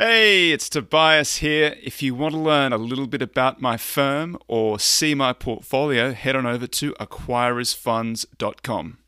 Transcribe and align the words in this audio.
Hey, 0.00 0.52
it's 0.52 0.68
Tobias 0.68 1.38
here. 1.38 1.74
If 1.82 2.04
you 2.04 2.14
want 2.14 2.32
to 2.32 2.38
learn 2.38 2.72
a 2.72 2.78
little 2.78 3.08
bit 3.08 3.20
about 3.20 3.60
my 3.60 3.76
firm 3.76 4.38
or 4.46 4.78
see 4.78 5.12
my 5.12 5.32
portfolio, 5.32 6.12
head 6.12 6.36
on 6.36 6.46
over 6.46 6.68
to 6.68 6.92
acquirersfunds.com. 7.00 8.98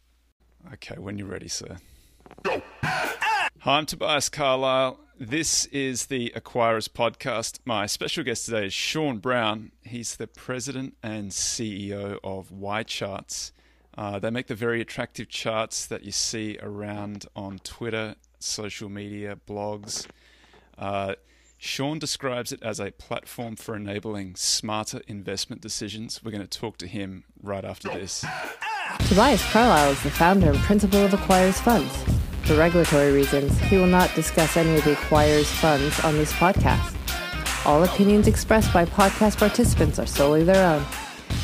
Okay, 0.73 0.97
when 0.99 1.17
you're 1.17 1.29
ready, 1.29 1.47
sir. 1.47 1.77
Hi, 2.45 3.39
I'm 3.65 3.87
Tobias 3.87 4.29
Carlisle. 4.29 4.99
This 5.17 5.67
is 5.67 6.07
the 6.07 6.33
Acquirers 6.35 6.89
Podcast. 6.89 7.61
My 7.65 7.87
special 7.87 8.25
guest 8.25 8.47
today 8.47 8.67
is 8.67 8.75
Sean 8.75 9.19
Brown. 9.19 9.71
He's 9.83 10.17
the 10.17 10.27
president 10.27 10.97
and 11.05 11.31
CEO 11.31 12.19
of 12.25 12.51
YCharts. 12.51 13.53
Uh, 13.97 14.19
they 14.19 14.31
make 14.31 14.49
the 14.49 14.57
very 14.57 14.81
attractive 14.81 15.29
charts 15.29 15.87
that 15.87 16.03
you 16.03 16.11
see 16.11 16.59
around 16.61 17.27
on 17.37 17.61
Twitter, 17.61 18.17
social 18.41 18.89
media, 18.89 19.39
blogs. 19.47 20.09
Uh, 20.81 21.15
Sean 21.59 21.99
describes 21.99 22.53
it 22.53 22.63
as 22.63 22.81
a 22.81 22.91
platform 22.93 23.55
for 23.55 23.77
enabling 23.77 24.35
smarter 24.35 25.03
investment 25.07 25.61
decisions. 25.61 26.23
We're 26.25 26.31
going 26.31 26.47
to 26.47 26.59
talk 26.59 26.79
to 26.79 26.87
him 26.87 27.25
right 27.43 27.67
after 27.67 27.91
this. 27.91 28.25
Tobias 29.01 29.45
Carlisle 29.53 29.93
is 29.93 30.03
the 30.03 30.11
founder 30.11 30.51
and 30.51 30.59
principal 30.61 31.05
of 31.05 31.11
Acquirers 31.11 31.61
Funds. 31.61 31.95
For 32.45 32.57
regulatory 32.57 33.13
reasons, 33.13 33.57
he 33.61 33.77
will 33.77 33.87
not 33.87 34.13
discuss 34.15 34.57
any 34.57 34.75
of 34.75 34.85
the 34.85 34.95
Acquirers 34.95 35.45
funds 35.45 36.01
on 36.01 36.15
this 36.15 36.33
podcast. 36.33 36.97
All 37.67 37.85
opinions 37.85 38.27
expressed 38.27 38.73
by 38.73 38.87
podcast 38.87 39.37
participants 39.37 39.99
are 39.99 40.07
solely 40.07 40.45
their 40.45 40.67
own 40.67 40.83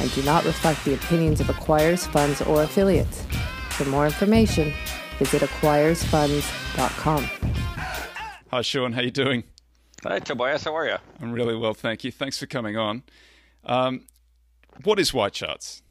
and 0.01 0.11
do 0.15 0.23
not 0.23 0.47
reflect 0.47 0.83
the 0.87 0.95
opinions 0.95 1.41
of 1.41 1.49
Acquirers 1.49 2.07
funds 2.07 2.41
or 2.41 2.63
affiliates. 2.63 3.23
For 3.71 3.85
more 3.85 4.07
information, 4.07 4.73
visit 5.19 5.43
acquirersfunds.com. 5.43 7.76
Hi, 8.53 8.63
Sean. 8.63 8.93
How 8.93 9.01
you 9.01 9.11
doing? 9.11 9.43
Hi, 10.05 10.21
Tobias. 10.21 10.63
How 10.63 10.77
are 10.77 10.87
you? 10.87 10.97
I'm 11.21 11.33
really 11.33 11.57
well, 11.57 11.75
thank 11.75 12.05
you. 12.05 12.13
Thanks 12.13 12.39
for 12.39 12.47
coming 12.47 12.77
on. 12.77 13.03
Um, 13.65 14.07
what 14.85 15.01
is 15.01 15.11
YCharts? 15.11 15.83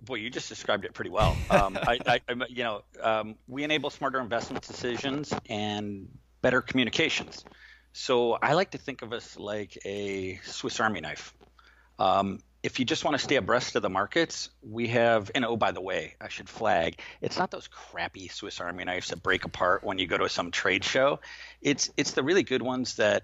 Boy, 0.00 0.16
you 0.16 0.30
just 0.30 0.48
described 0.48 0.84
it 0.84 0.94
pretty 0.94 1.10
well. 1.10 1.36
Um, 1.50 1.76
I, 1.82 1.98
I, 2.06 2.20
you 2.48 2.62
know, 2.62 2.82
um, 3.02 3.34
we 3.48 3.64
enable 3.64 3.90
smarter 3.90 4.20
investment 4.20 4.64
decisions 4.64 5.34
and 5.48 6.06
better 6.40 6.62
communications. 6.62 7.44
So 7.92 8.34
I 8.34 8.52
like 8.52 8.70
to 8.70 8.78
think 8.78 9.02
of 9.02 9.12
us 9.12 9.36
like 9.36 9.76
a 9.84 10.36
Swiss 10.44 10.78
Army 10.78 11.00
knife. 11.00 11.34
Um, 11.98 12.38
if 12.66 12.80
you 12.80 12.84
just 12.84 13.04
want 13.04 13.16
to 13.16 13.22
stay 13.22 13.36
abreast 13.36 13.76
of 13.76 13.82
the 13.82 13.88
markets, 13.88 14.50
we 14.60 14.88
have, 14.88 15.30
and 15.36 15.44
oh, 15.44 15.56
by 15.56 15.70
the 15.70 15.80
way, 15.80 16.16
I 16.20 16.26
should 16.26 16.48
flag, 16.48 17.00
it's 17.20 17.38
not 17.38 17.52
those 17.52 17.68
crappy 17.68 18.26
Swiss 18.26 18.60
Army 18.60 18.82
knives 18.82 19.08
that 19.08 19.22
break 19.22 19.44
apart 19.44 19.84
when 19.84 19.98
you 19.98 20.08
go 20.08 20.18
to 20.18 20.28
some 20.28 20.50
trade 20.50 20.82
show. 20.82 21.20
It's 21.62 21.92
it's 21.96 22.10
the 22.10 22.24
really 22.24 22.42
good 22.42 22.62
ones 22.62 22.96
that, 22.96 23.22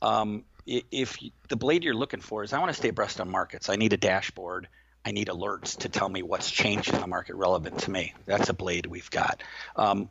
um, 0.00 0.44
if 0.66 1.20
you, 1.20 1.32
the 1.50 1.56
blade 1.56 1.84
you're 1.84 1.92
looking 1.92 2.22
for 2.22 2.42
is, 2.44 2.54
I 2.54 2.60
want 2.60 2.70
to 2.70 2.78
stay 2.78 2.88
abreast 2.88 3.20
on 3.20 3.28
markets. 3.28 3.68
I 3.68 3.76
need 3.76 3.92
a 3.92 3.98
dashboard. 3.98 4.68
I 5.04 5.10
need 5.10 5.28
alerts 5.28 5.76
to 5.80 5.90
tell 5.90 6.08
me 6.08 6.22
what's 6.22 6.50
changed 6.50 6.94
in 6.94 7.00
the 7.00 7.06
market 7.06 7.36
relevant 7.36 7.80
to 7.80 7.90
me. 7.90 8.14
That's 8.24 8.48
a 8.48 8.54
blade 8.54 8.86
we've 8.86 9.10
got. 9.10 9.42
Um, 9.76 10.08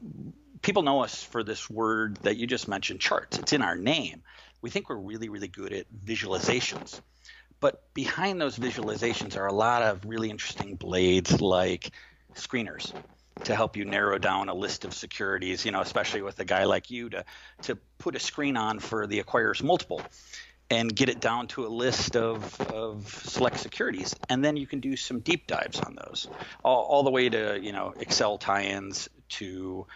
people 0.61 0.83
know 0.83 1.01
us 1.03 1.23
for 1.23 1.43
this 1.43 1.67
word 1.67 2.17
that 2.17 2.37
you 2.37 2.45
just 2.45 2.67
mentioned, 2.67 2.99
charts. 2.99 3.39
It's 3.39 3.53
in 3.53 3.63
our 3.63 3.75
name. 3.75 4.21
We 4.61 4.69
think 4.69 4.87
we're 4.87 4.97
really, 4.97 5.29
really 5.29 5.47
good 5.47 5.73
at 5.73 5.87
visualizations. 6.05 7.01
But 7.59 7.93
behind 7.93 8.39
those 8.39 8.57
visualizations 8.57 9.35
are 9.37 9.47
a 9.47 9.53
lot 9.53 9.81
of 9.81 10.05
really 10.05 10.29
interesting 10.29 10.75
blades 10.75 11.41
like 11.41 11.91
screeners 12.35 12.93
to 13.43 13.55
help 13.55 13.77
you 13.77 13.85
narrow 13.85 14.17
down 14.17 14.49
a 14.49 14.53
list 14.53 14.85
of 14.85 14.93
securities, 14.93 15.65
you 15.65 15.71
know, 15.71 15.81
especially 15.81 16.21
with 16.21 16.39
a 16.39 16.45
guy 16.45 16.65
like 16.65 16.91
you 16.91 17.09
to 17.09 17.25
to 17.63 17.77
put 17.97 18.15
a 18.15 18.19
screen 18.19 18.57
on 18.57 18.79
for 18.79 19.07
the 19.07 19.21
acquirers 19.23 19.63
multiple 19.63 20.01
and 20.69 20.93
get 20.93 21.09
it 21.09 21.19
down 21.19 21.47
to 21.47 21.65
a 21.65 21.69
list 21.69 22.15
of, 22.15 22.59
of 22.61 23.07
select 23.25 23.59
securities. 23.59 24.15
And 24.29 24.43
then 24.43 24.57
you 24.57 24.67
can 24.67 24.79
do 24.79 24.97
some 24.97 25.19
deep 25.19 25.47
dives 25.47 25.79
on 25.79 25.95
those, 25.95 26.27
all, 26.63 26.83
all 26.83 27.03
the 27.03 27.11
way 27.11 27.29
to, 27.29 27.57
you 27.61 27.71
know, 27.71 27.93
Excel 27.99 28.37
tie-ins 28.37 29.07
to 29.29 29.87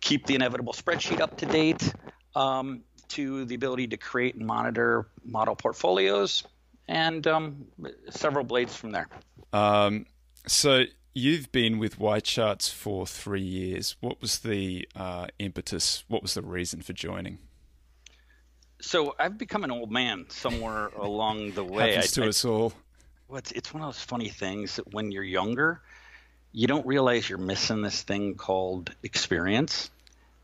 keep 0.00 0.26
the 0.26 0.36
inevitable 0.36 0.72
spreadsheet 0.72 1.20
up 1.20 1.38
to 1.38 1.46
date, 1.46 1.92
um, 2.36 2.82
to 3.08 3.44
the 3.44 3.54
ability 3.54 3.88
to 3.88 3.96
create 3.96 4.36
and 4.36 4.46
monitor 4.46 5.08
model 5.24 5.56
portfolios, 5.56 6.44
and 6.88 7.26
um, 7.26 7.66
several 8.10 8.44
blades 8.44 8.76
from 8.76 8.90
there. 8.90 9.08
Um, 9.52 10.06
so 10.46 10.84
you've 11.14 11.50
been 11.52 11.78
with 11.78 11.98
YCharts 11.98 12.72
for 12.72 13.06
three 13.06 13.40
years. 13.40 13.96
What 14.00 14.20
was 14.20 14.40
the 14.40 14.88
uh, 14.94 15.28
impetus? 15.38 16.04
What 16.08 16.22
was 16.22 16.34
the 16.34 16.42
reason 16.42 16.82
for 16.82 16.92
joining? 16.92 17.38
So 18.80 19.14
I've 19.18 19.38
become 19.38 19.64
an 19.64 19.70
old 19.70 19.90
man 19.90 20.26
somewhere 20.28 20.88
along 20.96 21.52
the 21.52 21.64
way. 21.64 21.94
Happens 21.94 22.12
to 22.12 22.24
I, 22.24 22.28
us 22.28 22.44
all. 22.44 22.72
Well, 23.28 23.38
it's, 23.38 23.52
it's 23.52 23.72
one 23.72 23.82
of 23.82 23.88
those 23.88 24.02
funny 24.02 24.28
things 24.28 24.76
that 24.76 24.92
when 24.92 25.10
you're 25.10 25.22
younger, 25.22 25.80
you 26.52 26.66
don't 26.66 26.86
realize 26.86 27.28
you're 27.28 27.38
missing 27.38 27.82
this 27.82 28.02
thing 28.02 28.34
called 28.34 28.94
experience. 29.02 29.90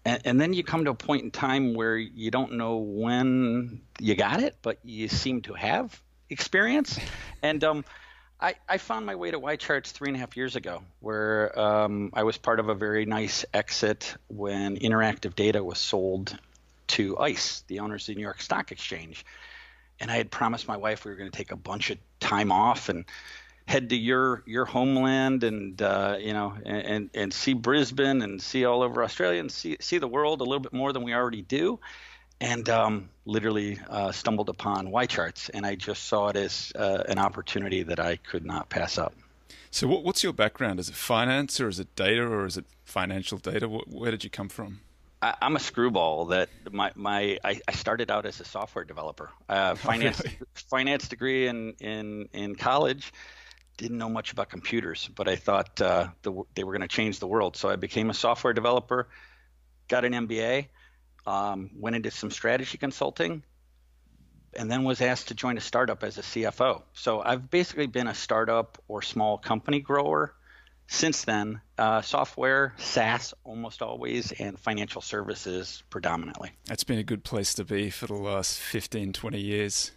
And, 0.05 0.23
and, 0.25 0.41
then 0.41 0.55
you 0.55 0.65
come 0.65 0.87
to 0.87 0.93
a 0.93 0.95
point 0.95 1.25
in 1.25 1.31
time 1.31 1.75
where 1.75 1.97
you 1.97 2.31
don't 2.31 2.53
know 2.53 2.79
when 2.79 3.83
you 3.99 4.15
got 4.15 4.43
it, 4.43 4.57
but 4.63 4.79
you 4.83 5.09
seem 5.09 5.43
to 5.43 5.53
have 5.53 6.01
experience. 6.31 6.99
And 7.43 7.63
um, 7.65 7.85
I, 8.41 8.55
I, 8.69 8.79
found 8.79 9.05
my 9.05 9.17
way 9.17 9.31
to 9.31 9.39
YCharts 9.39 9.91
three 9.91 10.09
and 10.09 10.17
a 10.17 10.21
half 10.21 10.37
years 10.37 10.57
ago, 10.57 10.83
where 11.01 11.59
um, 11.59 12.11
I 12.15 12.23
was 12.23 12.39
part 12.39 12.61
of 12.61 12.69
a 12.69 12.75
very 12.75 13.05
nice 13.05 13.45
exit 13.53 14.15
when 14.29 14.79
Interactive 14.79 15.35
Data 15.35 15.63
was 15.63 15.79
sold 15.79 16.39
to 16.89 17.19
ICE, 17.19 17.65
the 17.69 17.81
owners 17.81 18.09
of 18.09 18.15
the 18.15 18.19
New 18.19 18.25
York 18.25 18.41
Stock 18.41 18.73
Exchange. 18.73 19.25
And 20.01 20.11
I 20.11 20.17
had 20.17 20.31
promised 20.31 20.67
my 20.67 20.77
wife 20.77 21.05
we 21.05 21.11
were 21.11 21.17
going 21.17 21.31
to 21.31 21.37
take 21.37 21.53
a 21.53 21.57
bunch 21.57 21.91
of 21.91 21.99
time 22.21 22.51
off 22.51 22.89
and 22.89 23.05
head 23.67 23.91
to 23.91 23.97
your 23.97 24.43
your 24.47 24.65
homeland 24.65 25.45
and 25.45 25.81
uh, 25.81 26.17
you 26.19 26.33
know 26.33 26.55
and 26.65 27.11
and 27.15 27.33
see 27.33 27.53
Brisbane 27.53 28.23
and 28.23 28.43
see 28.43 28.65
all 28.65 28.83
over 28.83 29.05
Australia 29.05 29.39
and 29.39 29.53
see 29.53 29.77
see 29.81 29.99
the 29.99 30.09
world 30.09 30.41
a 30.41 30.45
little 30.45 30.61
bit 30.61 30.73
more 30.73 30.93
than 30.93 31.03
we 31.03 31.15
already 31.15 31.43
do 31.43 31.79
and 32.41 32.69
um, 32.69 33.11
literally 33.25 33.79
uh, 33.89 34.13
stumbled 34.13 34.49
upon 34.49 34.89
YCharts, 34.89 35.51
and 35.53 35.67
I 35.67 35.75
just 35.75 36.05
saw 36.05 36.29
it 36.29 36.37
as 36.37 36.73
uh, 36.75 37.05
an 37.09 37.19
opportunity 37.19 37.83
that 37.83 38.01
I 38.01 38.17
could 38.17 38.45
not 38.45 38.69
pass 38.69 38.99
up. 38.99 39.15
So, 39.71 39.87
what, 39.87 40.03
what's 40.03 40.23
your 40.23 40.33
background? 40.33 40.81
Is 40.81 40.89
it 40.89 40.95
finance, 40.95 41.61
or 41.61 41.69
is 41.69 41.79
it 41.79 41.95
data, 41.95 42.23
or 42.23 42.47
is 42.47 42.57
it 42.57 42.65
financial 42.85 43.39
data? 43.39 43.69
Where 43.69 44.11
did 44.11 44.25
you 44.25 44.31
come 44.31 44.49
from? 44.49 44.81
I, 45.23 45.35
am 45.43 45.55
a 45.55 45.61
screwball. 45.61 46.27
That 46.27 46.49
my 46.71 46.93
my 46.95 47.39
I, 47.45 47.61
I, 47.69 47.73
started 47.73 48.11
out 48.11 48.27
as 48.27 48.41
a 48.41 48.45
software 48.45 48.85
developer. 48.85 49.31
Uh, 49.49 49.75
finance 49.75 50.21
oh, 50.21 50.29
really? 50.29 50.39
finance 50.55 51.09
degree 51.09 51.47
in 51.47 51.75
in 51.75 52.29
in 52.33 52.57
college. 52.57 53.13
Didn't 53.77 53.99
know 53.99 54.09
much 54.09 54.33
about 54.33 54.49
computers, 54.51 55.09
but 55.15 55.27
I 55.27 55.37
thought 55.37 55.81
uh, 55.81 56.09
the, 56.23 56.43
they 56.55 56.65
were 56.65 56.73
going 56.73 56.87
to 56.87 56.89
change 56.89 57.19
the 57.19 57.27
world. 57.27 57.57
So 57.57 57.71
I 57.71 57.77
became 57.77 58.11
a 58.11 58.15
software 58.15 58.53
developer, 58.53 59.09
got 59.89 60.05
an 60.05 60.13
MBA 60.13 60.67
um, 61.27 61.71
went 61.77 61.97
into 61.97 62.11
some 62.11 62.31
strategy 62.31 62.79
consulting, 62.79 63.43
and 64.55 64.71
then 64.71 64.85
was 64.85 65.01
asked 65.01 65.29
to 65.29 65.35
join 65.35 65.57
a 65.57 65.61
startup 65.61 66.03
as 66.03 66.19
a 66.19 66.23
CFO. 66.23 66.83
So 66.93 67.21
I've 67.21 67.51
basically 67.51 67.87
been 67.87 68.09
a 68.09 68.15
startup 68.15 68.83
or 68.89 69.03
small 69.03 69.39
company 69.39 69.81
grower 69.81 70.35
since 70.87 71.25
then. 71.25 71.61
Uh, 71.79 72.03
software, 72.03 72.75
SaaS 72.79 73.33
almost 73.45 73.81
always, 73.81 74.33
and 74.33 74.59
financial 74.59 75.01
services 75.01 75.83
predominantly. 75.89 76.51
That's 76.67 76.85
been 76.85 76.99
a 76.99 77.05
good 77.05 77.25
place 77.25 77.55
to 77.55 77.65
be 77.65 77.91
for 77.91 78.07
the 78.07 78.15
last 78.15 78.59
15, 78.59 79.13
20 79.13 79.41
years. 79.41 79.93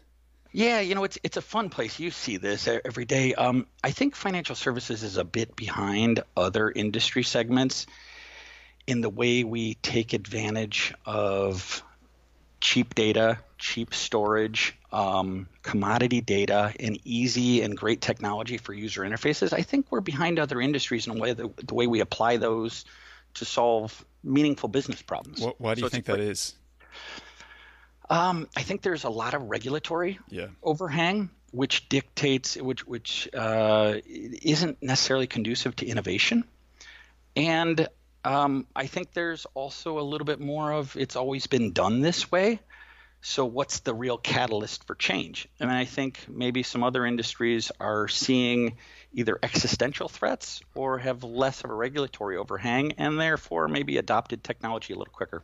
Yeah, 0.56 0.82
you 0.82 0.94
know, 0.94 1.04
it's 1.04 1.18
it's 1.24 1.36
a 1.36 1.42
fun 1.42 1.72
place. 1.72 2.00
You 2.00 2.12
see 2.12 2.38
this 2.38 2.68
every 2.68 3.06
day. 3.06 3.34
Um, 3.34 3.66
I 3.84 3.90
think 3.90 4.16
financial 4.16 4.56
services 4.56 5.02
is 5.02 5.18
a 5.18 5.24
bit 5.24 5.56
behind 5.56 6.22
other 6.38 6.70
industry 6.70 7.24
segments 7.24 7.88
in 8.88 9.02
the 9.02 9.10
way 9.10 9.44
we 9.44 9.76
take 9.76 10.14
advantage 10.14 10.94
of 11.06 11.84
cheap 12.60 12.96
data, 12.96 13.40
cheap 13.58 13.94
storage, 13.94 14.78
um, 14.92 15.48
commodity 15.62 16.22
data, 16.22 16.74
and 16.80 16.98
easy 17.04 17.62
and 17.62 17.76
great 17.76 18.02
technology 18.02 18.58
for 18.58 18.74
user 18.74 19.02
interfaces, 19.02 19.54
I 19.54 19.62
think 19.62 19.88
we're 19.90 20.02
behind 20.02 20.40
other 20.40 20.62
industries 20.62 21.08
in 21.08 21.18
a 21.18 21.20
way 21.20 21.34
that 21.34 21.68
the 21.68 21.74
way 21.74 21.88
we 21.88 22.00
apply 22.00 22.38
those 22.38 22.86
to 23.36 23.46
solve 23.46 24.06
meaningful 24.24 24.70
business 24.70 25.02
problems. 25.02 25.42
Why, 25.42 25.52
why 25.58 25.76
do 25.76 25.82
so 25.82 25.86
you 25.88 25.90
think 25.90 26.06
that 26.06 26.20
is? 26.20 26.56
Um, 28.10 28.48
I 28.56 28.62
think 28.62 28.82
there's 28.82 29.06
a 29.06 29.10
lot 29.10 29.34
of 29.34 29.44
regulatory 29.44 30.20
yeah. 30.30 30.48
overhang, 30.62 31.30
which 31.52 31.90
dictates, 31.90 32.56
which 32.58 32.86
which 32.86 33.30
uh, 33.34 33.96
isn't 34.06 34.82
necessarily 34.82 35.28
conducive 35.28 35.76
to 35.78 35.86
innovation, 35.86 36.44
and 37.36 37.88
um, 38.24 38.68
I 38.76 38.88
think 38.88 39.14
there's 39.14 39.46
also 39.54 40.00
a 40.00 40.02
little 40.02 40.26
bit 40.26 40.40
more 40.40 40.72
of 40.72 40.96
it's 40.96 41.16
always 41.16 41.48
been 41.48 41.72
done 41.72 42.02
this 42.02 42.32
way. 42.32 42.60
So, 43.26 43.46
what's 43.46 43.80
the 43.80 43.94
real 43.94 44.18
catalyst 44.18 44.86
for 44.86 44.96
change? 44.96 45.48
And 45.60 45.72
I 45.72 45.86
think 45.86 46.26
maybe 46.28 46.62
some 46.62 46.84
other 46.84 47.06
industries 47.06 47.72
are 47.80 48.10
seeing 48.10 48.76
either 49.14 49.40
existential 49.42 50.10
threats 50.10 50.62
or 50.76 50.98
have 50.98 51.24
less 51.24 51.64
of 51.64 51.70
a 51.70 51.74
regulatory 51.74 52.36
overhang 52.36 52.94
and 52.98 53.18
therefore 53.18 53.70
maybe 53.70 53.98
adopted 53.98 54.44
technology 54.44 54.94
a 54.94 54.98
little 54.98 55.14
quicker. 55.14 55.44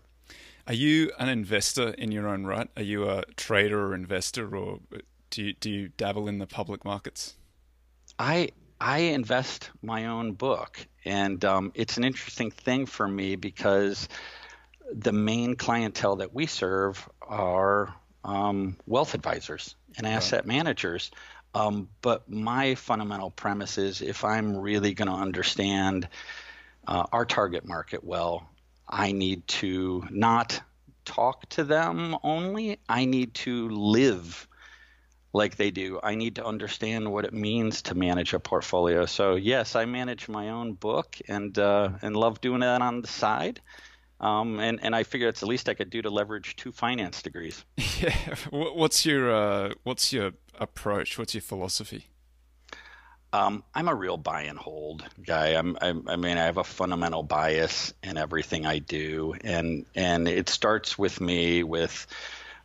Are 0.68 0.74
you 0.74 1.12
an 1.20 1.30
investor 1.30 1.90
in 1.92 2.12
your 2.12 2.28
own 2.28 2.46
right? 2.46 2.70
Are 2.76 2.84
you 2.84 3.10
a 3.10 3.24
trader 3.38 3.88
or 3.88 3.96
investor, 3.96 4.56
or 4.56 4.80
do 5.30 5.44
you, 5.44 5.54
do 5.54 5.70
you 5.70 5.90
dabble 5.96 6.28
in 6.28 6.38
the 6.38 6.48
public 6.48 6.84
markets? 6.84 7.38
I 8.20 8.50
I 8.80 9.00
invest 9.00 9.70
my 9.82 10.08
own 10.08 10.34
book, 10.34 10.86
and 11.06 11.44
um, 11.44 11.72
it's 11.76 11.98
an 11.98 12.04
interesting 12.04 12.52
thing 12.52 12.86
for 12.86 13.08
me 13.08 13.36
because 13.36 14.08
the 14.92 15.12
main 15.12 15.56
clientele 15.56 16.18
that 16.18 16.34
we 16.34 16.46
serve 16.46 17.08
are 17.22 17.94
um, 18.24 18.78
wealth 18.86 19.14
advisors 19.14 19.76
and 19.98 20.08
asset 20.08 20.42
right. 20.42 20.48
managers. 20.48 21.12
Um, 21.54 21.90
but 22.02 22.30
my 22.30 22.76
fundamental 22.76 23.32
premise 23.32 23.78
is 23.78 24.02
if 24.02 24.24
I'm 24.24 24.56
really 24.56 24.94
going 24.94 25.08
to 25.08 25.16
understand 25.16 26.08
uh, 26.88 27.06
our 27.12 27.26
target 27.26 27.68
market 27.68 28.04
well, 28.04 28.48
I 28.88 29.12
need 29.12 29.48
to 29.48 30.04
not 30.10 30.62
talk 31.06 31.48
to 31.50 31.64
them 31.64 32.16
only. 32.24 32.80
I 32.88 33.06
need 33.06 33.34
to 33.36 33.70
live 33.70 34.48
like 35.34 35.56
they 35.56 35.72
do. 35.72 36.00
I 36.02 36.16
need 36.16 36.36
to 36.36 36.46
understand 36.46 37.12
what 37.12 37.26
it 37.26 37.34
means 37.34 37.84
to 37.84 37.96
manage 37.96 38.34
a 38.34 38.40
portfolio. 38.40 39.06
So 39.06 39.36
yes, 39.36 39.76
I 39.76 39.86
manage 39.86 40.28
my 40.28 40.50
own 40.50 40.74
book 40.74 41.18
and 41.28 41.58
uh, 41.58 41.90
and 42.02 42.16
love 42.16 42.42
doing 42.42 42.62
that 42.62 42.82
on 42.82 43.02
the 43.02 43.08
side. 43.08 43.62
Um, 44.20 44.60
and 44.60 44.80
and 44.84 44.96
I 44.96 45.04
figure 45.04 45.28
it's 45.28 45.40
the 45.40 45.46
least 45.46 45.70
I 45.70 45.74
could 45.74 45.90
do 45.90 46.02
to 46.02 46.10
leverage 46.10 46.56
two 46.56 46.72
finance 46.72 47.22
degrees. 47.22 47.64
Yeah. 48.00 48.36
What's 48.50 49.06
your 49.06 49.30
uh, 49.30 49.74
what's 49.84 50.14
your 50.14 50.32
approach? 50.58 51.18
What's 51.18 51.34
your 51.34 51.42
philosophy? 51.42 52.08
Um, 53.32 53.64
I'm 53.76 53.88
a 53.88 53.94
real 53.94 54.18
buy 54.18 54.44
and 54.44 54.58
hold 54.58 55.06
guy. 55.24 55.50
I'm, 55.50 55.78
I'm, 55.82 56.08
i 56.10 56.16
mean, 56.16 56.38
I 56.38 56.46
have 56.46 56.58
a 56.58 56.64
fundamental 56.64 57.22
bias 57.22 57.94
in 58.02 58.18
everything 58.18 58.66
I 58.66 58.80
do, 58.80 59.36
and 59.42 59.86
and 59.96 60.28
it 60.28 60.50
starts 60.50 60.98
with 60.98 61.22
me 61.22 61.64
with, 61.64 62.08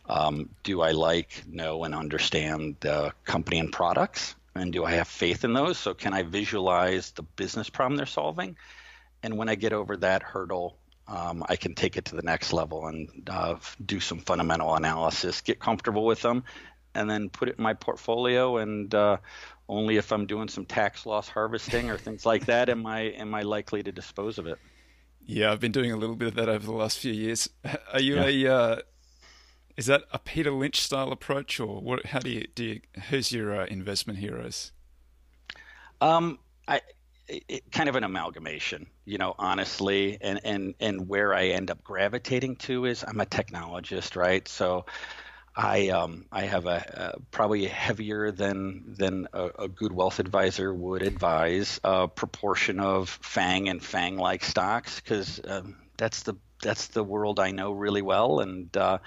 um, 0.07 0.49
do 0.63 0.81
I 0.81 0.91
like, 0.91 1.43
know, 1.47 1.83
and 1.83 1.95
understand 1.95 2.77
the 2.79 3.13
company 3.23 3.59
and 3.59 3.71
products, 3.71 4.35
and 4.55 4.71
do 4.71 4.85
I 4.85 4.91
have 4.91 5.07
faith 5.07 5.43
in 5.43 5.53
those? 5.53 5.77
So 5.77 5.93
can 5.93 6.13
I 6.13 6.23
visualize 6.23 7.11
the 7.11 7.23
business 7.23 7.69
problem 7.69 7.97
they're 7.97 8.05
solving? 8.05 8.55
And 9.23 9.37
when 9.37 9.49
I 9.49 9.55
get 9.55 9.73
over 9.73 9.97
that 9.97 10.23
hurdle, 10.23 10.77
um, 11.07 11.43
I 11.47 11.55
can 11.55 11.75
take 11.75 11.97
it 11.97 12.05
to 12.05 12.15
the 12.15 12.21
next 12.21 12.53
level 12.53 12.87
and 12.87 13.09
uh, 13.29 13.57
do 13.83 13.99
some 13.99 14.19
fundamental 14.19 14.73
analysis, 14.75 15.41
get 15.41 15.59
comfortable 15.59 16.05
with 16.05 16.21
them, 16.21 16.43
and 16.93 17.09
then 17.09 17.29
put 17.29 17.49
it 17.49 17.57
in 17.57 17.63
my 17.63 17.73
portfolio. 17.73 18.57
And 18.57 18.93
uh, 18.93 19.17
only 19.67 19.97
if 19.97 20.11
I'm 20.11 20.25
doing 20.25 20.47
some 20.47 20.65
tax 20.65 21.05
loss 21.05 21.27
harvesting 21.27 21.89
or 21.89 21.97
things 21.97 22.25
like 22.25 22.45
that 22.45 22.69
am 22.69 22.85
I 22.85 23.01
am 23.01 23.35
I 23.35 23.41
likely 23.41 23.83
to 23.83 23.91
dispose 23.91 24.37
of 24.37 24.47
it. 24.47 24.57
Yeah, 25.25 25.51
I've 25.51 25.59
been 25.59 25.71
doing 25.71 25.91
a 25.91 25.97
little 25.97 26.15
bit 26.15 26.27
of 26.29 26.35
that 26.35 26.49
over 26.49 26.65
the 26.65 26.71
last 26.71 26.99
few 26.99 27.11
years. 27.11 27.49
Are 27.93 28.01
you 28.01 28.15
yeah. 28.15 28.47
a 28.47 28.53
uh, 28.53 28.75
is 29.77 29.87
that 29.87 30.03
a 30.11 30.19
Peter 30.19 30.51
Lynch 30.51 30.81
style 30.81 31.11
approach, 31.11 31.59
or 31.59 31.81
what? 31.81 32.07
How 32.07 32.19
do 32.19 32.29
you 32.29 32.47
do? 32.55 32.63
You, 32.63 32.81
who's 33.09 33.31
your 33.31 33.61
uh, 33.61 33.65
investment 33.65 34.19
heroes? 34.19 34.71
Um, 36.01 36.39
I 36.67 36.81
it, 37.27 37.71
kind 37.71 37.89
of 37.89 37.95
an 37.95 38.03
amalgamation, 38.03 38.87
you 39.05 39.17
know, 39.17 39.35
honestly, 39.37 40.17
and 40.21 40.39
and 40.43 40.75
and 40.79 41.07
where 41.07 41.33
I 41.33 41.47
end 41.47 41.71
up 41.71 41.83
gravitating 41.83 42.57
to 42.57 42.85
is 42.85 43.03
I'm 43.07 43.19
a 43.19 43.25
technologist, 43.25 44.15
right? 44.15 44.47
So 44.47 44.85
I 45.55 45.89
um, 45.89 46.25
I 46.31 46.43
have 46.43 46.65
a, 46.65 47.13
a, 47.15 47.19
probably 47.31 47.65
heavier 47.65 48.31
than 48.31 48.95
than 48.97 49.27
a, 49.33 49.49
a, 49.59 49.67
good 49.67 49.93
wealth 49.93 50.19
advisor 50.19 50.73
would 50.73 51.01
advise 51.01 51.79
a 51.83 52.07
proportion 52.07 52.79
of 52.79 53.09
FANG 53.21 53.69
and 53.69 53.83
FANG 53.83 54.17
like 54.17 54.43
stocks 54.43 54.99
because 54.99 55.39
um, 55.47 55.77
that's 55.97 56.23
the 56.23 56.35
that's 56.61 56.87
the 56.87 57.03
world 57.03 57.39
I 57.39 57.51
know 57.51 57.71
really 57.71 58.01
well, 58.01 58.39
and 58.41 58.75
uh, 58.75 58.99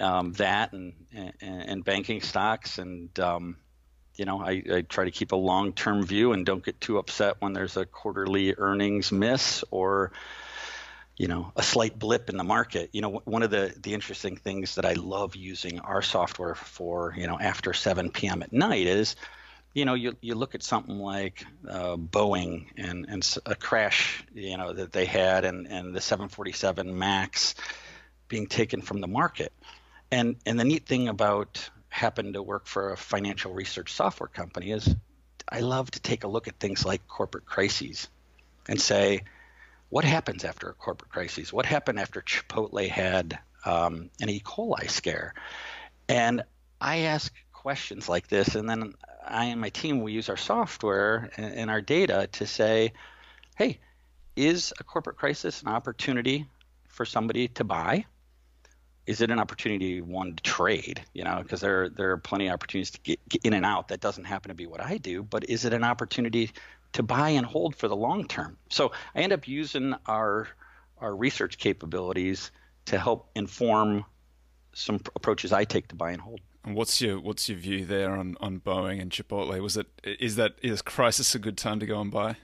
um, 0.00 0.32
that 0.34 0.72
and, 0.72 0.92
and, 1.12 1.32
and 1.40 1.84
banking 1.84 2.20
stocks. 2.20 2.78
And 2.78 3.18
um, 3.20 3.56
you 4.14 4.24
know, 4.24 4.40
I, 4.40 4.62
I, 4.72 4.80
try 4.82 5.04
to 5.04 5.10
keep 5.10 5.32
a 5.32 5.36
long 5.36 5.72
term 5.72 6.04
view 6.04 6.32
and 6.32 6.44
don't 6.44 6.64
get 6.64 6.80
too 6.80 6.98
upset 6.98 7.36
when 7.40 7.52
there's 7.52 7.76
a 7.76 7.86
quarterly 7.86 8.54
earnings 8.56 9.12
miss 9.12 9.64
or 9.70 10.12
you 11.16 11.26
know 11.26 11.52
a 11.56 11.62
slight 11.62 11.98
blip 11.98 12.30
in 12.30 12.36
the 12.36 12.44
market. 12.44 12.90
You 12.92 13.02
know 13.02 13.22
one 13.24 13.42
of 13.42 13.50
the 13.50 13.74
the 13.80 13.94
interesting 13.94 14.36
things 14.36 14.76
that 14.76 14.84
i 14.84 14.92
love 14.94 15.36
using 15.36 15.80
our 15.80 16.00
software 16.00 16.54
for 16.54 17.14
you 17.16 17.26
know 17.26 17.38
after 17.38 17.72
7 17.72 18.10
p.m 18.10 18.42
at 18.42 18.52
night 18.52 18.86
is 18.86 19.16
you 19.74 19.84
know 19.84 19.94
you, 19.94 20.16
you 20.20 20.34
look 20.34 20.54
at 20.54 20.62
something 20.62 20.98
like 20.98 21.44
uh, 21.68 21.96
boeing 21.96 22.66
and 22.76 23.06
and 23.08 23.36
a 23.46 23.54
crash 23.54 24.24
you 24.34 24.56
know 24.56 24.72
that 24.72 24.92
they 24.92 25.04
had 25.04 25.44
and 25.44 25.66
and 25.66 25.94
the 25.94 26.00
747 26.00 26.96
max 26.96 27.54
being 28.28 28.46
taken 28.46 28.80
from 28.80 29.00
the 29.00 29.08
market 29.08 29.52
and 30.10 30.36
and 30.46 30.58
the 30.58 30.64
neat 30.64 30.86
thing 30.86 31.08
about 31.08 31.70
happening 31.88 32.34
to 32.34 32.42
work 32.42 32.66
for 32.66 32.92
a 32.92 32.96
financial 32.96 33.52
research 33.52 33.92
software 33.92 34.28
company 34.28 34.70
is 34.70 34.94
i 35.48 35.60
love 35.60 35.90
to 35.90 36.00
take 36.00 36.24
a 36.24 36.28
look 36.28 36.48
at 36.48 36.58
things 36.60 36.84
like 36.84 37.06
corporate 37.08 37.46
crises 37.46 38.08
and 38.68 38.80
say 38.80 39.22
what 39.90 40.04
happens 40.04 40.44
after 40.44 40.68
a 40.68 40.74
corporate 40.74 41.10
crisis? 41.10 41.52
What 41.52 41.66
happened 41.66 41.98
after 41.98 42.20
Chipotle 42.20 42.88
had 42.88 43.38
um, 43.64 44.10
an 44.20 44.28
E. 44.28 44.40
coli 44.40 44.90
scare? 44.90 45.34
And 46.08 46.42
I 46.80 46.98
ask 47.00 47.32
questions 47.52 48.08
like 48.08 48.28
this, 48.28 48.54
and 48.54 48.68
then 48.68 48.94
I 49.26 49.46
and 49.46 49.60
my 49.60 49.70
team 49.70 50.02
we 50.02 50.12
use 50.12 50.28
our 50.28 50.36
software 50.36 51.30
and, 51.36 51.54
and 51.54 51.70
our 51.70 51.80
data 51.80 52.28
to 52.32 52.46
say, 52.46 52.92
hey, 53.56 53.80
is 54.36 54.72
a 54.78 54.84
corporate 54.84 55.16
crisis 55.16 55.62
an 55.62 55.68
opportunity 55.68 56.46
for 56.88 57.04
somebody 57.04 57.48
to 57.48 57.64
buy? 57.64 58.04
Is 59.08 59.20
it 59.20 59.30
an 59.30 59.38
opportunity 59.38 60.00
one 60.00 60.36
to 60.36 60.42
trade? 60.42 61.02
You 61.14 61.24
know, 61.24 61.40
because 61.42 61.60
there 61.60 61.88
there 61.88 62.10
are 62.12 62.18
plenty 62.18 62.48
of 62.48 62.54
opportunities 62.54 62.90
to 62.92 63.00
get, 63.00 63.28
get 63.28 63.42
in 63.44 63.54
and 63.54 63.64
out. 63.64 63.88
That 63.88 64.00
doesn't 64.00 64.24
happen 64.24 64.50
to 64.50 64.54
be 64.54 64.66
what 64.66 64.82
I 64.82 64.98
do, 64.98 65.22
but 65.22 65.48
is 65.48 65.64
it 65.64 65.72
an 65.72 65.84
opportunity 65.84 66.50
to 66.92 67.02
buy 67.02 67.30
and 67.30 67.46
hold 67.46 67.76
for 67.76 67.88
the 67.88 67.96
long 67.96 68.26
term. 68.26 68.56
So 68.70 68.92
I 69.14 69.20
end 69.20 69.32
up 69.32 69.46
using 69.48 69.94
our 70.06 70.48
our 70.98 71.14
research 71.14 71.58
capabilities 71.58 72.50
to 72.86 72.98
help 72.98 73.30
inform 73.36 74.04
some 74.74 75.00
approaches 75.14 75.52
I 75.52 75.64
take 75.64 75.88
to 75.88 75.94
buy 75.94 76.12
and 76.12 76.20
hold. 76.20 76.40
And 76.64 76.74
what's 76.74 77.00
your 77.00 77.20
what's 77.20 77.48
your 77.48 77.58
view 77.58 77.84
there 77.84 78.12
on, 78.16 78.36
on 78.40 78.60
Boeing 78.60 79.00
and 79.00 79.10
Chipotle? 79.10 79.60
Was 79.60 79.76
it 79.76 79.86
is 80.04 80.36
that 80.36 80.54
is 80.62 80.82
crisis 80.82 81.34
a 81.34 81.38
good 81.38 81.56
time 81.56 81.80
to 81.80 81.86
go 81.86 82.00
and 82.00 82.10
buy? 82.10 82.36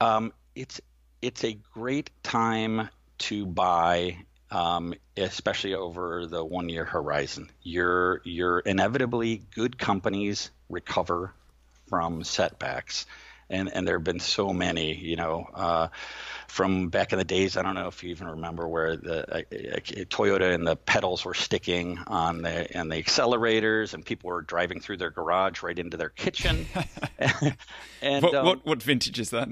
Um, 0.00 0.32
it's 0.54 0.80
it's 1.22 1.44
a 1.44 1.54
great 1.72 2.10
time 2.22 2.88
to 3.16 3.46
buy, 3.46 4.18
um, 4.54 4.94
especially 5.16 5.74
over 5.74 6.26
the 6.26 6.44
one 6.44 6.68
year 6.68 6.84
horizon. 6.84 7.50
You're 7.62 8.20
you're 8.24 8.60
inevitably 8.60 9.42
good 9.54 9.78
companies 9.78 10.50
recover 10.68 11.34
from 11.88 12.24
setbacks 12.24 13.06
and 13.50 13.74
and 13.74 13.86
there 13.86 13.96
have 13.96 14.04
been 14.04 14.20
so 14.20 14.52
many, 14.52 14.94
you 14.94 15.16
know, 15.16 15.46
uh, 15.54 15.88
from 16.48 16.88
back 16.88 17.12
in 17.12 17.18
the 17.18 17.24
days. 17.24 17.56
I 17.56 17.62
don't 17.62 17.74
know 17.74 17.88
if 17.88 18.02
you 18.02 18.10
even 18.10 18.28
remember 18.28 18.66
where 18.66 18.96
the 18.96 19.38
uh, 19.38 19.42
Toyota 20.06 20.54
and 20.54 20.66
the 20.66 20.76
pedals 20.76 21.24
were 21.24 21.34
sticking 21.34 21.98
on 22.06 22.42
the 22.42 22.76
and 22.76 22.90
the 22.90 23.02
accelerators, 23.02 23.94
and 23.94 24.04
people 24.04 24.28
were 24.28 24.42
driving 24.42 24.80
through 24.80 24.98
their 24.98 25.10
garage 25.10 25.62
right 25.62 25.78
into 25.78 25.96
their 25.96 26.10
kitchen. 26.10 26.66
and 28.02 28.24
what, 28.24 28.34
um, 28.34 28.46
what, 28.46 28.66
what 28.66 28.82
vintage 28.82 29.20
is 29.20 29.30
that? 29.30 29.48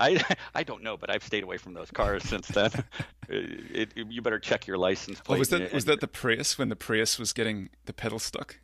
I 0.00 0.36
I 0.54 0.62
don't 0.62 0.82
know, 0.82 0.96
but 0.96 1.10
I've 1.10 1.22
stayed 1.22 1.44
away 1.44 1.58
from 1.58 1.74
those 1.74 1.90
cars 1.90 2.24
since 2.24 2.48
then. 2.48 2.70
it, 3.28 3.90
it, 3.94 4.06
you 4.08 4.22
better 4.22 4.38
check 4.38 4.66
your 4.66 4.78
license 4.78 5.20
plate. 5.20 5.36
Oh, 5.36 5.38
was 5.38 5.50
that 5.50 5.62
and, 5.62 5.72
was 5.72 5.84
that 5.84 6.00
the 6.00 6.08
Prius 6.08 6.58
when 6.58 6.68
the 6.68 6.76
Prius 6.76 7.18
was 7.18 7.32
getting 7.32 7.70
the 7.84 7.92
pedal 7.92 8.18
stuck? 8.18 8.56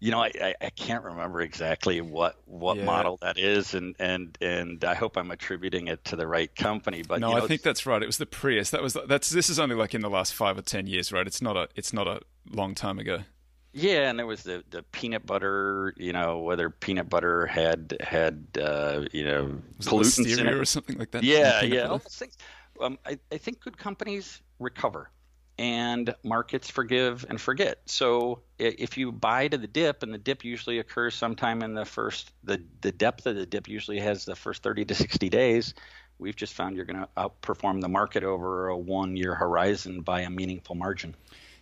you 0.00 0.12
know, 0.12 0.22
I, 0.22 0.54
I, 0.60 0.70
can't 0.70 1.02
remember 1.04 1.40
exactly 1.40 2.00
what 2.00 2.36
what 2.44 2.76
yeah. 2.76 2.84
model 2.84 3.18
that 3.22 3.36
is, 3.36 3.74
and 3.74 3.96
and 3.98 4.38
and 4.40 4.84
I 4.84 4.94
hope 4.94 5.16
I'm 5.16 5.30
attributing 5.32 5.88
it 5.88 6.04
to 6.06 6.16
the 6.16 6.26
right 6.26 6.54
company. 6.54 7.02
But 7.02 7.20
no, 7.20 7.30
you 7.30 7.34
know, 7.34 7.44
I 7.44 7.48
think 7.48 7.62
that's 7.62 7.84
right. 7.84 8.00
It 8.00 8.06
was 8.06 8.18
the 8.18 8.26
Prius. 8.26 8.70
That 8.70 8.82
was 8.82 8.96
that's 9.08 9.30
this 9.30 9.50
is 9.50 9.58
only 9.58 9.74
like 9.74 9.94
in 9.94 10.00
the 10.00 10.10
last 10.10 10.34
five 10.34 10.56
or 10.56 10.62
ten 10.62 10.86
years, 10.86 11.12
right? 11.12 11.26
It's 11.26 11.42
not 11.42 11.56
a 11.56 11.68
it's 11.74 11.92
not 11.92 12.06
a 12.06 12.20
long 12.48 12.76
time 12.76 13.00
ago. 13.00 13.24
Yeah, 13.72 14.08
and 14.08 14.18
there 14.18 14.26
was 14.26 14.42
the, 14.42 14.64
the 14.70 14.82
peanut 14.82 15.26
butter, 15.26 15.94
you 15.96 16.12
know, 16.12 16.38
whether 16.38 16.70
peanut 16.70 17.08
butter 17.08 17.46
had 17.46 17.96
had 18.00 18.46
uh, 18.60 19.04
you 19.12 19.24
know 19.24 19.60
was 19.76 19.86
pollutants 19.86 20.38
in 20.38 20.46
it 20.46 20.54
or 20.54 20.64
something 20.64 20.98
like 20.98 21.10
that. 21.10 21.22
Yeah, 21.22 21.62
yeah, 21.62 21.86
all 21.86 21.98
those 21.98 22.16
things. 22.16 22.36
Um, 22.80 22.98
I, 23.04 23.18
I 23.30 23.36
think 23.38 23.60
good 23.60 23.76
companies 23.76 24.40
recover 24.58 25.10
and 25.58 26.14
markets 26.22 26.70
forgive 26.70 27.26
and 27.28 27.40
forget. 27.40 27.80
So 27.86 28.42
if 28.58 28.96
you 28.96 29.10
buy 29.10 29.48
to 29.48 29.58
the 29.58 29.66
dip, 29.66 30.02
and 30.02 30.14
the 30.14 30.18
dip 30.18 30.44
usually 30.44 30.78
occurs 30.78 31.16
sometime 31.16 31.62
in 31.62 31.74
the 31.74 31.84
first, 31.84 32.32
the, 32.44 32.62
the 32.80 32.92
depth 32.92 33.26
of 33.26 33.34
the 33.34 33.44
dip 33.44 33.68
usually 33.68 33.98
has 33.98 34.24
the 34.24 34.36
first 34.36 34.62
30 34.62 34.84
to 34.86 34.94
60 34.94 35.28
days. 35.28 35.74
We've 36.18 36.36
just 36.36 36.54
found 36.54 36.76
you're 36.76 36.84
going 36.84 37.00
to 37.00 37.08
outperform 37.16 37.80
the 37.80 37.88
market 37.88 38.22
over 38.22 38.68
a 38.68 38.76
one 38.76 39.16
year 39.16 39.34
horizon 39.34 40.02
by 40.02 40.22
a 40.22 40.30
meaningful 40.30 40.76
margin. 40.76 41.14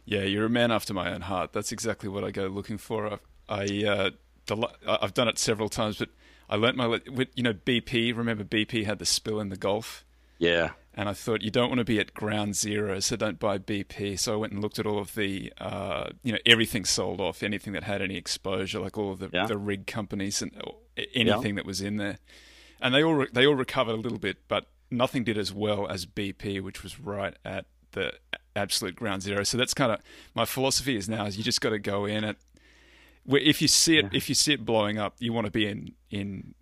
Yeah, 0.07 0.23
you're 0.23 0.47
a 0.47 0.51
man 0.51 0.71
after 0.71 0.95
my 0.95 1.13
own 1.13 1.23
heart. 1.23 1.53
That's 1.53 1.73
exactly 1.73 2.09
what 2.09 2.25
I 2.25 2.31
go 2.31 2.47
looking 2.47 2.79
for. 2.79 3.15
I, 3.15 3.19
I 3.49 3.85
uh, 3.87 4.11
I've 4.87 5.15
done 5.15 5.29
it 5.29 5.39
several 5.39 5.69
times, 5.69 5.99
but 5.99 6.11
I 6.49 6.57
learnt 6.57 6.77
my, 6.77 7.01
you 7.35 7.43
know, 7.43 7.53
BP. 7.53 8.17
Remember 8.17 8.45
BP 8.45 8.85
had 8.85 9.01
the 9.01 9.07
spill 9.07 9.41
in 9.41 9.49
the 9.49 9.57
Gulf 9.57 10.05
Yeah. 10.39 10.71
And 10.95 11.11
I 11.11 11.13
thought 11.13 11.43
you 11.43 11.51
don't 11.51 11.69
want 11.69 11.81
to 11.81 11.85
be 11.85 11.99
at 11.99 12.15
ground 12.15 12.57
zero, 12.57 13.01
so 13.01 13.17
don't 13.17 13.39
buy 13.39 13.59
BP. 13.59 14.19
So 14.19 14.33
I 14.33 14.37
went 14.37 14.55
and 14.55 14.63
looked 14.63 14.79
at 14.79 14.87
all 14.87 14.99
of 14.99 15.15
the, 15.15 15.53
uh, 15.59 16.11
you 16.23 16.33
know, 16.33 16.39
everything 16.47 16.87
sold 16.87 17.21
off, 17.21 17.43
anything 17.43 17.75
that 17.75 17.83
had 17.83 18.01
any 18.01 18.17
exposure, 18.17 18.81
like 18.81 18.97
all 18.97 19.13
of 19.13 19.19
the, 19.19 19.29
yeah. 19.31 19.45
the 19.45 19.59
rig 19.59 19.87
companies 19.87 20.41
and 20.41 20.53
anything 20.97 21.57
yeah. 21.57 21.57
that 21.57 21.67
was 21.67 21.83
in 21.83 21.99
there, 21.99 22.17
and 22.81 22.95
they 22.95 23.03
all 23.05 23.15
re- 23.15 23.29
they 23.31 23.47
all 23.47 23.55
recovered 23.55 23.93
a 23.93 24.01
little 24.01 24.19
bit, 24.19 24.39
but 24.49 24.69
nothing 24.91 25.23
did 25.23 25.37
as 25.37 25.53
well 25.53 25.87
as 25.87 26.07
BP, 26.07 26.63
which 26.63 26.83
was 26.83 26.99
right 26.99 27.37
at 27.45 27.67
the 27.93 28.15
absolute 28.57 28.97
ground 28.97 29.23
zero. 29.23 29.45
So 29.45 29.57
that's 29.57 29.75
kind 29.75 29.93
of 29.93 30.01
my 30.35 30.45
philosophy 30.45 30.97
is 30.97 31.09
now 31.09 31.27
is 31.27 31.37
you 31.37 31.45
just 31.45 31.61
got 31.61 31.71
to 31.71 31.79
go 31.79 32.05
in 32.05 32.25
at 32.25 32.37
where 33.25 33.41
if 33.41 33.61
you 33.61 33.69
see 33.69 33.99
it 33.99 34.05
yeah. 34.05 34.17
if 34.17 34.29
you 34.29 34.35
see 34.35 34.53
it 34.53 34.65
blowing 34.65 34.99
up, 34.99 35.15
you 35.19 35.33
want 35.33 35.47
to 35.47 35.51
be 35.51 35.67
in 35.67 35.93
in 36.11 36.55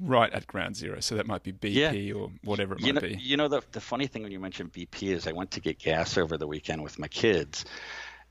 right 0.00 0.32
at 0.32 0.46
ground 0.46 0.76
zero. 0.76 1.00
So 1.00 1.16
that 1.16 1.26
might 1.26 1.42
be 1.42 1.52
BP 1.52 2.08
yeah. 2.08 2.14
or 2.14 2.30
whatever 2.42 2.74
it 2.74 2.80
you 2.80 2.94
might 2.94 3.02
know, 3.02 3.08
be. 3.08 3.18
You 3.20 3.36
know 3.36 3.48
the 3.48 3.62
the 3.72 3.80
funny 3.80 4.06
thing 4.06 4.22
when 4.22 4.32
you 4.32 4.40
mentioned 4.40 4.72
BP 4.72 5.02
is 5.10 5.26
I 5.26 5.32
went 5.32 5.52
to 5.52 5.60
get 5.60 5.78
gas 5.78 6.16
over 6.16 6.36
the 6.36 6.46
weekend 6.46 6.82
with 6.82 6.98
my 6.98 7.08
kids, 7.08 7.64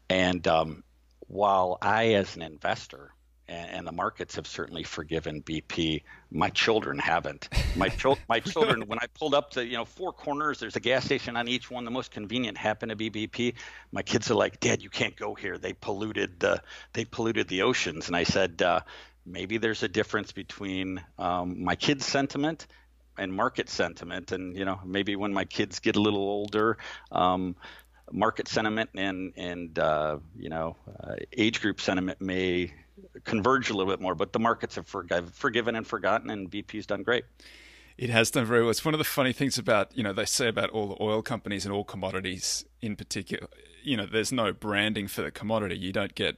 and 0.10 0.48
um, 0.48 0.84
while 1.28 1.78
I 1.82 2.14
as 2.14 2.36
an 2.36 2.42
investor 2.42 3.14
and, 3.50 3.88
the 3.88 3.92
markets 3.92 4.36
have 4.36 4.46
certainly 4.46 4.84
forgiven 4.84 5.42
BP. 5.42 6.04
My 6.32 6.50
children 6.50 7.00
haven't. 7.00 7.50
My, 7.76 7.92
my 8.30 8.40
children, 8.40 8.84
when 8.88 9.00
I 9.00 9.08
pulled 9.08 9.34
up 9.34 9.52
to 9.52 9.66
you 9.66 9.78
know 9.78 9.86
four 9.86 10.14
corners, 10.14 10.60
there's 10.60 10.76
a 10.76 10.80
gas 10.80 11.06
station 11.06 11.36
on 11.36 11.48
each 11.48 11.72
one. 11.72 11.86
The 11.86 11.92
most 11.92 12.12
convenient 12.12 12.58
happened 12.58 12.92
to 12.92 12.96
be 12.96 13.10
BP. 13.10 13.56
My 13.92 14.04
kids 14.04 14.30
are 14.30 14.36
like, 14.36 14.60
Dad, 14.60 14.82
you 14.84 14.90
can't 14.90 15.16
go 15.16 15.34
here. 15.34 15.58
They 15.58 15.74
polluted 15.74 16.40
the 16.40 16.62
they 16.94 17.06
polluted 17.06 17.48
the 17.48 17.64
oceans. 17.64 18.08
And 18.08 18.16
I 18.16 18.24
said, 18.24 18.62
uh, 18.62 18.82
maybe 19.26 19.58
there's 19.58 19.84
a 19.84 19.88
difference 19.88 20.32
between 20.32 21.02
um, 21.18 21.64
my 21.64 21.76
kids' 21.76 22.06
sentiment 22.06 22.68
and 23.18 23.34
market 23.34 23.70
sentiment. 23.70 24.32
And 24.32 24.56
you 24.56 24.66
know, 24.66 24.80
maybe 24.86 25.16
when 25.16 25.34
my 25.34 25.46
kids 25.46 25.80
get 25.80 25.96
a 25.96 26.02
little 26.02 26.22
older. 26.22 26.78
Um, 27.12 27.56
market 28.12 28.48
sentiment 28.48 28.90
and 28.96 29.34
and 29.38 29.78
uh, 29.78 30.18
you 30.36 30.50
know 30.50 30.76
uh, 31.04 31.14
age 31.38 31.62
group 31.62 31.80
sentiment 31.80 32.20
may 32.20 32.74
converge 33.24 33.70
a 33.70 33.74
little 33.74 33.92
bit 33.92 34.02
more. 34.02 34.16
But 34.16 34.34
the 34.34 34.40
markets 34.40 34.76
have 34.76 34.88
forgiven 34.88 35.76
and 35.76 35.86
forgotten, 35.86 36.30
and 36.30 36.50
BP's 36.50 36.86
done 36.86 37.04
great. 37.04 37.26
It 37.98 38.10
has 38.10 38.32
done 38.32 38.46
very 38.46 38.62
well. 38.62 38.70
It's 38.70 38.86
one 38.86 38.94
of 38.94 38.98
the 38.98 39.04
funny 39.04 39.34
things 39.34 39.58
about, 39.58 39.96
you 39.96 40.04
know, 40.04 40.14
they 40.14 40.24
say 40.24 40.48
about 40.48 40.70
all 40.70 40.88
the 40.88 41.04
oil 41.04 41.22
companies 41.22 41.66
and 41.66 41.74
all 41.74 41.84
commodities 41.84 42.64
in 42.82 42.96
particular, 42.96 43.48
you 43.84 43.98
know, 43.98 44.06
there's 44.06 44.32
no 44.32 44.54
branding 44.54 45.10
for 45.10 45.22
the 45.22 45.32
commodity. 45.32 45.78
You 45.78 45.92
don't 45.92 46.16
get, 46.16 46.38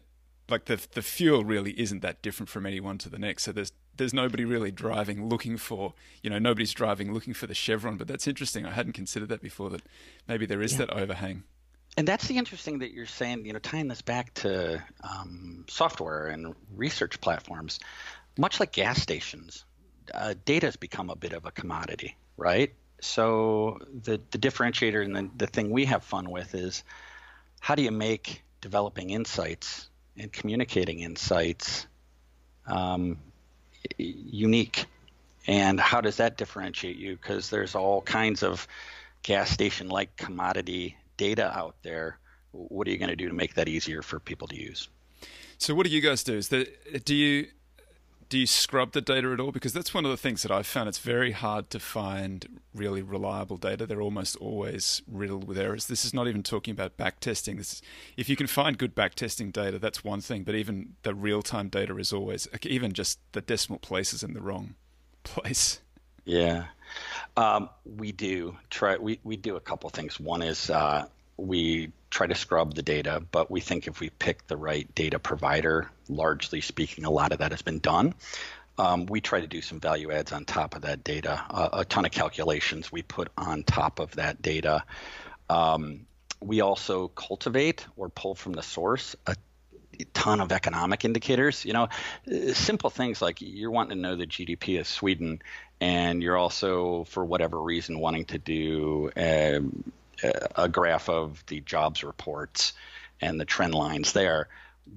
like, 0.49 0.65
the, 0.65 0.83
the 0.93 1.03
fuel 1.03 1.45
really 1.45 1.79
isn't 1.79 2.01
that 2.01 2.23
different 2.23 2.49
from 2.49 2.65
any 2.65 2.79
one 2.79 2.97
to 2.97 3.09
the 3.09 3.19
next. 3.19 3.43
So 3.43 3.51
there's, 3.51 3.73
there's 3.97 4.11
nobody 4.11 4.43
really 4.43 4.71
driving 4.71 5.29
looking 5.29 5.55
for, 5.55 5.93
you 6.23 6.31
know, 6.31 6.39
nobody's 6.39 6.73
driving 6.73 7.13
looking 7.13 7.35
for 7.35 7.45
the 7.45 7.53
Chevron. 7.53 7.95
But 7.95 8.07
that's 8.07 8.27
interesting. 8.27 8.65
I 8.65 8.71
hadn't 8.71 8.93
considered 8.93 9.29
that 9.29 9.43
before, 9.43 9.69
that 9.69 9.83
maybe 10.27 10.47
there 10.47 10.63
is 10.63 10.71
yeah. 10.73 10.85
that 10.85 10.89
overhang 10.89 11.43
and 11.97 12.07
that's 12.07 12.27
the 12.27 12.37
interesting 12.37 12.79
that 12.79 12.93
you're 12.93 13.05
saying, 13.05 13.45
you 13.45 13.53
know, 13.53 13.59
tying 13.59 13.87
this 13.87 14.01
back 14.01 14.33
to 14.35 14.81
um, 15.03 15.65
software 15.67 16.27
and 16.27 16.55
research 16.75 17.19
platforms. 17.19 17.79
Much 18.37 18.59
like 18.59 18.71
gas 18.71 19.01
stations, 19.01 19.65
uh, 20.13 20.33
data 20.45 20.67
has 20.67 20.77
become 20.77 21.09
a 21.09 21.15
bit 21.15 21.33
of 21.33 21.45
a 21.45 21.51
commodity, 21.51 22.15
right? 22.37 22.73
So 23.01 23.79
the 24.03 24.21
the 24.31 24.37
differentiator 24.37 25.03
and 25.03 25.15
the, 25.15 25.29
the 25.35 25.47
thing 25.47 25.71
we 25.71 25.85
have 25.85 26.03
fun 26.03 26.29
with 26.29 26.55
is 26.55 26.83
how 27.59 27.75
do 27.75 27.83
you 27.83 27.91
make 27.91 28.43
developing 28.61 29.09
insights 29.09 29.89
and 30.17 30.31
communicating 30.31 30.99
insights 30.99 31.87
um, 32.67 33.17
unique, 33.97 34.85
and 35.47 35.79
how 35.79 35.99
does 35.99 36.17
that 36.17 36.37
differentiate 36.37 36.95
you? 36.95 37.17
Because 37.17 37.49
there's 37.49 37.75
all 37.75 38.01
kinds 38.01 38.43
of 38.43 38.67
gas 39.23 39.49
station 39.49 39.89
like 39.89 40.15
commodity 40.15 40.95
data 41.21 41.55
out 41.55 41.75
there, 41.83 42.17
what 42.51 42.87
are 42.87 42.91
you 42.91 42.97
going 42.97 43.09
to 43.09 43.15
do 43.15 43.29
to 43.29 43.35
make 43.35 43.53
that 43.53 43.67
easier 43.67 44.01
for 44.01 44.19
people 44.19 44.47
to 44.47 44.55
use? 44.55 44.89
So, 45.59 45.75
what 45.75 45.85
do 45.85 45.91
you 45.91 46.01
guys 46.01 46.23
do? 46.23 46.35
Is 46.35 46.49
that 46.49 47.05
do 47.05 47.15
you 47.15 47.47
do 48.29 48.39
you 48.39 48.47
scrub 48.47 48.93
the 48.93 49.01
data 49.01 49.31
at 49.33 49.39
all? 49.39 49.51
Because 49.51 49.73
that's 49.73 49.93
one 49.93 50.05
of 50.05 50.09
the 50.09 50.17
things 50.17 50.41
that 50.41 50.51
I've 50.51 50.65
found. 50.65 50.87
It's 50.89 50.99
very 50.99 51.33
hard 51.33 51.69
to 51.71 51.79
find 51.79 52.61
really 52.73 53.01
reliable 53.01 53.57
data. 53.57 53.85
They're 53.85 54.01
almost 54.01 54.37
always 54.37 55.01
riddled 55.05 55.45
with 55.45 55.57
errors. 55.57 55.87
This 55.87 56.05
is 56.05 56.13
not 56.13 56.29
even 56.29 56.41
talking 56.41 56.71
about 56.71 56.95
backtesting. 56.97 57.57
This 57.57 57.73
is, 57.73 57.81
if 58.15 58.29
you 58.29 58.37
can 58.37 58.47
find 58.47 58.77
good 58.77 58.95
backtesting 58.95 59.51
data, 59.51 59.77
that's 59.79 60.03
one 60.03 60.21
thing. 60.21 60.43
But 60.43 60.55
even 60.55 60.93
the 61.03 61.13
real 61.13 61.41
time 61.41 61.67
data 61.67 61.95
is 61.97 62.13
always 62.13 62.47
even 62.63 62.93
just 62.93 63.19
the 63.33 63.41
decimal 63.41 63.79
places 63.79 64.23
in 64.23 64.33
the 64.33 64.41
wrong 64.41 64.75
place. 65.23 65.81
Yeah. 66.23 66.67
Um, 67.37 67.69
we 67.85 68.11
do 68.11 68.57
try. 68.69 68.97
We, 68.97 69.19
we 69.23 69.37
do 69.37 69.55
a 69.55 69.59
couple 69.59 69.89
things. 69.89 70.19
One 70.19 70.41
is 70.41 70.69
uh, 70.69 71.05
we 71.37 71.91
try 72.09 72.27
to 72.27 72.35
scrub 72.35 72.75
the 72.75 72.81
data, 72.81 73.23
but 73.31 73.49
we 73.49 73.61
think 73.61 73.87
if 73.87 73.99
we 73.99 74.09
pick 74.09 74.45
the 74.47 74.57
right 74.57 74.93
data 74.93 75.17
provider, 75.17 75.89
largely 76.09 76.61
speaking, 76.61 77.05
a 77.05 77.09
lot 77.09 77.31
of 77.31 77.39
that 77.39 77.51
has 77.51 77.61
been 77.61 77.79
done. 77.79 78.13
Um, 78.77 79.05
we 79.05 79.21
try 79.21 79.41
to 79.41 79.47
do 79.47 79.61
some 79.61 79.79
value 79.79 80.11
adds 80.11 80.31
on 80.31 80.45
top 80.45 80.75
of 80.75 80.83
that 80.83 81.03
data. 81.03 81.41
Uh, 81.49 81.69
a 81.73 81.85
ton 81.85 82.05
of 82.05 82.11
calculations 82.11 82.91
we 82.91 83.01
put 83.01 83.29
on 83.37 83.63
top 83.63 83.99
of 83.99 84.15
that 84.15 84.41
data. 84.41 84.83
Um, 85.49 86.07
we 86.41 86.61
also 86.61 87.07
cultivate 87.07 87.85
or 87.95 88.09
pull 88.09 88.35
from 88.35 88.53
the 88.53 88.63
source 88.63 89.15
a 89.27 89.35
ton 90.13 90.41
of 90.41 90.51
economic 90.51 91.05
indicators. 91.05 91.65
You 91.65 91.73
know, 91.73 91.89
simple 92.53 92.89
things 92.89 93.21
like 93.21 93.41
you're 93.41 93.71
wanting 93.71 93.97
to 93.97 94.01
know 94.01 94.15
the 94.15 94.27
GDP 94.27 94.79
of 94.79 94.87
Sweden, 94.87 95.41
and 95.81 96.21
you're 96.21 96.37
also, 96.37 97.05
for 97.05 97.25
whatever 97.25 97.59
reason, 97.59 97.99
wanting 97.99 98.25
to 98.25 98.37
do 98.37 99.11
a, 99.17 99.59
a 100.55 100.69
graph 100.69 101.09
of 101.09 101.43
the 101.47 101.59
jobs 101.59 102.03
reports 102.03 102.73
and 103.19 103.39
the 103.39 103.45
trend 103.45 103.73
lines 103.73 104.13
there. 104.13 104.47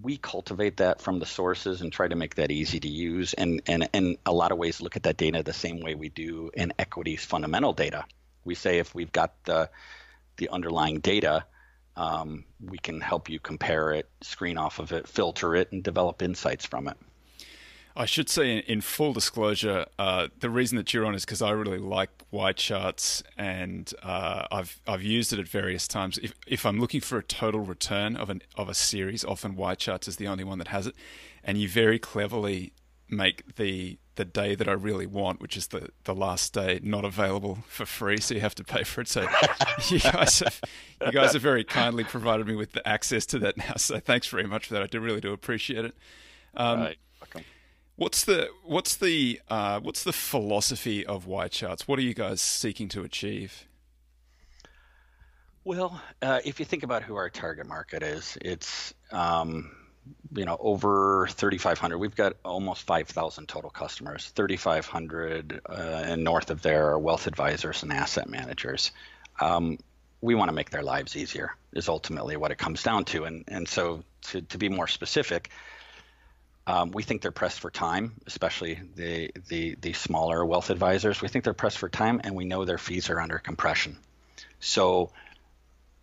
We 0.03 0.19
cultivate 0.19 0.77
that 0.79 1.01
from 1.01 1.21
the 1.21 1.27
sources 1.27 1.81
and 1.81 1.91
try 1.91 2.09
to 2.09 2.17
make 2.17 2.35
that 2.35 2.51
easy 2.51 2.81
to 2.81 2.89
use, 2.89 3.33
and 3.33 3.63
and 3.67 3.89
in 3.93 4.19
a 4.27 4.33
lot 4.33 4.53
of 4.53 4.59
ways 4.59 4.81
look 4.81 4.97
at 4.97 5.05
that 5.05 5.17
data 5.17 5.43
the 5.43 5.53
same 5.53 5.81
way 5.81 5.95
we 5.95 6.09
do 6.09 6.51
in 6.55 6.73
equities 6.79 7.25
fundamental 7.25 7.73
data. 7.73 8.05
We 8.45 8.55
say 8.55 8.79
if 8.79 8.95
we've 8.95 9.13
got 9.13 9.33
the 9.45 9.71
the 10.37 10.49
underlying 10.49 11.01
data, 11.01 11.45
um, 11.97 12.45
we 12.61 12.79
can 12.79 13.01
help 13.01 13.29
you 13.29 13.39
compare 13.39 13.93
it, 13.93 14.09
screen 14.21 14.59
off 14.59 14.81
of 14.81 14.93
it, 14.93 15.07
filter 15.07 15.55
it, 15.55 15.71
and 15.73 15.83
develop 15.83 16.23
insights 16.23 16.67
from 16.67 16.89
it. 16.89 16.97
I 17.97 18.07
should 18.07 18.29
say, 18.29 18.59
in, 18.59 18.81
full 18.81 19.13
disclosure, 19.13 19.87
uh, 20.01 20.27
the 20.41 20.51
reason 20.51 20.77
that 20.79 20.93
you're 20.93 21.07
on 21.07 21.15
is 21.15 21.25
because 21.25 21.41
I 21.41 21.51
really 21.51 21.79
like 21.79 22.11
YCharts, 22.33 23.23
and 23.39 23.93
uh, 24.03 24.47
I've 24.51 24.81
I've 24.87 25.03
used 25.03 25.33
it 25.33 25.39
at 25.39 25.47
various 25.47 25.87
times. 25.87 26.19
If 26.19 26.35
if 26.47 26.67
I'm 26.67 26.81
looking 26.81 27.01
for 27.01 27.19
a 27.19 27.23
total 27.23 27.61
return 27.61 28.17
of 28.17 28.31
an 28.31 28.43
of 28.57 28.69
a 28.69 28.75
series, 28.75 29.25
often 29.25 29.55
YCharts 29.55 30.09
is 30.09 30.17
the 30.17 30.27
only 30.27 30.43
one 30.43 30.59
that 30.59 30.69
has 30.69 30.89
it, 30.89 30.97
and 31.45 31.57
you 31.57 31.69
very 31.69 32.01
cleverly 32.01 32.73
make 33.09 33.55
the 33.57 33.99
the 34.17 34.25
day 34.25 34.55
that 34.55 34.69
I 34.69 34.73
really 34.73 35.07
want, 35.07 35.41
which 35.41 35.57
is 35.57 35.69
the, 35.69 35.89
the 36.05 36.15
last 36.15 36.53
day, 36.53 36.79
not 36.83 37.05
available 37.05 37.59
for 37.67 37.85
free, 37.85 38.19
so 38.19 38.35
you 38.35 38.41
have 38.41 38.55
to 38.57 38.65
pay 38.65 38.85
for 38.85 39.01
it. 39.01 39.09
So 39.09 39.23
you 39.89 39.99
guys 40.01 40.41
have 40.41 40.61
you 41.05 41.13
guys 41.13 41.33
have 41.33 41.43
very 41.43 41.65
kindly 41.65 42.05
provided 42.05 42.47
me 42.47 42.55
with 42.55 42.73
the 42.73 42.87
access 42.87 43.27
to 43.27 43.39
that 43.41 43.57
now. 43.57 43.75
So 43.77 44.01
thanks 44.01 44.27
very 44.27 44.47
much 44.47 44.67
for 44.67 44.75
that. 44.75 44.83
I 44.83 44.87
do 44.87 45.01
really 45.01 45.21
do 45.21 45.33
appreciate 45.33 45.85
it. 45.85 45.95
Um, 46.57 46.81
right. 46.81 46.99
What's 47.97 48.25
the 48.25 48.49
what's 48.65 48.97
the 48.97 49.41
uh, 49.49 49.81
what's 49.81 50.03
the 50.03 50.13
philosophy 50.13 51.07
of 51.07 51.27
YCharts? 51.27 51.83
What 51.83 51.99
are 51.99 52.03
you 52.03 52.15
guys 52.15 52.41
seeking 52.41 52.89
to 52.89 53.03
achieve? 53.03 53.69
Well, 55.63 56.01
uh, 56.21 56.41
if 56.45 56.59
you 56.59 56.67
think 56.67 56.83
about 56.83 57.03
who 57.05 57.15
our 57.15 57.31
target 57.31 57.67
market 57.67 58.03
is, 58.03 58.37
it's 58.41 58.93
um, 59.13 59.71
you 60.35 60.45
know 60.45 60.57
over 60.61 61.29
3500 61.31 61.99
we've 61.99 62.15
got 62.15 62.35
almost 62.45 62.83
5000 62.83 63.47
total 63.47 63.71
customers 63.71 64.27
3500 64.35 65.61
uh, 65.67 65.73
and 65.73 66.25
north 66.25 66.51
of 66.51 66.63
there 66.63 66.91
are 66.91 66.99
wealth 66.99 67.27
advisors 67.27 67.83
and 67.83 67.93
asset 67.93 68.29
managers 68.29 68.91
um, 69.41 69.79
we 70.21 70.35
want 70.35 70.49
to 70.49 70.55
make 70.55 70.71
their 70.71 70.83
lives 70.83 71.17
easier 71.17 71.57
is 71.73 71.89
ultimately 71.89 72.37
what 72.37 72.51
it 72.51 72.59
comes 72.59 72.83
down 72.83 73.05
to 73.05 73.25
and 73.25 73.45
and 73.49 73.69
so 73.69 74.03
to, 74.23 74.41
to 74.43 74.59
be 74.59 74.69
more 74.69 74.87
specific 74.87 75.51
um, 76.67 76.91
we 76.93 77.03
think 77.03 77.23
they're 77.23 77.31
pressed 77.31 77.61
for 77.61 77.71
time, 77.71 78.15
especially 78.27 78.81
the, 78.97 79.31
the 79.49 79.77
the 79.81 79.93
smaller 79.93 80.45
wealth 80.45 80.71
advisors. 80.71 81.21
We 81.21 81.29
think 81.29 81.45
they're 81.45 81.53
pressed 81.53 81.79
for 81.79 81.89
time, 81.89 82.21
and 82.25 82.35
we 82.35 82.45
know 82.45 82.65
their 82.65 82.79
fees 82.79 83.11
are 83.11 83.21
under 83.21 83.39
compression. 83.39 83.99
So 84.61 85.11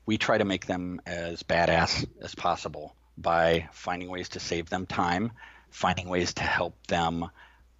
we 0.06 0.18
try 0.18 0.38
to 0.38 0.46
make 0.46 0.68
them 0.68 1.02
as 1.06 1.42
badass 1.44 2.06
as 2.22 2.36
possible 2.36 2.96
by 3.18 3.70
finding 3.72 4.10
ways 4.10 4.30
to 4.30 4.40
save 4.40 4.70
them 4.70 4.86
time, 4.86 5.32
finding 5.72 6.10
ways 6.10 6.36
to 6.36 6.44
help 6.44 6.76
them 6.88 7.30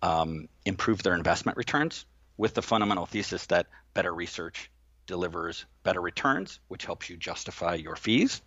um, 0.02 0.48
improve 0.66 1.04
their 1.04 1.14
investment 1.16 1.58
returns 1.58 2.06
with 2.38 2.54
the 2.56 2.62
fundamental 2.62 3.06
thesis 3.06 3.46
that 3.48 3.68
better 3.94 4.14
research 4.14 4.72
delivers 5.06 5.66
better 5.84 6.02
returns, 6.02 6.60
which 6.68 6.86
helps 6.86 7.10
you 7.10 7.18
justify 7.18 7.76
your 7.76 7.96
fees. 7.96 8.42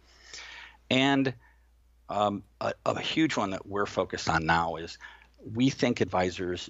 And 0.91 1.35
um, 2.09 2.43
a, 2.61 2.75
a, 2.85 3.01
huge 3.01 3.37
one 3.37 3.51
that 3.51 3.67
we're 3.67 3.87
focused 3.87 4.29
on 4.29 4.45
now 4.47 4.77
is 4.77 4.99
we 5.55 5.71
think 5.71 6.01
advisors 6.01 6.69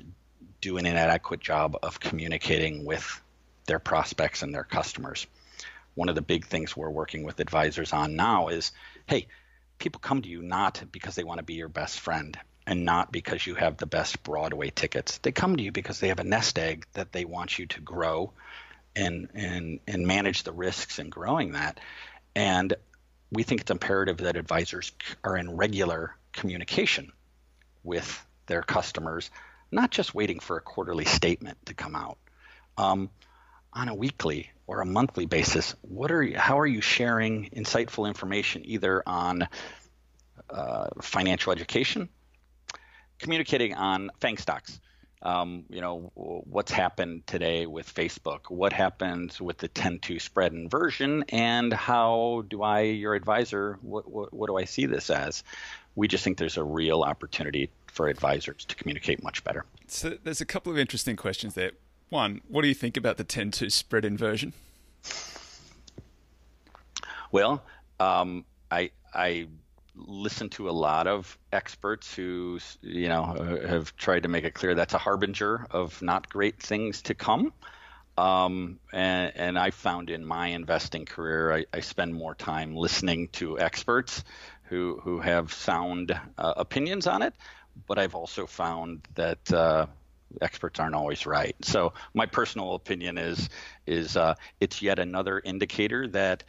do 0.60 0.76
an 0.76 0.86
inadequate 0.86 1.40
job 1.40 1.76
of 1.82 2.00
communicating 2.00 2.84
with 2.84 3.20
their 3.66 3.78
prospects 3.78 4.42
and 4.42 4.54
their 4.54 4.64
customers. 4.64 5.26
One 5.94 6.08
of 6.08 6.14
the 6.14 6.22
big 6.22 6.46
things 6.46 6.76
we're 6.76 6.90
working 6.90 7.24
with 7.24 7.40
advisors 7.40 7.92
on 7.92 8.16
now 8.16 8.48
is 8.48 8.72
hey, 9.06 9.26
people 9.78 10.00
come 10.00 10.22
to 10.22 10.28
you 10.28 10.42
not 10.42 10.82
because 10.92 11.14
they 11.14 11.24
want 11.24 11.38
to 11.38 11.44
be 11.44 11.54
your 11.54 11.68
best 11.68 12.00
friend 12.00 12.38
and 12.66 12.84
not 12.84 13.12
because 13.12 13.46
you 13.46 13.54
have 13.54 13.76
the 13.76 13.86
best 13.86 14.22
Broadway 14.22 14.70
tickets. 14.70 15.18
They 15.18 15.32
come 15.32 15.56
to 15.56 15.62
you 15.62 15.72
because 15.72 16.00
they 16.00 16.08
have 16.08 16.20
a 16.20 16.24
nest 16.24 16.58
egg 16.58 16.86
that 16.94 17.12
they 17.12 17.24
want 17.24 17.58
you 17.58 17.66
to 17.66 17.80
grow 17.80 18.32
and 18.96 19.28
and 19.34 19.80
and 19.86 20.06
manage 20.06 20.44
the 20.44 20.52
risks 20.52 20.98
in 20.98 21.10
growing 21.10 21.52
that. 21.52 21.80
And 22.34 22.74
we 23.34 23.42
think 23.42 23.60
it's 23.60 23.70
imperative 23.70 24.18
that 24.18 24.36
advisors 24.36 24.92
are 25.22 25.36
in 25.36 25.56
regular 25.56 26.16
communication 26.32 27.12
with 27.82 28.24
their 28.46 28.62
customers, 28.62 29.30
not 29.70 29.90
just 29.90 30.14
waiting 30.14 30.40
for 30.40 30.56
a 30.56 30.60
quarterly 30.60 31.04
statement 31.04 31.58
to 31.66 31.74
come 31.74 31.94
out. 31.94 32.18
Um, 32.76 33.10
on 33.72 33.88
a 33.88 33.94
weekly 33.94 34.50
or 34.66 34.80
a 34.80 34.86
monthly 34.86 35.26
basis, 35.26 35.74
what 35.82 36.10
are 36.10 36.22
you, 36.22 36.38
how 36.38 36.60
are 36.60 36.66
you 36.66 36.80
sharing 36.80 37.50
insightful 37.50 38.06
information 38.06 38.62
either 38.64 39.02
on 39.06 39.48
uh, 40.48 40.88
financial 41.02 41.52
education, 41.52 42.08
communicating 43.18 43.74
on 43.74 44.10
FANG 44.20 44.38
stocks? 44.38 44.80
Um, 45.24 45.64
you 45.70 45.80
know 45.80 46.12
what's 46.14 46.70
happened 46.70 47.26
today 47.26 47.64
with 47.64 47.92
Facebook, 47.92 48.50
what 48.50 48.74
happens 48.74 49.40
with 49.40 49.56
the 49.56 49.70
10-2 49.70 50.20
spread 50.20 50.52
inversion, 50.52 51.24
and 51.30 51.72
how 51.72 52.44
do 52.48 52.62
I, 52.62 52.80
your 52.80 53.14
advisor, 53.14 53.78
what, 53.80 54.10
what, 54.10 54.34
what 54.34 54.48
do 54.48 54.58
I 54.58 54.64
see 54.64 54.84
this 54.84 55.08
as? 55.08 55.42
We 55.94 56.08
just 56.08 56.24
think 56.24 56.36
there's 56.36 56.58
a 56.58 56.64
real 56.64 57.02
opportunity 57.02 57.70
for 57.86 58.08
advisors 58.08 58.66
to 58.66 58.76
communicate 58.76 59.22
much 59.22 59.42
better. 59.44 59.64
So 59.86 60.18
there's 60.22 60.42
a 60.42 60.46
couple 60.46 60.70
of 60.70 60.78
interesting 60.78 61.16
questions 61.16 61.54
there. 61.54 61.72
One, 62.10 62.42
what 62.48 62.62
do 62.62 62.68
you 62.68 62.74
think 62.74 62.96
about 62.96 63.16
the 63.16 63.24
10-2 63.24 63.72
spread 63.72 64.04
inversion? 64.04 64.52
Well, 67.32 67.64
um, 67.98 68.44
I 68.70 68.90
I 69.12 69.48
listen 69.96 70.48
to 70.50 70.68
a 70.68 70.72
lot 70.72 71.06
of 71.06 71.38
experts 71.52 72.14
who 72.14 72.58
you 72.82 73.08
know 73.08 73.60
have 73.66 73.96
tried 73.96 74.24
to 74.24 74.28
make 74.28 74.44
it 74.44 74.54
clear 74.54 74.74
that's 74.74 74.94
a 74.94 74.98
harbinger 74.98 75.66
of 75.70 76.00
not 76.02 76.28
great 76.28 76.60
things 76.62 77.02
to 77.02 77.14
come. 77.14 77.52
Um, 78.16 78.78
and, 78.92 79.32
and, 79.34 79.58
I 79.58 79.70
found 79.72 80.08
in 80.08 80.24
my 80.24 80.46
investing 80.46 81.04
career, 81.04 81.52
I, 81.52 81.64
I, 81.72 81.80
spend 81.80 82.14
more 82.14 82.36
time 82.36 82.76
listening 82.76 83.26
to 83.32 83.58
experts 83.58 84.22
who 84.64 85.00
who 85.02 85.18
have 85.18 85.52
sound 85.52 86.12
uh, 86.38 86.54
opinions 86.56 87.08
on 87.08 87.22
it. 87.22 87.34
But 87.88 87.98
I've 87.98 88.14
also 88.14 88.46
found 88.46 89.08
that 89.16 89.52
uh, 89.52 89.86
experts 90.40 90.78
aren't 90.78 90.94
always 90.94 91.26
right. 91.26 91.56
So 91.62 91.92
my 92.14 92.26
personal 92.26 92.76
opinion 92.76 93.18
is 93.18 93.48
is 93.84 94.16
uh, 94.16 94.34
it's 94.60 94.80
yet 94.80 95.00
another 95.00 95.40
indicator 95.44 96.06
that 96.08 96.44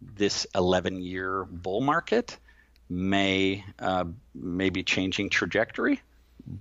this 0.00 0.46
11 0.54 1.02
year 1.02 1.44
bull 1.44 1.80
market 1.80 2.36
may 2.88 3.64
uh, 3.78 4.04
may 4.34 4.70
be 4.70 4.82
changing 4.82 5.30
trajectory, 5.30 6.00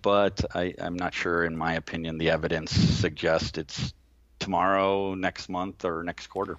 but 0.01 0.43
I, 0.53 0.73
am 0.77 0.95
not 0.95 1.13
sure. 1.13 1.43
In 1.43 1.55
my 1.57 1.73
opinion, 1.73 2.17
the 2.17 2.29
evidence 2.29 2.71
suggests 2.71 3.57
it's 3.57 3.93
tomorrow, 4.39 5.13
next 5.13 5.49
month, 5.49 5.85
or 5.85 6.03
next 6.03 6.27
quarter. 6.27 6.57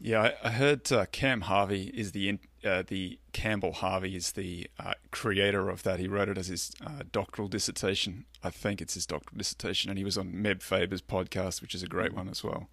Yeah, 0.00 0.32
I, 0.42 0.50
heard 0.50 0.90
uh, 0.90 1.06
Cam 1.12 1.42
Harvey 1.42 1.84
is 1.94 2.12
the 2.12 2.38
uh, 2.64 2.82
the 2.86 3.18
Campbell 3.32 3.72
Harvey 3.72 4.16
is 4.16 4.32
the 4.32 4.68
uh, 4.78 4.94
creator 5.10 5.68
of 5.68 5.84
that. 5.84 6.00
He 6.00 6.08
wrote 6.08 6.28
it 6.28 6.38
as 6.38 6.48
his 6.48 6.72
uh, 6.84 7.02
doctoral 7.12 7.48
dissertation. 7.48 8.24
I 8.42 8.50
think 8.50 8.80
it's 8.80 8.94
his 8.94 9.06
doctoral 9.06 9.38
dissertation, 9.38 9.90
and 9.90 9.98
he 9.98 10.04
was 10.04 10.18
on 10.18 10.32
Meb 10.32 10.60
Faber's 10.62 11.02
podcast, 11.02 11.60
which 11.62 11.74
is 11.74 11.82
a 11.82 11.86
great 11.86 12.14
one 12.14 12.28
as 12.28 12.42
well. 12.42 12.68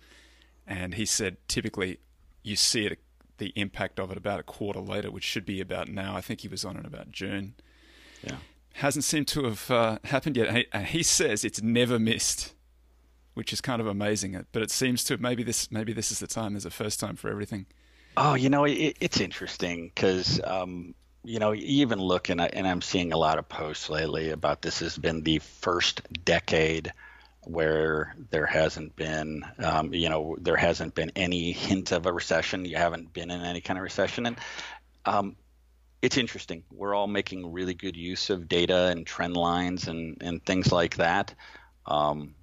And 0.65 0.95
he 0.95 1.05
said 1.05 1.37
typically 1.47 1.99
you 2.43 2.55
see 2.55 2.85
it 2.85 2.99
the 3.39 3.51
impact 3.55 3.99
of 3.99 4.11
it 4.11 4.17
about 4.17 4.39
a 4.39 4.43
quarter 4.43 4.79
later, 4.79 5.11
which 5.11 5.23
should 5.23 5.45
be 5.45 5.59
about 5.59 5.89
now. 5.89 6.15
I 6.15 6.21
think 6.21 6.41
he 6.41 6.47
was 6.47 6.63
on 6.63 6.77
in 6.77 6.85
about 6.85 7.11
June. 7.11 7.55
Yeah. 8.23 8.37
Hasn't 8.73 9.03
seemed 9.03 9.27
to 9.29 9.45
have 9.45 9.71
uh, 9.71 9.97
happened 10.05 10.37
yet. 10.37 10.65
And 10.71 10.85
he, 10.85 11.03
says 11.03 11.43
it's 11.43 11.61
never 11.61 11.97
missed, 11.97 12.53
which 13.33 13.51
is 13.51 13.61
kind 13.61 13.81
of 13.81 13.87
amazing. 13.87 14.45
But 14.51 14.61
it 14.61 14.71
seems 14.71 15.03
to 15.05 15.17
maybe 15.17 15.43
this 15.43 15.71
maybe 15.71 15.91
this 15.91 16.11
is 16.11 16.19
the 16.19 16.27
time. 16.27 16.53
There's 16.53 16.65
a 16.65 16.69
first 16.69 16.99
time 16.99 17.15
for 17.15 17.29
everything. 17.29 17.65
Oh, 18.15 18.35
you 18.35 18.49
know, 18.49 18.65
it, 18.65 18.97
it's 18.99 19.19
interesting 19.19 19.91
because 19.93 20.39
um, 20.43 20.93
you 21.23 21.39
know, 21.39 21.53
even 21.53 21.99
look 21.99 22.29
and, 22.29 22.41
and 22.41 22.67
I'm 22.67 22.81
seeing 22.81 23.11
a 23.11 23.17
lot 23.17 23.39
of 23.39 23.49
posts 23.49 23.89
lately 23.89 24.29
about 24.29 24.61
this 24.61 24.79
has 24.79 24.97
been 24.97 25.21
the 25.23 25.39
first 25.39 26.01
decade 26.23 26.93
where 27.45 28.15
there 28.31 28.45
hasn't 28.45 28.95
been, 28.95 29.43
um, 29.59 29.93
you 29.93 30.09
know, 30.09 30.35
there 30.41 30.57
hasn't 30.57 30.95
been 30.95 31.11
any 31.15 31.51
hint 31.51 31.91
of 31.91 32.05
a 32.05 32.13
recession. 32.13 32.65
You 32.65 32.77
haven't 32.77 33.13
been 33.13 33.31
in 33.31 33.41
any 33.41 33.61
kind 33.61 33.77
of 33.77 33.83
recession, 33.83 34.25
and 34.25 34.37
um, 35.05 35.35
it's 36.01 36.17
interesting. 36.17 36.63
We're 36.71 36.93
all 36.93 37.07
making 37.07 37.51
really 37.51 37.73
good 37.73 37.95
use 37.95 38.29
of 38.29 38.47
data 38.47 38.87
and 38.87 39.05
trend 39.05 39.35
lines 39.35 39.87
and, 39.87 40.17
and 40.21 40.45
things 40.45 40.71
like 40.71 40.97
that. 40.97 41.33
Um, 41.85 42.35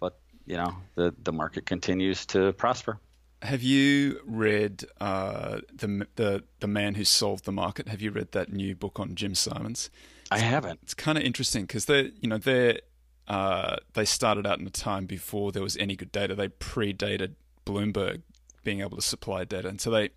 but 0.00 0.18
you 0.46 0.56
know, 0.56 0.74
the 0.94 1.14
the 1.22 1.32
market 1.32 1.66
continues 1.66 2.26
to 2.26 2.52
prosper. 2.52 2.98
Have 3.42 3.62
you 3.62 4.20
read 4.24 4.84
uh, 5.00 5.60
the 5.74 6.06
the 6.16 6.44
the 6.60 6.68
man 6.68 6.94
who 6.94 7.04
solved 7.04 7.44
the 7.44 7.52
market? 7.52 7.88
Have 7.88 8.00
you 8.00 8.10
read 8.10 8.32
that 8.32 8.52
new 8.52 8.74
book 8.74 9.00
on 9.00 9.14
Jim 9.14 9.34
Simons? 9.34 9.90
I 10.30 10.38
haven't. 10.38 10.80
It's 10.82 10.94
kind 10.94 11.18
of 11.18 11.24
interesting 11.24 11.64
because 11.64 11.86
they 11.86 12.12
you 12.20 12.28
know 12.28 12.38
they're 12.38 12.80
uh, 13.28 13.76
they 13.94 14.04
started 14.04 14.46
out 14.46 14.58
in 14.58 14.66
a 14.66 14.70
time 14.70 15.06
before 15.06 15.52
there 15.52 15.62
was 15.62 15.76
any 15.76 15.96
good 15.96 16.12
data. 16.12 16.34
They 16.34 16.48
predated 16.48 17.34
Bloomberg 17.64 18.22
being 18.64 18.80
able 18.80 18.96
to 18.96 19.02
supply 19.02 19.44
data, 19.44 19.68
and 19.68 19.80
so 19.80 19.90
they 19.90 20.10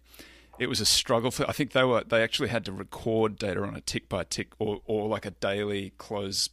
it 0.57 0.67
was 0.67 0.79
a 0.79 0.85
struggle 0.85 1.31
for. 1.31 1.47
I 1.49 1.51
think 1.51 1.71
they 1.71 1.83
were 1.83 2.03
they 2.03 2.23
actually 2.23 2.49
had 2.49 2.65
to 2.65 2.71
record 2.71 3.37
data 3.37 3.61
on 3.61 3.75
a 3.75 3.81
tick 3.81 4.09
by 4.09 4.23
tick 4.23 4.53
or 4.59 4.81
or 4.85 5.07
like 5.07 5.25
a 5.25 5.31
daily 5.31 5.93
close, 5.97 6.49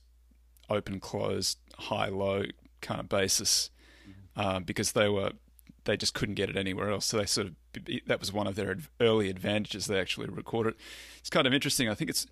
open 0.69 1.01
close, 1.01 1.57
high 1.79 2.09
low 2.09 2.45
kind 2.81 3.01
of 3.01 3.09
basis, 3.09 3.71
um, 4.37 4.65
because 4.65 4.93
they 4.93 5.09
were 5.09 5.33
they 5.85 5.97
just 5.97 6.15
couldn't 6.15 6.35
get 6.35 6.51
it 6.51 6.57
anywhere 6.57 6.91
else. 6.91 7.07
So 7.07 7.17
they 7.17 7.27
sort 7.27 7.49
of 7.49 7.55
that 8.07 8.21
was 8.21 8.33
one 8.33 8.47
of 8.47 8.57
their 8.57 8.77
early 9.01 9.31
advantages. 9.31 9.87
They 9.87 10.01
actually 10.01 10.29
recorded. 10.29 10.75
It's 11.19 11.31
kind 11.31 11.47
of 11.47 11.55
interesting. 11.55 11.88
I 11.88 11.95
think 11.95 12.11
it's 12.11 12.25
it 12.25 12.31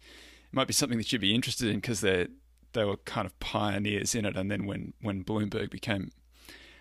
might 0.53 0.67
be 0.67 0.73
something 0.73 0.99
that 0.99 1.13
you'd 1.13 1.21
be 1.21 1.35
interested 1.35 1.69
in 1.69 1.77
because 1.77 2.01
they're 2.01 2.29
they 2.73 2.85
were 2.85 2.97
kind 2.99 3.27
of 3.27 3.39
pioneers 3.41 4.15
in 4.15 4.25
it. 4.25 4.37
And 4.37 4.51
then 4.51 4.67
when 4.67 4.93
when 5.01 5.25
Bloomberg 5.25 5.71
became 5.71 6.11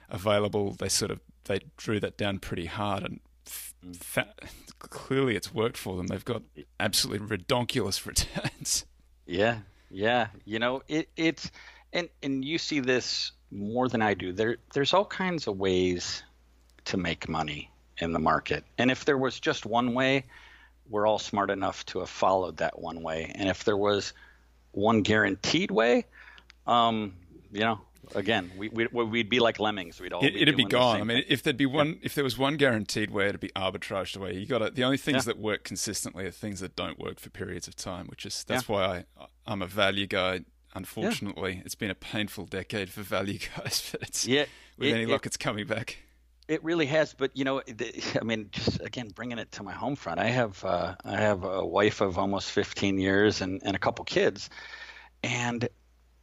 available, 0.09 0.71
they 0.71 0.89
sort 0.89 1.11
of 1.11 1.19
they 1.45 1.61
drew 1.77 1.99
that 1.99 2.17
down 2.17 2.39
pretty 2.39 2.65
hard 2.65 3.03
and. 3.03 3.19
Mm. 3.83 3.95
Fa- 3.95 4.33
clearly, 4.77 5.35
it's 5.35 5.53
worked 5.53 5.77
for 5.77 5.97
them. 5.97 6.07
They've 6.07 6.23
got 6.23 6.43
absolutely 6.79 7.37
redonkulous 7.37 8.05
returns. 8.05 8.85
Yeah, 9.25 9.59
yeah. 9.89 10.27
You 10.45 10.59
know, 10.59 10.83
it, 10.87 11.09
it's 11.15 11.49
and 11.93 12.09
and 12.21 12.43
you 12.43 12.57
see 12.57 12.79
this 12.79 13.31
more 13.51 13.87
than 13.87 14.01
I 14.01 14.13
do. 14.13 14.33
There, 14.33 14.57
there's 14.73 14.93
all 14.93 15.05
kinds 15.05 15.47
of 15.47 15.57
ways 15.57 16.23
to 16.85 16.97
make 16.97 17.27
money 17.27 17.71
in 17.97 18.11
the 18.11 18.19
market, 18.19 18.63
and 18.77 18.91
if 18.91 19.05
there 19.05 19.17
was 19.17 19.39
just 19.39 19.65
one 19.65 19.93
way, 19.93 20.25
we're 20.89 21.07
all 21.07 21.19
smart 21.19 21.49
enough 21.49 21.85
to 21.87 21.99
have 21.99 22.09
followed 22.09 22.57
that 22.57 22.79
one 22.79 23.01
way. 23.01 23.31
And 23.35 23.49
if 23.49 23.63
there 23.63 23.77
was 23.77 24.13
one 24.71 25.01
guaranteed 25.01 25.71
way, 25.71 26.05
um, 26.67 27.15
you 27.51 27.61
know, 27.61 27.81
again, 28.15 28.51
we, 28.57 28.69
we 28.69 28.87
would 28.91 29.29
be 29.29 29.39
like 29.39 29.59
lemmings. 29.59 29.99
We'd 29.99 30.13
all 30.13 30.23
it, 30.23 30.45
would 30.45 30.55
be 30.55 30.65
gone. 30.65 31.01
I 31.01 31.03
mean, 31.03 31.23
if 31.27 31.43
there'd 31.43 31.57
be 31.57 31.65
one, 31.65 31.89
yeah. 31.89 31.95
if 32.03 32.15
there 32.15 32.23
was 32.23 32.37
one 32.37 32.57
guaranteed 32.57 33.11
way, 33.11 33.27
it'd 33.27 33.39
be 33.39 33.49
arbitraged 33.49 34.17
away. 34.17 34.33
You 34.33 34.45
got 34.45 34.75
the 34.75 34.83
only 34.83 34.97
things 34.97 35.25
yeah. 35.25 35.33
that 35.33 35.39
work 35.39 35.63
consistently 35.63 36.25
are 36.25 36.31
things 36.31 36.59
that 36.59 36.75
don't 36.75 36.99
work 36.99 37.19
for 37.19 37.29
periods 37.29 37.67
of 37.67 37.75
time, 37.75 38.07
which 38.07 38.25
is 38.25 38.43
that's 38.47 38.67
yeah. 38.67 38.75
why 38.75 39.05
I 39.19 39.25
I'm 39.45 39.61
a 39.61 39.67
value 39.67 40.07
guy. 40.07 40.41
Unfortunately, 40.75 41.63
it's 41.65 41.75
been 41.75 41.89
a 41.89 41.95
painful 41.95 42.45
decade 42.45 42.89
for 42.91 43.01
value 43.01 43.39
guys, 43.55 43.89
but 43.91 44.03
it's 44.03 44.27
yeah, 44.27 44.45
with 44.77 44.89
it, 44.89 44.93
any 44.93 45.05
luck, 45.05 45.25
it's 45.25 45.37
coming 45.37 45.65
back. 45.65 45.97
It 46.49 46.63
really 46.63 46.87
has, 46.87 47.13
but 47.13 47.37
you 47.37 47.45
know, 47.45 47.61
I 48.19 48.23
mean, 48.23 48.49
just 48.51 48.81
again 48.81 49.09
bringing 49.09 49.37
it 49.37 49.51
to 49.53 49.63
my 49.63 49.71
home 49.71 49.95
front. 49.95 50.19
I 50.19 50.29
have 50.29 50.65
uh, 50.65 50.95
I 51.05 51.17
have 51.17 51.43
a 51.43 51.63
wife 51.63 52.01
of 52.01 52.17
almost 52.17 52.49
15 52.51 52.97
years 52.97 53.41
and, 53.41 53.61
and 53.63 53.75
a 53.75 53.79
couple 53.79 54.03
kids, 54.03 54.49
and 55.23 55.69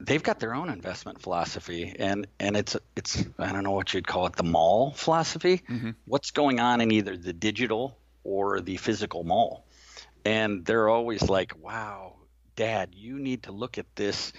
they've 0.00 0.22
got 0.22 0.40
their 0.40 0.52
own 0.52 0.68
investment 0.68 1.20
philosophy, 1.20 1.94
and 1.96 2.26
and 2.40 2.56
it's 2.56 2.76
it's 2.96 3.24
I 3.38 3.52
don't 3.52 3.62
know 3.62 3.70
what 3.70 3.94
you'd 3.94 4.08
call 4.08 4.26
it, 4.26 4.34
the 4.34 4.42
mall 4.42 4.90
philosophy. 4.90 5.62
Mm-hmm. 5.70 5.90
What's 6.06 6.32
going 6.32 6.58
on 6.58 6.80
in 6.80 6.90
either 6.90 7.16
the 7.16 7.32
digital 7.32 7.96
or 8.24 8.60
the 8.60 8.78
physical 8.78 9.22
mall, 9.22 9.64
and 10.24 10.64
they're 10.64 10.88
always 10.88 11.22
like, 11.28 11.52
"Wow, 11.62 12.14
Dad, 12.56 12.96
you 12.96 13.20
need 13.20 13.44
to 13.44 13.52
look 13.52 13.78
at 13.78 13.86
this." 13.94 14.32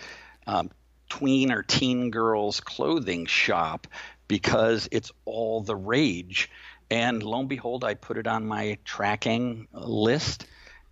Um, 0.45 0.69
tween 1.09 1.53
or 1.53 1.63
teen 1.63 2.11
girls 2.11 2.59
clothing 2.59 3.25
shop 3.27 3.87
because 4.27 4.87
it's 4.91 5.11
all 5.25 5.61
the 5.61 5.75
rage. 5.75 6.49
And 6.89 7.21
lo 7.21 7.39
and 7.39 7.49
behold, 7.49 7.83
I 7.83 7.95
put 7.95 8.17
it 8.17 8.27
on 8.27 8.47
my 8.47 8.77
tracking 8.85 9.67
list, 9.73 10.45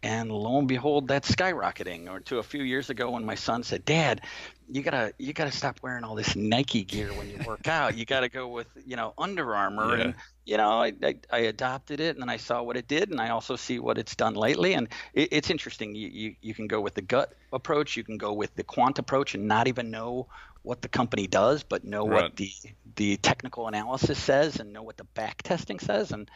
and 0.04 0.30
lo 0.30 0.60
and 0.60 0.68
behold, 0.68 1.08
that's 1.08 1.32
skyrocketing. 1.34 2.10
Or 2.10 2.20
to 2.22 2.40
a 2.40 2.44
few 2.44 2.64
years 2.64 2.90
ago, 2.90 3.12
when 3.12 3.26
my 3.26 3.36
son 3.36 3.64
said, 3.64 3.86
"Dad, 3.86 4.22
you 4.70 4.84
gotta 4.84 5.14
you 5.18 5.32
gotta 5.32 5.52
stop 5.52 5.80
wearing 5.82 6.04
all 6.04 6.16
this 6.16 6.36
Nike 6.36 6.84
gear 6.84 7.14
when 7.14 7.30
you 7.30 7.40
work 7.48 7.68
out. 7.70 7.98
You 7.98 8.04
gotta 8.04 8.28
go 8.28 8.50
with 8.50 8.68
you 8.86 8.98
know 8.98 9.14
Under 9.18 9.56
Armour." 9.56 9.98
Yeah. 9.98 10.04
And 10.04 10.16
you 10.44 10.58
know, 10.58 10.70
I, 10.70 10.94
I, 11.02 11.16
I 11.32 11.38
adopted 11.40 12.00
it, 12.00 12.16
and 12.16 12.22
then 12.22 12.30
I 12.30 12.38
saw 12.38 12.62
what 12.62 12.78
it 12.78 12.88
did, 12.88 13.10
and 13.10 13.20
I 13.20 13.30
also 13.30 13.56
see 13.56 13.80
what 13.80 13.98
it's 13.98 14.16
done 14.16 14.36
lately. 14.36 14.74
And 14.74 14.90
it, 15.14 15.30
it's 15.32 15.50
interesting. 15.50 15.96
You, 15.96 16.10
you 16.10 16.36
you 16.42 16.54
can 16.54 16.68
go 16.68 16.82
with 16.82 16.94
the 16.94 17.02
gut 17.02 17.34
approach, 17.54 17.96
you 17.96 18.04
can 18.04 18.18
go 18.18 18.34
with 18.34 18.54
the 18.56 18.64
quant 18.64 19.00
approach, 19.00 19.34
and 19.34 19.48
not 19.48 19.68
even 19.68 19.92
know 19.92 20.28
what 20.66 20.82
the 20.82 20.90
company 20.90 21.28
does, 21.28 21.64
but 21.64 21.84
know 21.84 22.08
Right. 22.08 22.24
what 22.24 22.36
the 22.36 22.52
the 22.96 23.18
technical 23.18 23.68
analysis 23.68 24.18
says, 24.18 24.60
and 24.60 24.72
know 24.74 24.82
what 24.84 24.98
the 24.98 25.04
back 25.04 25.42
testing 25.44 25.80
says, 25.80 26.12
and 26.12 26.30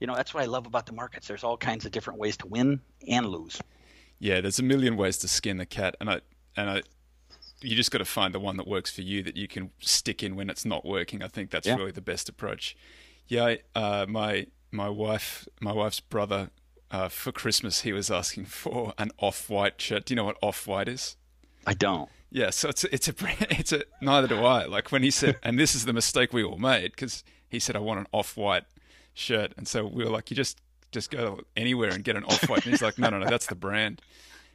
you 0.00 0.06
know 0.06 0.14
that's 0.14 0.32
what 0.34 0.42
I 0.42 0.46
love 0.46 0.66
about 0.66 0.86
the 0.86 0.92
markets. 0.92 1.28
There's 1.28 1.44
all 1.44 1.56
kinds 1.56 1.84
of 1.86 1.92
different 1.92 2.18
ways 2.20 2.36
to 2.38 2.46
win 2.46 2.80
and 3.08 3.26
lose. 3.26 3.60
Yeah, 4.20 4.40
there's 4.40 4.58
a 4.58 4.62
million 4.62 4.96
ways 4.96 5.18
to 5.18 5.28
skin 5.28 5.56
the 5.58 5.66
cat, 5.66 5.96
and 6.00 6.08
I 6.10 6.20
and 6.56 6.70
I, 6.70 6.82
you 7.60 7.74
just 7.76 7.90
got 7.90 7.98
to 7.98 8.04
find 8.04 8.32
the 8.34 8.40
one 8.40 8.56
that 8.58 8.66
works 8.66 8.90
for 8.90 9.02
you 9.02 9.22
that 9.24 9.36
you 9.36 9.48
can 9.48 9.70
stick 9.80 10.22
in 10.22 10.36
when 10.36 10.48
it's 10.50 10.64
not 10.64 10.84
working. 10.84 11.22
I 11.22 11.28
think 11.28 11.50
that's 11.50 11.66
Yeah. 11.66 11.76
really 11.76 11.90
the 11.92 12.00
best 12.00 12.28
approach. 12.28 12.76
Yeah, 13.28 13.56
uh, 13.74 14.06
my 14.08 14.46
my 14.70 14.88
wife, 14.88 15.46
my 15.60 15.72
wife's 15.72 16.00
brother, 16.00 16.50
uh, 16.90 17.08
for 17.08 17.32
Christmas 17.32 17.80
he 17.82 17.92
was 17.92 18.10
asking 18.10 18.44
for 18.46 18.94
an 18.98 19.10
off-white 19.18 19.80
shirt. 19.80 20.04
Do 20.06 20.12
you 20.14 20.16
know 20.16 20.24
what 20.24 20.36
off-white 20.42 20.88
is? 20.88 21.16
I 21.66 21.74
don't. 21.74 22.08
Yeah, 22.34 22.50
so 22.50 22.68
it's 22.68 22.82
a, 22.82 22.92
it's 22.92 23.06
a 23.06 23.12
brand- 23.12 23.46
it's 23.50 23.70
a 23.70 23.84
neither 24.00 24.26
do 24.26 24.44
I. 24.44 24.64
Like 24.64 24.90
when 24.90 25.04
he 25.04 25.10
said, 25.12 25.36
and 25.44 25.56
this 25.56 25.74
is 25.76 25.84
the 25.84 25.92
mistake 25.92 26.32
we 26.32 26.42
all 26.42 26.58
made 26.58 26.90
because 26.90 27.22
he 27.48 27.60
said 27.60 27.76
I 27.76 27.78
want 27.78 28.00
an 28.00 28.06
off-white 28.12 28.64
shirt, 29.14 29.52
and 29.56 29.68
so 29.68 29.86
we 29.86 30.02
were 30.04 30.10
like, 30.10 30.30
you 30.30 30.36
just 30.36 30.60
just 30.90 31.12
go 31.12 31.40
anywhere 31.56 31.90
and 31.90 32.02
get 32.02 32.16
an 32.16 32.24
off-white, 32.24 32.64
and 32.64 32.72
he's 32.72 32.82
like, 32.82 32.98
no, 32.98 33.08
no, 33.08 33.20
no, 33.20 33.26
that's 33.26 33.46
the 33.46 33.54
brand. 33.54 34.02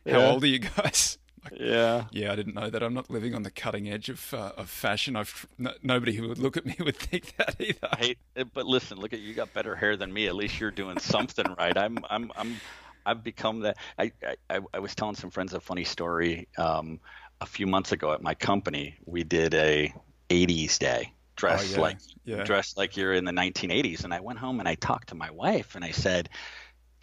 How 0.09 0.19
old 0.19 0.43
are 0.43 0.47
you 0.47 0.59
guys? 0.59 1.17
Like, 1.41 1.53
Yeah. 1.57 2.03
yeah, 2.11 2.33
I 2.33 2.35
didn't 2.35 2.53
know 2.53 2.69
that. 2.69 2.83
I'm 2.83 2.93
not 2.93 3.09
living 3.09 3.33
on 3.33 3.43
the 3.43 3.49
cutting 3.49 3.89
edge 3.89 4.09
of 4.09 4.33
uh, 4.33 4.51
of 4.57 4.69
fashion. 4.69 5.15
I've 5.15 5.45
no, 5.57 5.71
nobody 5.81 6.13
who 6.13 6.27
would 6.27 6.37
look 6.37 6.57
at 6.57 6.65
me 6.65 6.75
would 6.81 6.97
think 6.97 7.33
that 7.37 7.55
either. 7.61 7.87
Hey, 7.97 8.17
eh, 8.35 8.43
but 8.53 8.65
listen, 8.65 8.97
look 8.97 9.13
at 9.13 9.19
you 9.19 9.33
got 9.33 9.53
better 9.53 9.73
hair 9.73 9.95
than 9.95 10.11
me. 10.11 10.27
At 10.27 10.35
least 10.35 10.59
you're 10.59 10.69
doing 10.69 10.99
something 10.99 11.45
right. 11.57 11.77
I'm 11.77 11.97
I'm 12.09 12.29
I'm 12.35 12.59
I've 13.05 13.23
become 13.23 13.61
that. 13.61 13.77
I 13.97 14.11
I, 14.49 14.59
I 14.73 14.79
was 14.79 14.93
telling 14.95 15.15
some 15.15 15.29
friends 15.31 15.53
a 15.53 15.61
funny 15.61 15.85
story. 15.85 16.49
Um, 16.57 16.99
a 17.41 17.45
few 17.45 17.67
months 17.67 17.91
ago 17.91 18.11
at 18.13 18.21
my 18.21 18.33
company, 18.35 18.97
we 19.05 19.23
did 19.23 19.53
a 19.53 19.93
80s 20.29 20.77
day. 20.77 21.13
dressed 21.35 21.77
Oh, 21.77 21.77
yeah, 21.77 21.81
like 21.81 21.97
yeah. 22.25 22.43
dress 22.43 22.75
like 22.77 22.97
you're 22.97 23.13
in 23.13 23.25
the 23.25 23.31
1980s. 23.31 24.03
And 24.03 24.13
I 24.13 24.19
went 24.19 24.39
home 24.39 24.59
and 24.59 24.67
I 24.67 24.75
talked 24.75 25.09
to 25.09 25.15
my 25.15 25.31
wife 25.31 25.75
and 25.75 25.85
I 25.85 25.91
said, 25.91 26.29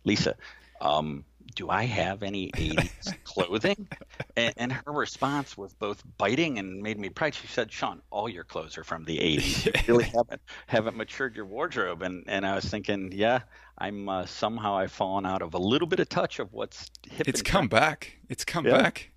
Lisa, 0.05 0.37
um, 0.81 1.25
do 1.55 1.70
I 1.70 1.85
have 1.85 2.22
any 2.22 2.53
80s 2.53 3.14
clothing? 3.25 3.88
And, 4.37 4.53
and 4.57 4.72
her 4.72 4.92
response 4.92 5.57
was 5.57 5.72
both 5.75 6.03
biting 6.18 6.59
and 6.59 6.83
made 6.83 6.99
me 6.99 7.09
proud. 7.09 7.35
She 7.35 7.46
said, 7.46 7.72
Sean, 7.72 8.03
all 8.11 8.29
your 8.29 8.44
clothes 8.44 8.77
are 8.79 8.85
from 8.85 9.05
the 9.05 9.18
80s. 9.18 9.64
You 9.64 9.72
really 9.87 10.05
haven't, 10.14 10.42
haven't 10.66 10.96
matured 10.96 11.35
your 11.37 11.46
wardrobe. 11.46 12.03
And, 12.03 12.25
and 12.29 12.46
I 12.46 12.55
was 12.55 12.64
thinking, 12.66 13.11
yeah, 13.12 13.40
I'm 13.79 14.09
uh, 14.09 14.27
somehow 14.27 14.77
I've 14.77 14.92
fallen 14.92 15.25
out 15.27 15.42
of 15.42 15.55
a 15.55 15.59
little 15.59 15.88
bit 15.88 16.01
of 16.01 16.09
touch 16.09 16.38
of 16.38 16.53
what's 16.53 16.90
hip 17.09 17.27
It's 17.27 17.42
come 17.42 17.68
trendy. 17.68 17.70
back. 17.70 18.18
It's 18.29 18.44
come 18.44 18.66
Yeah. 18.66 18.70
back. 18.70 19.11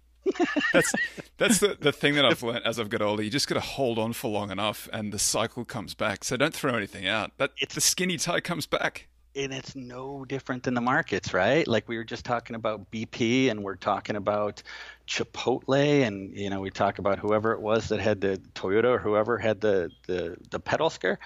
That's 0.74 0.94
that's 1.38 1.60
the, 1.60 1.78
the 1.80 1.92
thing 1.92 2.16
that 2.16 2.26
I've 2.26 2.44
learned 2.44 2.66
as 2.66 2.80
I've 2.80 2.90
got 2.90 3.02
older. 3.02 3.24
You 3.24 3.30
just 3.30 3.48
got 3.48 3.56
to 3.56 3.62
hold 3.62 3.98
on 3.98 4.14
for 4.14 4.30
long 4.30 4.52
enough, 4.52 4.88
and 4.94 5.12
the 5.14 5.20
cycle 5.20 5.66
comes 5.66 5.94
back. 5.96 6.24
So 6.24 6.38
don't 6.38 6.54
throw 6.54 6.76
anything 6.76 7.08
out. 7.08 7.32
That 7.38 7.52
It's- 7.62 7.76
the 7.76 7.82
skinny 7.82 8.18
tie 8.18 8.40
comes 8.42 8.66
back. 8.66 9.08
and 9.36 9.54
it's 9.54 9.76
no 9.76 10.26
different 10.26 10.64
than 10.64 10.74
the 10.74 10.82
markets, 10.82 11.34
right? 11.34 11.68
Like 11.68 11.88
we 11.88 11.98
were 11.98 12.04
just 12.04 12.26
talking 12.26 12.56
about 12.56 12.90
BP, 12.92 13.50
and 13.50 13.64
we're 13.64 13.76
talking 13.76 14.16
about 14.16 14.62
Chipotle, 15.08 16.06
and 16.06 16.36
you 16.38 16.50
know 16.50 16.60
we 16.62 16.70
talk 16.72 17.00
about 17.00 17.20
whoever 17.20 17.54
it 17.54 17.62
was 17.62 17.90
that 17.90 18.00
had 18.00 18.22
the 18.22 18.42
Toyota 18.56 18.86
or 18.86 19.00
whoever 19.00 19.38
had 19.38 19.62
the 19.62 19.90
the, 20.08 20.36
the 20.52 20.60
pedal 20.60 20.90
scare. 20.90 21.20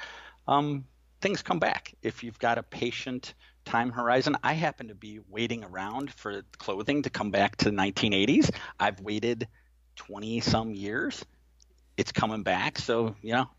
Um, 0.48 0.86
things 1.22 1.42
come 1.42 1.60
back 1.60 1.94
if 2.02 2.24
you've 2.24 2.40
got 2.40 2.58
a 2.58 2.64
patient 2.64 3.34
time 3.66 3.92
horizon. 3.92 4.36
I 4.44 4.54
happen 4.54 4.88
to 4.90 4.96
be 4.96 5.20
waiting 5.30 5.64
around 5.64 6.12
for 6.14 6.42
clothing 6.58 7.04
to 7.04 7.10
come 7.10 7.32
back 7.32 7.56
to 7.58 7.66
the 7.66 7.72
1980s. 7.76 8.52
I've 8.80 9.00
waited 9.00 9.48
20 9.96 10.40
some 10.42 10.74
years. 10.74 11.24
It's 11.98 12.12
coming 12.12 12.44
back, 12.44 12.80
so 12.80 13.16
you 13.22 13.34
know. 13.34 13.50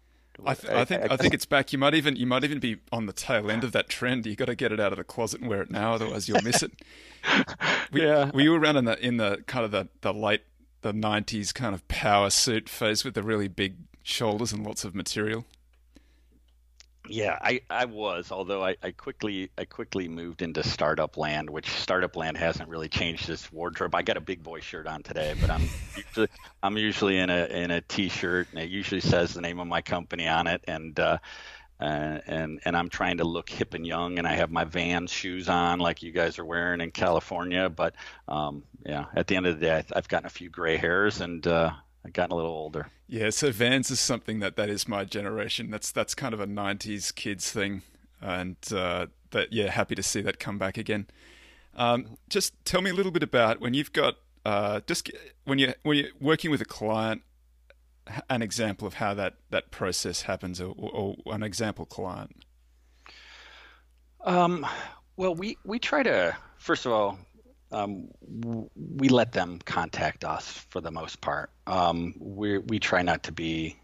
I, 0.44 0.54
th- 0.54 0.72
I 0.72 0.84
think 0.84 1.02
I, 1.04 1.06
guess- 1.08 1.20
think 1.20 1.34
it's 1.34 1.46
back. 1.46 1.72
You 1.72 1.78
might 1.78 1.94
even 1.94 2.16
you 2.16 2.26
might 2.26 2.42
even 2.42 2.58
be 2.58 2.78
on 2.90 3.06
the 3.06 3.12
tail 3.12 3.50
end 3.52 3.62
of 3.62 3.70
that 3.72 3.88
trend. 3.88 4.26
You 4.26 4.34
got 4.34 4.46
to 4.46 4.56
get 4.56 4.72
it 4.72 4.80
out 4.80 4.92
of 4.92 4.98
the 4.98 5.04
closet 5.04 5.40
and 5.40 5.48
wear 5.48 5.62
it 5.62 5.70
now, 5.70 5.94
otherwise 5.94 6.28
you'll 6.28 6.42
miss 6.42 6.62
it. 6.62 6.72
We, 7.92 8.02
Yeah. 8.02 8.30
Were 8.34 8.40
you 8.40 8.54
around 8.54 8.76
in 8.76 8.84
the 8.86 8.98
in 9.06 9.16
the 9.18 9.44
kind 9.46 9.64
of 9.64 9.70
the, 9.70 9.88
the 10.00 10.12
late 10.12 10.42
the 10.82 10.92
nineties 10.92 11.52
kind 11.52 11.72
of 11.74 11.86
power 11.86 12.28
suit 12.30 12.68
phase 12.68 13.04
with 13.04 13.14
the 13.14 13.22
really 13.22 13.46
big 13.46 13.76
shoulders 14.02 14.52
and 14.52 14.66
lots 14.66 14.82
of 14.84 14.94
material? 14.94 15.44
Yeah, 17.06 17.38
I, 17.38 17.60
I 17.68 17.84
was, 17.84 18.32
although 18.32 18.64
I, 18.64 18.76
I 18.82 18.92
quickly 18.92 19.50
I 19.58 19.66
quickly 19.66 20.08
moved 20.08 20.40
into 20.40 20.62
startup 20.62 21.18
land, 21.18 21.50
which 21.50 21.68
startup 21.68 22.16
land 22.16 22.38
hasn't 22.38 22.70
really 22.70 22.88
changed 22.88 23.28
its 23.28 23.52
wardrobe. 23.52 23.94
I 23.94 24.00
got 24.02 24.16
a 24.16 24.22
big 24.22 24.42
boy 24.42 24.60
shirt 24.60 24.86
on 24.86 25.02
today, 25.02 25.34
but 25.38 25.50
I'm 25.50 25.70
usually 25.94 26.28
I'm 26.62 26.78
usually 26.78 27.18
in 27.18 27.28
a 27.28 27.44
in 27.44 27.70
a 27.70 27.82
t-shirt 27.82 28.48
and 28.52 28.60
it 28.60 28.70
usually 28.70 29.02
says 29.02 29.34
the 29.34 29.42
name 29.42 29.60
of 29.60 29.66
my 29.66 29.82
company 29.82 30.26
on 30.26 30.46
it 30.46 30.64
and 30.66 30.98
uh, 30.98 31.18
uh, 31.80 32.20
and 32.26 32.60
and 32.64 32.76
I'm 32.76 32.88
trying 32.88 33.18
to 33.18 33.24
look 33.24 33.50
hip 33.50 33.74
and 33.74 33.86
young 33.86 34.18
and 34.18 34.26
I 34.26 34.34
have 34.34 34.50
my 34.50 34.64
Vans 34.64 35.12
shoes 35.12 35.48
on 35.50 35.80
like 35.80 36.02
you 36.02 36.12
guys 36.12 36.38
are 36.38 36.44
wearing 36.46 36.80
in 36.80 36.90
California, 36.90 37.68
but 37.68 37.96
um, 38.28 38.64
yeah, 38.86 39.06
at 39.14 39.26
the 39.26 39.36
end 39.36 39.46
of 39.46 39.60
the 39.60 39.66
day, 39.66 39.76
I- 39.78 39.98
I've 39.98 40.08
gotten 40.08 40.26
a 40.26 40.30
few 40.30 40.48
gray 40.50 40.78
hairs 40.78 41.20
and 41.20 41.46
uh, 41.46 41.72
I've 42.04 42.12
gotten 42.12 42.32
a 42.32 42.36
little 42.36 42.50
older. 42.50 42.88
Yeah, 43.08 43.30
so 43.30 43.50
Vans 43.50 43.90
is 43.90 44.00
something 44.00 44.40
that 44.40 44.56
that 44.56 44.68
is 44.68 44.86
my 44.88 45.04
generation. 45.04 45.70
That's 45.70 45.90
that's 45.90 46.14
kind 46.14 46.34
of 46.34 46.40
a 46.40 46.46
'90s 46.46 47.14
kids 47.14 47.50
thing, 47.50 47.82
and 48.20 48.56
uh, 48.74 49.06
that 49.30 49.52
yeah, 49.52 49.70
happy 49.70 49.94
to 49.94 50.02
see 50.02 50.20
that 50.22 50.38
come 50.38 50.58
back 50.58 50.76
again. 50.76 51.06
Um, 51.76 52.18
just 52.28 52.52
tell 52.64 52.82
me 52.82 52.90
a 52.90 52.94
little 52.94 53.12
bit 53.12 53.22
about 53.22 53.60
when 53.60 53.74
you've 53.74 53.92
got 53.92 54.16
uh, 54.44 54.80
just 54.86 55.10
when 55.44 55.58
you 55.58 55.74
when 55.82 55.96
you're 55.96 56.10
working 56.20 56.50
with 56.50 56.60
a 56.60 56.66
client, 56.66 57.22
an 58.28 58.42
example 58.42 58.86
of 58.86 58.94
how 58.94 59.14
that 59.14 59.34
that 59.50 59.70
process 59.70 60.22
happens, 60.22 60.60
or, 60.60 60.74
or, 60.76 61.16
or 61.24 61.34
an 61.34 61.42
example 61.42 61.86
client. 61.86 62.44
Um, 64.24 64.66
well, 65.16 65.34
we, 65.34 65.58
we 65.64 65.78
try 65.78 66.02
to, 66.02 66.36
first 66.58 66.86
of 66.86 66.92
all, 66.92 67.18
um, 67.74 68.08
we 68.96 69.08
let 69.08 69.32
them 69.32 69.58
contact 69.64 70.24
us 70.24 70.46
for 70.70 70.80
the 70.80 70.90
most 70.90 71.20
part. 71.20 71.50
Um, 71.66 72.14
we, 72.18 72.58
we 72.58 72.78
try 72.78 73.02
not 73.02 73.24
to 73.24 73.32
be 73.32 73.76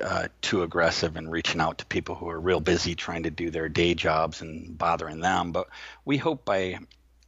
uh, 0.00 0.28
too 0.40 0.62
aggressive 0.62 1.16
in 1.16 1.28
reaching 1.28 1.60
out 1.60 1.78
to 1.78 1.86
people 1.86 2.14
who 2.14 2.28
are 2.28 2.40
real 2.40 2.60
busy 2.60 2.94
trying 2.94 3.24
to 3.24 3.30
do 3.30 3.50
their 3.50 3.68
day 3.68 3.94
jobs 3.94 4.40
and 4.40 4.78
bothering 4.78 5.20
them. 5.20 5.52
But 5.52 5.68
we 6.04 6.16
hope 6.16 6.44
by 6.44 6.78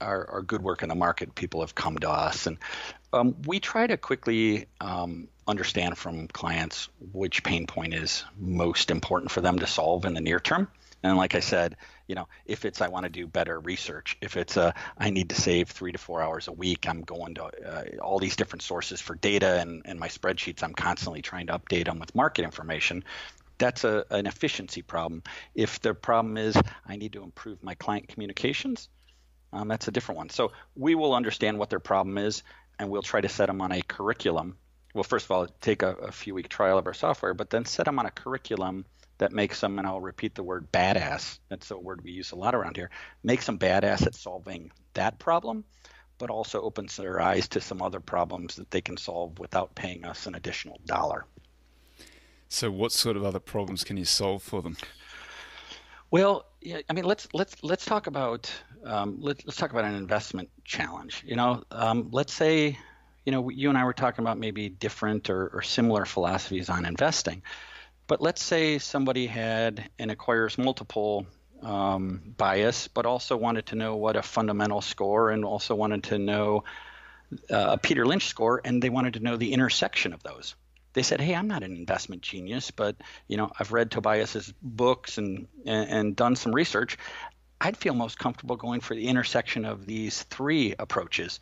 our, 0.00 0.30
our 0.30 0.42
good 0.42 0.62
work 0.62 0.82
in 0.82 0.88
the 0.88 0.94
market, 0.94 1.34
people 1.34 1.60
have 1.60 1.74
come 1.74 1.98
to 1.98 2.10
us. 2.10 2.46
And 2.46 2.58
um, 3.12 3.36
we 3.46 3.58
try 3.58 3.86
to 3.86 3.96
quickly 3.96 4.66
um, 4.80 5.28
understand 5.48 5.98
from 5.98 6.28
clients 6.28 6.88
which 7.12 7.42
pain 7.42 7.66
point 7.66 7.94
is 7.94 8.24
most 8.38 8.90
important 8.90 9.30
for 9.32 9.40
them 9.40 9.58
to 9.58 9.66
solve 9.66 10.04
in 10.04 10.14
the 10.14 10.20
near 10.20 10.38
term. 10.40 10.68
And 11.04 11.18
like 11.18 11.34
I 11.34 11.40
said, 11.40 11.76
you 12.08 12.14
know, 12.14 12.28
if 12.46 12.64
it's 12.64 12.80
I 12.80 12.88
want 12.88 13.04
to 13.04 13.10
do 13.10 13.26
better 13.26 13.60
research, 13.60 14.16
if 14.22 14.38
it's 14.38 14.56
a 14.56 14.74
I 14.96 15.10
need 15.10 15.28
to 15.28 15.34
save 15.34 15.68
three 15.68 15.92
to 15.92 15.98
four 15.98 16.22
hours 16.22 16.48
a 16.48 16.52
week, 16.52 16.88
I'm 16.88 17.02
going 17.02 17.34
to 17.34 17.44
uh, 17.44 17.84
all 18.02 18.18
these 18.18 18.36
different 18.36 18.62
sources 18.62 19.02
for 19.02 19.14
data 19.14 19.60
and, 19.60 19.82
and 19.84 20.00
my 20.00 20.08
spreadsheets. 20.08 20.62
I'm 20.62 20.72
constantly 20.72 21.20
trying 21.20 21.48
to 21.48 21.58
update 21.58 21.84
them 21.84 21.98
with 21.98 22.14
market 22.14 22.44
information. 22.44 23.04
That's 23.58 23.84
a, 23.84 24.06
an 24.10 24.26
efficiency 24.26 24.80
problem. 24.80 25.22
If 25.54 25.78
the 25.80 25.92
problem 25.92 26.38
is 26.38 26.56
I 26.86 26.96
need 26.96 27.12
to 27.12 27.22
improve 27.22 27.62
my 27.62 27.74
client 27.74 28.08
communications, 28.08 28.88
um, 29.52 29.68
that's 29.68 29.88
a 29.88 29.92
different 29.92 30.16
one. 30.16 30.30
So 30.30 30.52
we 30.74 30.94
will 30.94 31.14
understand 31.14 31.58
what 31.58 31.68
their 31.68 31.80
problem 31.80 32.16
is, 32.16 32.42
and 32.78 32.88
we'll 32.88 33.02
try 33.02 33.20
to 33.20 33.28
set 33.28 33.46
them 33.46 33.60
on 33.60 33.72
a 33.72 33.82
curriculum. 33.82 34.56
Well, 34.94 35.04
first 35.04 35.26
of 35.26 35.32
all, 35.32 35.48
take 35.60 35.82
a, 35.82 35.92
a 35.96 36.12
few 36.12 36.34
week 36.34 36.48
trial 36.48 36.78
of 36.78 36.86
our 36.86 36.94
software, 36.94 37.34
but 37.34 37.50
then 37.50 37.66
set 37.66 37.84
them 37.84 37.98
on 37.98 38.06
a 38.06 38.10
curriculum 38.10 38.86
that 39.24 39.32
makes 39.32 39.58
them, 39.58 39.78
and 39.78 39.88
I'll 39.88 40.02
repeat 40.02 40.34
the 40.34 40.42
word 40.42 40.70
badass. 40.70 41.38
That's 41.48 41.70
a 41.70 41.78
word 41.78 42.04
we 42.04 42.10
use 42.10 42.32
a 42.32 42.36
lot 42.36 42.54
around 42.54 42.76
here. 42.76 42.90
Makes 43.22 43.46
them 43.46 43.58
badass 43.58 44.06
at 44.06 44.14
solving 44.14 44.70
that 44.92 45.18
problem, 45.18 45.64
but 46.18 46.28
also 46.28 46.60
opens 46.60 46.94
their 46.94 47.22
eyes 47.22 47.48
to 47.48 47.62
some 47.62 47.80
other 47.80 48.00
problems 48.00 48.56
that 48.56 48.70
they 48.70 48.82
can 48.82 48.98
solve 48.98 49.38
without 49.38 49.74
paying 49.74 50.04
us 50.04 50.26
an 50.26 50.34
additional 50.34 50.78
dollar. 50.84 51.24
So, 52.50 52.70
what 52.70 52.92
sort 52.92 53.16
of 53.16 53.24
other 53.24 53.40
problems 53.40 53.82
can 53.82 53.96
you 53.96 54.04
solve 54.04 54.42
for 54.42 54.60
them? 54.60 54.76
Well, 56.10 56.44
yeah, 56.60 56.80
I 56.90 56.92
mean, 56.92 57.06
let's 57.06 57.26
let's 57.32 57.56
let's 57.62 57.86
talk 57.86 58.06
about 58.06 58.52
um, 58.84 59.16
let, 59.20 59.46
let's 59.46 59.56
talk 59.56 59.70
about 59.70 59.86
an 59.86 59.94
investment 59.94 60.50
challenge. 60.64 61.24
You 61.26 61.36
know, 61.36 61.64
um, 61.70 62.10
let's 62.12 62.34
say, 62.34 62.78
you 63.24 63.32
know, 63.32 63.48
you 63.48 63.70
and 63.70 63.78
I 63.78 63.84
were 63.84 63.94
talking 63.94 64.22
about 64.22 64.38
maybe 64.38 64.68
different 64.68 65.30
or, 65.30 65.48
or 65.48 65.62
similar 65.62 66.04
philosophies 66.04 66.68
on 66.68 66.84
investing, 66.84 67.42
but 68.06 68.20
let's 68.20 68.42
say 68.42 68.78
somebody 68.78 69.26
had 69.26 69.88
an 69.98 70.10
acquirers 70.10 70.58
multiple 70.58 71.26
um, 71.62 72.34
bias, 72.36 72.88
but 72.88 73.06
also 73.06 73.36
wanted 73.36 73.66
to 73.66 73.76
know 73.76 73.96
what 73.96 74.16
a 74.16 74.22
fundamental 74.22 74.80
score 74.80 75.30
and 75.30 75.44
also 75.44 75.74
wanted 75.74 76.04
to 76.04 76.18
know 76.18 76.64
uh, 77.50 77.70
a 77.72 77.78
Peter 77.78 78.06
Lynch 78.06 78.26
score, 78.26 78.60
and 78.64 78.82
they 78.82 78.90
wanted 78.90 79.14
to 79.14 79.20
know 79.20 79.36
the 79.36 79.52
intersection 79.52 80.12
of 80.12 80.22
those. 80.22 80.54
They 80.92 81.02
said, 81.02 81.20
"Hey, 81.20 81.34
I'm 81.34 81.48
not 81.48 81.62
an 81.62 81.74
investment 81.76 82.22
genius, 82.22 82.70
but 82.70 82.96
you 83.26 83.36
know, 83.36 83.50
I've 83.58 83.72
read 83.72 83.90
Tobias's 83.90 84.52
books 84.62 85.18
and, 85.18 85.48
and, 85.66 85.90
and 85.90 86.16
done 86.16 86.36
some 86.36 86.54
research. 86.54 86.98
I'd 87.60 87.76
feel 87.76 87.94
most 87.94 88.18
comfortable 88.18 88.56
going 88.56 88.80
for 88.80 88.94
the 88.94 89.08
intersection 89.08 89.64
of 89.64 89.86
these 89.86 90.22
three 90.24 90.74
approaches, 90.78 91.40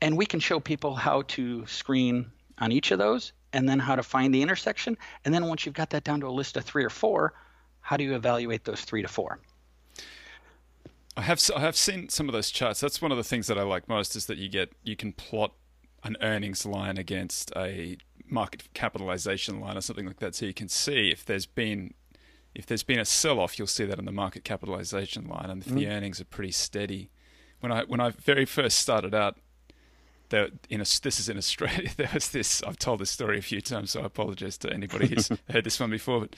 and 0.00 0.16
we 0.16 0.26
can 0.26 0.40
show 0.40 0.60
people 0.60 0.94
how 0.94 1.22
to 1.22 1.66
screen 1.66 2.30
on 2.58 2.70
each 2.70 2.90
of 2.90 2.98
those, 2.98 3.32
and 3.52 3.68
then 3.68 3.78
how 3.78 3.96
to 3.96 4.02
find 4.02 4.34
the 4.34 4.42
intersection, 4.42 4.96
and 5.24 5.34
then 5.34 5.46
once 5.46 5.64
you've 5.66 5.74
got 5.74 5.90
that 5.90 6.04
down 6.04 6.20
to 6.20 6.26
a 6.26 6.30
list 6.30 6.56
of 6.56 6.64
three 6.64 6.84
or 6.84 6.90
four, 6.90 7.34
how 7.80 7.96
do 7.96 8.04
you 8.04 8.14
evaluate 8.14 8.64
those 8.64 8.82
three 8.82 9.02
to 9.02 9.08
four? 9.08 9.38
I 11.16 11.22
have 11.22 11.42
I 11.54 11.60
have 11.60 11.76
seen 11.76 12.08
some 12.08 12.28
of 12.28 12.32
those 12.32 12.50
charts. 12.50 12.80
That's 12.80 13.02
one 13.02 13.10
of 13.10 13.18
the 13.18 13.24
things 13.24 13.46
that 13.46 13.58
I 13.58 13.62
like 13.62 13.88
most 13.88 14.16
is 14.16 14.26
that 14.26 14.38
you 14.38 14.48
get 14.48 14.72
you 14.82 14.96
can 14.96 15.12
plot 15.12 15.52
an 16.04 16.16
earnings 16.20 16.64
line 16.64 16.96
against 16.96 17.52
a 17.54 17.96
market 18.26 18.64
capitalization 18.72 19.60
line 19.60 19.76
or 19.76 19.82
something 19.82 20.06
like 20.06 20.20
that, 20.20 20.34
so 20.34 20.46
you 20.46 20.54
can 20.54 20.68
see 20.68 21.10
if 21.10 21.24
there's 21.24 21.46
been 21.46 21.94
if 22.54 22.66
there's 22.66 22.82
been 22.82 22.98
a 22.98 23.04
sell 23.04 23.40
off, 23.40 23.58
you'll 23.58 23.66
see 23.66 23.84
that 23.84 23.98
in 23.98 24.04
the 24.04 24.12
market 24.12 24.44
capitalization 24.44 25.26
line, 25.26 25.50
and 25.50 25.62
if 25.62 25.68
mm. 25.68 25.76
the 25.76 25.86
earnings 25.88 26.20
are 26.20 26.26
pretty 26.26 26.52
steady. 26.52 27.10
When 27.60 27.72
I 27.72 27.84
when 27.84 28.00
I 28.00 28.10
very 28.10 28.44
first 28.44 28.78
started 28.78 29.14
out, 29.14 29.38
there 30.32 30.48
in 30.68 30.80
a, 30.80 30.84
this 30.84 31.20
is 31.20 31.28
in 31.28 31.38
Australia. 31.38 31.90
There 31.96 32.10
was 32.12 32.30
this. 32.30 32.62
I've 32.64 32.78
told 32.78 32.98
this 32.98 33.10
story 33.10 33.38
a 33.38 33.42
few 33.42 33.60
times, 33.60 33.92
so 33.92 34.02
I 34.02 34.06
apologize 34.06 34.58
to 34.58 34.72
anybody 34.72 35.06
who's 35.06 35.28
heard 35.50 35.64
this 35.64 35.78
one 35.78 35.90
before. 35.90 36.20
But 36.20 36.36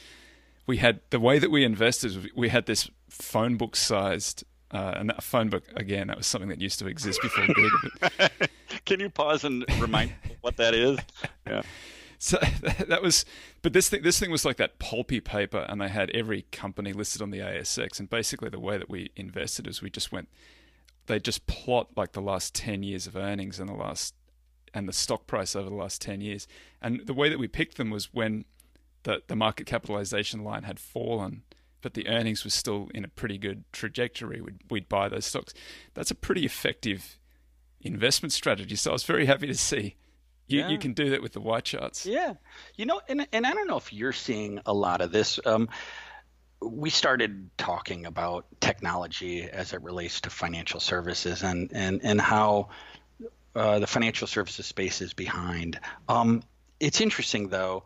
we 0.66 0.76
had 0.76 1.00
the 1.10 1.20
way 1.20 1.38
that 1.38 1.50
we 1.50 1.64
invested. 1.64 2.30
We 2.36 2.50
had 2.50 2.66
this 2.66 2.90
phone 3.08 3.56
book 3.56 3.76
sized 3.76 4.44
uh, 4.74 4.92
and 4.96 5.08
that 5.08 5.22
phone 5.22 5.48
book 5.48 5.62
again, 5.76 6.08
that 6.08 6.16
was 6.16 6.26
something 6.26 6.48
that 6.48 6.60
used 6.60 6.80
to 6.80 6.86
exist 6.88 7.22
before 7.22 7.46
Google. 7.46 7.90
Can 8.84 8.98
you 8.98 9.08
pause 9.08 9.44
and 9.44 9.64
remind 9.80 10.12
what 10.40 10.56
that 10.56 10.74
is? 10.74 10.98
Yeah. 11.46 11.62
So 12.18 12.38
that 12.88 13.00
was, 13.00 13.24
but 13.62 13.72
this 13.72 13.88
thing, 13.88 14.02
this 14.02 14.18
thing 14.18 14.32
was 14.32 14.44
like 14.44 14.56
that 14.56 14.80
pulpy 14.80 15.20
paper, 15.20 15.64
and 15.68 15.80
they 15.80 15.88
had 15.88 16.10
every 16.10 16.42
company 16.50 16.92
listed 16.92 17.22
on 17.22 17.30
the 17.30 17.38
ASX. 17.38 18.00
And 18.00 18.10
basically, 18.10 18.48
the 18.48 18.58
way 18.58 18.76
that 18.76 18.90
we 18.90 19.10
invested 19.14 19.68
is 19.68 19.80
we 19.80 19.90
just 19.90 20.10
went, 20.10 20.28
they 21.06 21.20
just 21.20 21.46
plot 21.46 21.88
like 21.96 22.12
the 22.12 22.22
last 22.22 22.54
ten 22.54 22.82
years 22.82 23.06
of 23.06 23.16
earnings 23.16 23.58
and 23.60 23.68
the 23.68 23.74
last 23.74 24.14
and 24.72 24.88
the 24.88 24.92
stock 24.92 25.26
price 25.26 25.54
over 25.54 25.68
the 25.68 25.76
last 25.76 26.00
ten 26.00 26.20
years. 26.20 26.46
And 26.82 27.06
the 27.06 27.14
way 27.14 27.28
that 27.28 27.38
we 27.38 27.48
picked 27.48 27.76
them 27.76 27.90
was 27.90 28.12
when 28.12 28.44
the 29.04 29.22
the 29.26 29.36
market 29.36 29.66
capitalization 29.66 30.44
line 30.44 30.64
had 30.64 30.78
fallen 30.80 31.42
but 31.84 31.92
the 31.92 32.08
earnings 32.08 32.44
were 32.44 32.50
still 32.50 32.88
in 32.94 33.04
a 33.04 33.08
pretty 33.08 33.36
good 33.36 33.62
trajectory, 33.70 34.40
we'd, 34.40 34.58
we'd 34.70 34.88
buy 34.88 35.06
those 35.06 35.26
stocks. 35.26 35.52
That's 35.92 36.10
a 36.10 36.14
pretty 36.14 36.46
effective 36.46 37.18
investment 37.82 38.32
strategy. 38.32 38.74
So 38.74 38.90
I 38.90 38.94
was 38.94 39.04
very 39.04 39.26
happy 39.26 39.46
to 39.48 39.54
see 39.54 39.94
you, 40.46 40.60
yeah. 40.60 40.68
you 40.68 40.78
can 40.78 40.94
do 40.94 41.10
that 41.10 41.22
with 41.22 41.32
the 41.32 41.42
YCharts. 41.42 42.06
Yeah. 42.06 42.34
You 42.76 42.86
know, 42.86 43.02
and, 43.06 43.26
and 43.32 43.46
I 43.46 43.52
don't 43.52 43.68
know 43.68 43.76
if 43.76 43.92
you're 43.92 44.12
seeing 44.12 44.60
a 44.64 44.72
lot 44.72 45.02
of 45.02 45.12
this. 45.12 45.38
Um, 45.44 45.68
we 46.64 46.90
started 46.90 47.50
talking 47.56 48.06
about 48.06 48.46
technology 48.60 49.42
as 49.42 49.72
it 49.72 49.82
relates 49.82 50.22
to 50.22 50.30
financial 50.30 50.80
services 50.80 51.42
and, 51.42 51.70
and, 51.72 52.00
and 52.02 52.20
how 52.20 52.68
uh, 53.54 53.78
the 53.78 53.86
financial 53.86 54.26
services 54.26 54.66
space 54.66 55.00
is 55.00 55.14
behind. 55.14 55.78
Um, 56.08 56.42
it's 56.80 57.00
interesting, 57.00 57.48
though, 57.48 57.84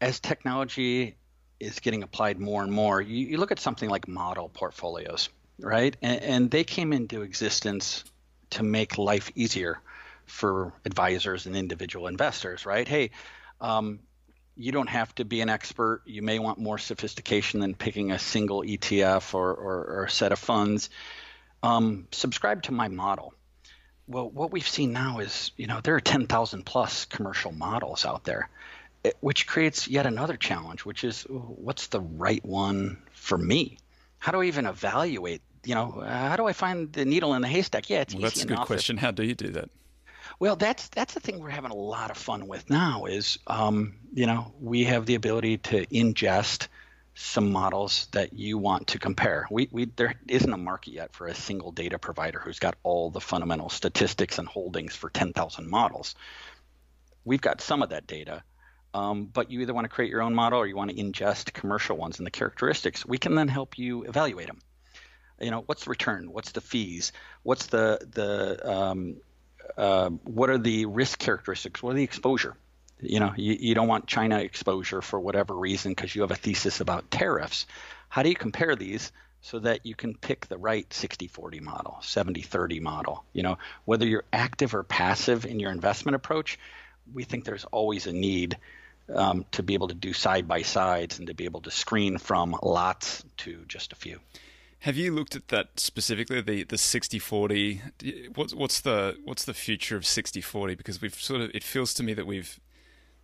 as 0.00 0.20
technology 0.20 1.16
is 1.60 1.80
getting 1.80 2.02
applied 2.02 2.38
more 2.38 2.62
and 2.62 2.72
more. 2.72 3.00
You, 3.00 3.26
you 3.26 3.38
look 3.38 3.52
at 3.52 3.58
something 3.58 3.90
like 3.90 4.08
model 4.08 4.48
portfolios, 4.48 5.28
right? 5.60 5.96
And, 6.00 6.22
and, 6.22 6.50
they 6.50 6.64
came 6.64 6.92
into 6.92 7.22
existence 7.22 8.04
to 8.50 8.62
make 8.62 8.96
life 8.96 9.30
easier 9.34 9.80
for 10.26 10.72
advisors 10.84 11.46
and 11.46 11.56
individual 11.56 12.06
investors, 12.06 12.64
right? 12.64 12.86
Hey, 12.86 13.10
um, 13.60 14.00
you 14.58 14.72
don't 14.72 14.88
have 14.88 15.14
to 15.14 15.24
be 15.24 15.40
an 15.40 15.48
expert. 15.48 16.02
You 16.04 16.22
may 16.22 16.38
want 16.38 16.58
more 16.58 16.78
sophistication 16.78 17.60
than 17.60 17.74
picking 17.74 18.10
a 18.10 18.18
single 18.18 18.62
ETF 18.62 19.32
or, 19.34 19.54
or, 19.54 19.84
or 19.84 20.04
a 20.04 20.10
set 20.10 20.32
of 20.32 20.38
funds. 20.38 20.90
Um, 21.62 22.06
subscribe 22.12 22.64
to 22.64 22.72
my 22.72 22.88
model. 22.88 23.32
Well, 24.06 24.28
what 24.28 24.50
we've 24.50 24.68
seen 24.68 24.92
now 24.92 25.20
is, 25.20 25.52
you 25.56 25.66
know, 25.66 25.80
there 25.82 25.94
are 25.94 26.00
10,000 26.00 26.64
plus 26.64 27.04
commercial 27.04 27.52
models 27.52 28.04
out 28.04 28.24
there 28.24 28.48
which 29.20 29.46
creates 29.46 29.88
yet 29.88 30.06
another 30.06 30.36
challenge, 30.36 30.84
which 30.84 31.04
is 31.04 31.22
what's 31.28 31.88
the 31.88 32.00
right 32.00 32.44
one 32.44 32.98
for 33.12 33.38
me? 33.38 33.78
How 34.18 34.32
do 34.32 34.40
I 34.40 34.44
even 34.44 34.66
evaluate? 34.66 35.42
You 35.64 35.74
know, 35.74 36.02
how 36.06 36.36
do 36.36 36.46
I 36.46 36.52
find 36.52 36.92
the 36.92 37.04
needle 37.04 37.34
in 37.34 37.42
the 37.42 37.48
haystack? 37.48 37.90
Yeah, 37.90 38.00
it's 38.00 38.14
well, 38.14 38.26
easy 38.26 38.40
That's 38.40 38.44
a 38.44 38.46
good 38.46 38.66
question. 38.66 38.96
How 38.96 39.10
do 39.10 39.22
you 39.22 39.34
do 39.34 39.48
that? 39.50 39.70
Well, 40.40 40.54
that's 40.54 40.88
that's 40.88 41.14
the 41.14 41.20
thing 41.20 41.40
we're 41.40 41.50
having 41.50 41.72
a 41.72 41.76
lot 41.76 42.10
of 42.10 42.16
fun 42.16 42.46
with 42.46 42.70
now. 42.70 43.06
Is 43.06 43.38
um, 43.46 43.94
you 44.12 44.26
know 44.26 44.54
we 44.60 44.84
have 44.84 45.04
the 45.06 45.16
ability 45.16 45.58
to 45.58 45.84
ingest 45.86 46.68
some 47.14 47.50
models 47.50 48.06
that 48.12 48.32
you 48.32 48.56
want 48.58 48.88
to 48.88 48.98
compare. 49.00 49.48
We, 49.50 49.68
we 49.72 49.86
there 49.86 50.14
isn't 50.28 50.52
a 50.52 50.56
market 50.56 50.92
yet 50.92 51.12
for 51.12 51.26
a 51.26 51.34
single 51.34 51.72
data 51.72 51.98
provider 51.98 52.38
who's 52.38 52.60
got 52.60 52.76
all 52.84 53.10
the 53.10 53.20
fundamental 53.20 53.68
statistics 53.68 54.38
and 54.38 54.46
holdings 54.46 54.94
for 54.94 55.10
10,000 55.10 55.68
models. 55.68 56.14
We've 57.24 57.40
got 57.40 57.60
some 57.60 57.82
of 57.82 57.88
that 57.88 58.06
data, 58.06 58.44
um, 58.94 59.26
but 59.26 59.50
you 59.50 59.60
either 59.62 59.74
want 59.74 59.86
to 59.86 59.88
create 59.88 60.12
your 60.12 60.22
own 60.22 60.32
model 60.32 60.60
or 60.60 60.66
you 60.68 60.76
want 60.76 60.92
to 60.92 60.96
ingest 60.96 61.52
commercial 61.52 61.96
ones 61.96 62.18
and 62.18 62.26
the 62.26 62.30
characteristics. 62.30 63.04
We 63.04 63.18
can 63.18 63.34
then 63.34 63.48
help 63.48 63.78
you 63.78 64.04
evaluate 64.04 64.46
them. 64.46 64.60
You 65.40 65.50
know, 65.50 65.62
what's 65.66 65.84
the 65.84 65.90
return? 65.90 66.30
What's 66.30 66.52
the 66.52 66.60
fees? 66.60 67.10
What's 67.42 67.66
the 67.66 67.98
the 68.12 68.60
um, 68.64 69.16
uh, 69.76 70.10
what 70.24 70.50
are 70.50 70.58
the 70.58 70.86
risk 70.86 71.18
characteristics? 71.18 71.82
What 71.82 71.90
are 71.90 71.96
the 71.96 72.04
exposure? 72.04 72.56
You 73.00 73.20
know, 73.20 73.32
you, 73.36 73.56
you 73.58 73.74
don't 73.74 73.88
want 73.88 74.06
China 74.06 74.38
exposure 74.38 75.02
for 75.02 75.20
whatever 75.20 75.54
reason 75.54 75.92
because 75.92 76.14
you 76.14 76.22
have 76.22 76.30
a 76.30 76.36
thesis 76.36 76.80
about 76.80 77.10
tariffs. 77.10 77.66
How 78.08 78.22
do 78.22 78.28
you 78.28 78.34
compare 78.34 78.74
these 78.74 79.12
so 79.40 79.60
that 79.60 79.86
you 79.86 79.94
can 79.94 80.14
pick 80.14 80.48
the 80.48 80.58
right 80.58 80.88
60-40 80.88 81.60
model, 81.60 81.98
70-30 82.02 82.80
model? 82.80 83.24
You 83.32 83.44
know, 83.44 83.58
whether 83.84 84.06
you're 84.06 84.24
active 84.32 84.74
or 84.74 84.82
passive 84.82 85.46
in 85.46 85.60
your 85.60 85.70
investment 85.70 86.16
approach, 86.16 86.58
we 87.12 87.24
think 87.24 87.44
there's 87.44 87.64
always 87.66 88.06
a 88.06 88.12
need 88.12 88.58
um, 89.14 89.44
to 89.52 89.62
be 89.62 89.74
able 89.74 89.88
to 89.88 89.94
do 89.94 90.12
side 90.12 90.48
by 90.48 90.62
sides 90.62 91.18
and 91.18 91.28
to 91.28 91.34
be 91.34 91.44
able 91.44 91.60
to 91.62 91.70
screen 91.70 92.18
from 92.18 92.56
lots 92.62 93.24
to 93.38 93.64
just 93.68 93.92
a 93.92 93.96
few. 93.96 94.18
Have 94.80 94.96
you 94.96 95.12
looked 95.12 95.34
at 95.34 95.48
that 95.48 95.80
specifically, 95.80 96.40
the 96.40 96.62
the 96.64 96.76
60-40? 96.76 98.36
What's 98.36 98.54
what's 98.54 98.80
the 98.80 99.16
what's 99.24 99.44
the 99.44 99.54
future 99.54 99.96
of 99.96 100.04
60-40? 100.04 100.76
Because 100.76 101.00
we've 101.00 101.14
sort 101.14 101.40
of 101.40 101.50
it 101.52 101.64
feels 101.64 101.92
to 101.94 102.02
me 102.02 102.14
that 102.14 102.26
we've 102.26 102.60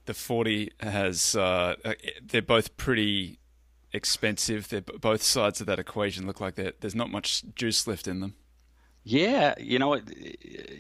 the 0.07 0.15
40 0.15 0.73
has 0.81 1.35
uh, 1.35 1.77
uh 1.85 1.95
they're 2.23 2.43
both 2.43 2.77
pretty 2.77 3.39
expensive. 3.93 4.69
They're 4.69 4.81
both 4.81 5.23
sides 5.23 5.61
of 5.61 5.67
that 5.69 5.79
equation 5.79 6.27
look 6.27 6.41
like 6.41 6.57
there's 6.57 6.95
not 6.95 7.11
much 7.11 7.45
juice 7.55 7.87
left 7.87 8.09
in 8.09 8.21
them. 8.21 8.35
Yeah, 9.05 9.55
you 9.59 9.79
know, 9.79 10.01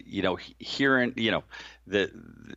you 0.05 0.23
know, 0.23 0.39
here 0.59 1.13
you 1.15 1.31
know, 1.31 1.45
the 1.87 2.11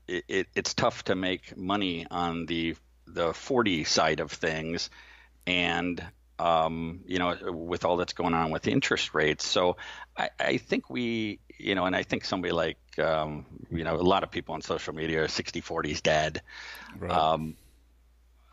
it, 0.08 0.48
it's 0.56 0.74
tough 0.74 1.04
to 1.06 1.16
make 1.16 1.56
money 1.56 2.08
on 2.10 2.46
the 2.48 2.76
the 3.06 3.34
40 3.34 3.84
side 3.84 4.20
of 4.20 4.32
things, 4.32 4.90
and 5.46 6.04
um, 6.40 7.02
you 7.06 7.20
know, 7.20 7.36
with 7.52 7.86
all 7.86 7.98
that's 7.98 8.14
going 8.14 8.34
on 8.34 8.52
with 8.52 8.68
interest 8.68 9.14
rates. 9.14 9.46
So 9.46 9.78
I, 10.16 10.30
I 10.40 10.58
think 10.58 10.90
we, 10.90 11.40
you 11.58 11.76
know, 11.76 11.86
and 11.86 11.96
I 11.96 12.04
think 12.04 12.26
somebody 12.26 12.52
like, 12.52 12.78
um, 13.00 13.46
you 13.72 13.84
know, 13.84 13.96
a 13.96 14.02
lot 14.02 14.24
of 14.24 14.32
people 14.32 14.56
on 14.56 14.62
social 14.62 14.94
media 14.94 15.24
are 15.24 15.28
60 15.28 15.62
40 15.62 15.92
is 15.92 16.02
dead. 16.02 16.42
Right. 17.00 17.12
Um, 17.12 17.56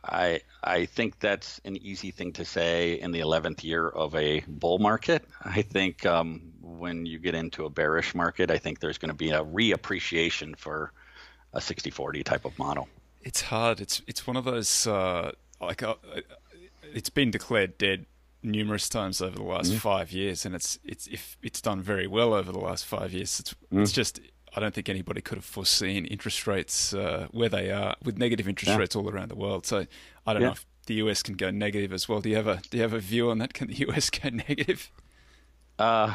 I 0.06 0.40
I 0.62 0.86
think 0.86 1.18
that's 1.18 1.60
an 1.64 1.76
easy 1.78 2.10
thing 2.10 2.32
to 2.34 2.44
say 2.44 3.00
in 3.00 3.10
the 3.10 3.20
11th 3.20 3.64
year 3.64 3.88
of 3.88 4.14
a 4.14 4.40
bull 4.46 4.78
market. 4.78 5.24
I 5.42 5.62
think 5.62 6.04
um, 6.04 6.52
when 6.60 7.06
you 7.06 7.18
get 7.18 7.34
into 7.34 7.64
a 7.64 7.70
bearish 7.70 8.14
market, 8.14 8.50
I 8.50 8.58
think 8.58 8.80
there's 8.80 8.98
going 8.98 9.10
to 9.10 9.16
be 9.16 9.30
a 9.30 9.42
reappreciation 9.42 10.56
for 10.58 10.92
a 11.54 11.58
60-40 11.58 12.24
type 12.24 12.44
of 12.44 12.58
model. 12.58 12.88
It's 13.22 13.40
hard. 13.40 13.80
It's 13.80 14.02
it's 14.06 14.26
one 14.26 14.36
of 14.36 14.44
those 14.44 14.86
uh, 14.86 15.32
like 15.60 15.82
uh, 15.82 15.94
it's 16.94 17.11
been 17.11 17.30
declared 17.30 17.78
dead 17.78 18.07
numerous 18.42 18.88
times 18.88 19.22
over 19.22 19.37
the 19.37 19.42
last 19.42 19.72
mm. 19.72 19.78
five 19.78 20.12
years, 20.12 20.44
and 20.44 20.54
it's 20.54 20.78
it's 20.85 21.07
if 21.09 21.37
it's 21.42 21.61
done 21.61 21.80
very 21.80 22.07
well 22.07 22.35
over 22.35 22.52
the 22.52 22.59
last 22.59 22.87
five 22.87 23.12
years. 23.12 23.40
It's 23.40 23.54
mm. 23.72 23.83
it's 23.83 23.92
just 23.92 24.20
I 24.57 24.61
don't 24.61 24.74
think 24.74 24.88
anybody 24.88 25.20
could 25.20 25.38
have 25.38 25.44
foreseen 25.44 26.04
interest 26.07 26.46
rates 26.46 26.94
uh, 26.94 27.26
where 27.33 27.48
they 27.48 27.70
are 27.70 27.96
with 28.04 28.18
negative 28.18 28.48
interest 28.48 28.70
yeah. 28.70 28.78
rates 28.78 28.94
all 28.94 29.09
around 29.11 29.30
the 29.30 29.37
world. 29.37 29.66
So 29.66 29.87
I 30.26 30.33
don't 30.33 30.42
yeah. 30.42 30.48
know 30.48 30.52
if 30.52 30.66
the 30.87 30.94
US 30.94 31.22
can 31.22 31.35
go 31.35 31.50
negative 31.50 31.92
as 31.92 32.09
well. 32.09 32.20
Do 32.20 32.28
you 32.28 32.37
have 32.37 32.46
a 32.46 32.61
do 32.70 32.76
you 32.76 32.83
have 32.83 32.92
a 32.92 33.00
view 33.00 33.30
on 33.30 33.38
that? 33.38 33.54
Can 33.54 33.68
the 33.68 33.74
US 33.88 34.11
go 34.11 34.28
negative? 34.28 34.90
Uh, 35.78 36.14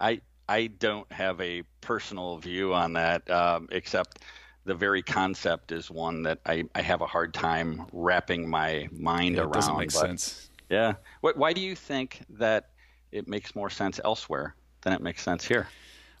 I 0.00 0.20
I 0.48 0.66
don't 0.66 1.10
have 1.12 1.40
a 1.40 1.62
personal 1.80 2.38
view 2.38 2.74
on 2.74 2.94
that, 2.94 3.28
um, 3.30 3.68
except 3.72 4.20
the 4.64 4.74
very 4.74 5.02
concept 5.02 5.72
is 5.72 5.90
one 5.90 6.22
that 6.24 6.38
I, 6.46 6.64
I 6.74 6.82
have 6.82 7.00
a 7.00 7.06
hard 7.06 7.32
time 7.34 7.86
wrapping 7.92 8.48
my 8.48 8.88
mind 8.92 9.36
yeah, 9.36 9.42
around. 9.42 9.50
It 9.50 9.54
doesn't 9.54 9.78
make 9.78 9.90
sense. 9.90 10.50
Yeah. 10.68 10.94
What, 11.22 11.36
why 11.36 11.52
do 11.52 11.60
you 11.60 11.74
think 11.74 12.20
that 12.30 12.70
it 13.12 13.28
makes 13.28 13.54
more 13.54 13.70
sense 13.70 14.00
elsewhere 14.04 14.54
than 14.82 14.92
it 14.92 15.00
makes 15.00 15.22
sense 15.22 15.44
here. 15.44 15.68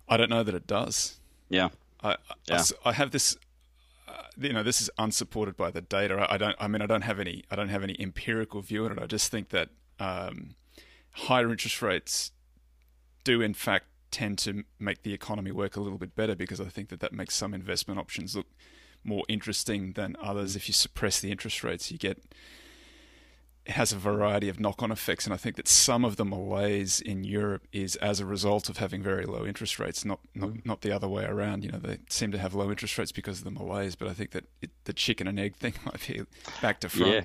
I 0.08 0.16
don't 0.16 0.30
know 0.30 0.42
that 0.42 0.54
it 0.54 0.66
does. 0.66 1.20
Yeah. 1.48 1.68
I, 2.02 2.16
yeah. 2.48 2.62
I, 2.84 2.90
I 2.90 2.92
have 2.92 3.10
this 3.10 3.36
uh, 4.08 4.22
you 4.38 4.52
know 4.52 4.62
this 4.62 4.80
is 4.80 4.90
unsupported 4.98 5.56
by 5.56 5.70
the 5.70 5.80
data. 5.80 6.26
I 6.28 6.36
don't. 6.36 6.56
I 6.58 6.66
mean, 6.66 6.82
I 6.82 6.86
don't 6.86 7.02
have 7.02 7.20
any. 7.20 7.44
I 7.50 7.56
don't 7.56 7.68
have 7.68 7.82
any 7.82 7.96
empirical 8.00 8.60
view 8.60 8.86
on 8.86 8.92
it. 8.92 8.98
I 9.00 9.06
just 9.06 9.30
think 9.30 9.50
that 9.50 9.68
um, 9.98 10.54
higher 11.12 11.50
interest 11.50 11.80
rates 11.82 12.32
do, 13.22 13.40
in 13.40 13.54
fact, 13.54 13.86
tend 14.10 14.38
to 14.38 14.64
make 14.78 15.02
the 15.02 15.12
economy 15.12 15.52
work 15.52 15.76
a 15.76 15.80
little 15.80 15.98
bit 15.98 16.14
better 16.14 16.34
because 16.34 16.60
I 16.60 16.66
think 16.66 16.88
that 16.88 17.00
that 17.00 17.12
makes 17.12 17.34
some 17.34 17.54
investment 17.54 18.00
options 18.00 18.36
look 18.36 18.46
more 19.04 19.24
interesting 19.28 19.92
than 19.92 20.16
others. 20.22 20.56
If 20.56 20.68
you 20.68 20.74
suppress 20.74 21.20
the 21.20 21.30
interest 21.30 21.64
rates, 21.64 21.90
you 21.90 21.98
get 21.98 22.22
it 23.66 23.72
has 23.72 23.92
a 23.92 23.96
variety 23.96 24.48
of 24.48 24.58
knock-on 24.58 24.90
effects, 24.90 25.26
and 25.26 25.34
I 25.34 25.36
think 25.36 25.56
that 25.56 25.68
some 25.68 26.04
of 26.04 26.16
the 26.16 26.24
malaise 26.24 27.00
in 27.00 27.24
Europe 27.24 27.68
is 27.72 27.94
as 27.96 28.18
a 28.18 28.24
result 28.26 28.68
of 28.68 28.78
having 28.78 29.02
very 29.02 29.26
low 29.26 29.46
interest 29.46 29.78
rates, 29.78 30.04
not 30.04 30.18
not, 30.34 30.50
mm. 30.50 30.66
not 30.66 30.80
the 30.80 30.92
other 30.92 31.08
way 31.08 31.24
around. 31.24 31.62
You 31.62 31.72
know, 31.72 31.78
they 31.78 31.98
seem 32.08 32.32
to 32.32 32.38
have 32.38 32.54
low 32.54 32.70
interest 32.70 32.96
rates 32.96 33.12
because 33.12 33.38
of 33.38 33.44
the 33.44 33.50
malaise, 33.50 33.96
but 33.96 34.08
I 34.08 34.14
think 34.14 34.30
that 34.30 34.44
it, 34.62 34.70
the 34.84 34.92
chicken 34.92 35.26
and 35.26 35.38
egg 35.38 35.56
thing 35.56 35.74
might 35.84 36.06
be 36.06 36.22
back 36.62 36.80
to 36.80 36.88
front. 36.88 37.12
Yeah. 37.12 37.22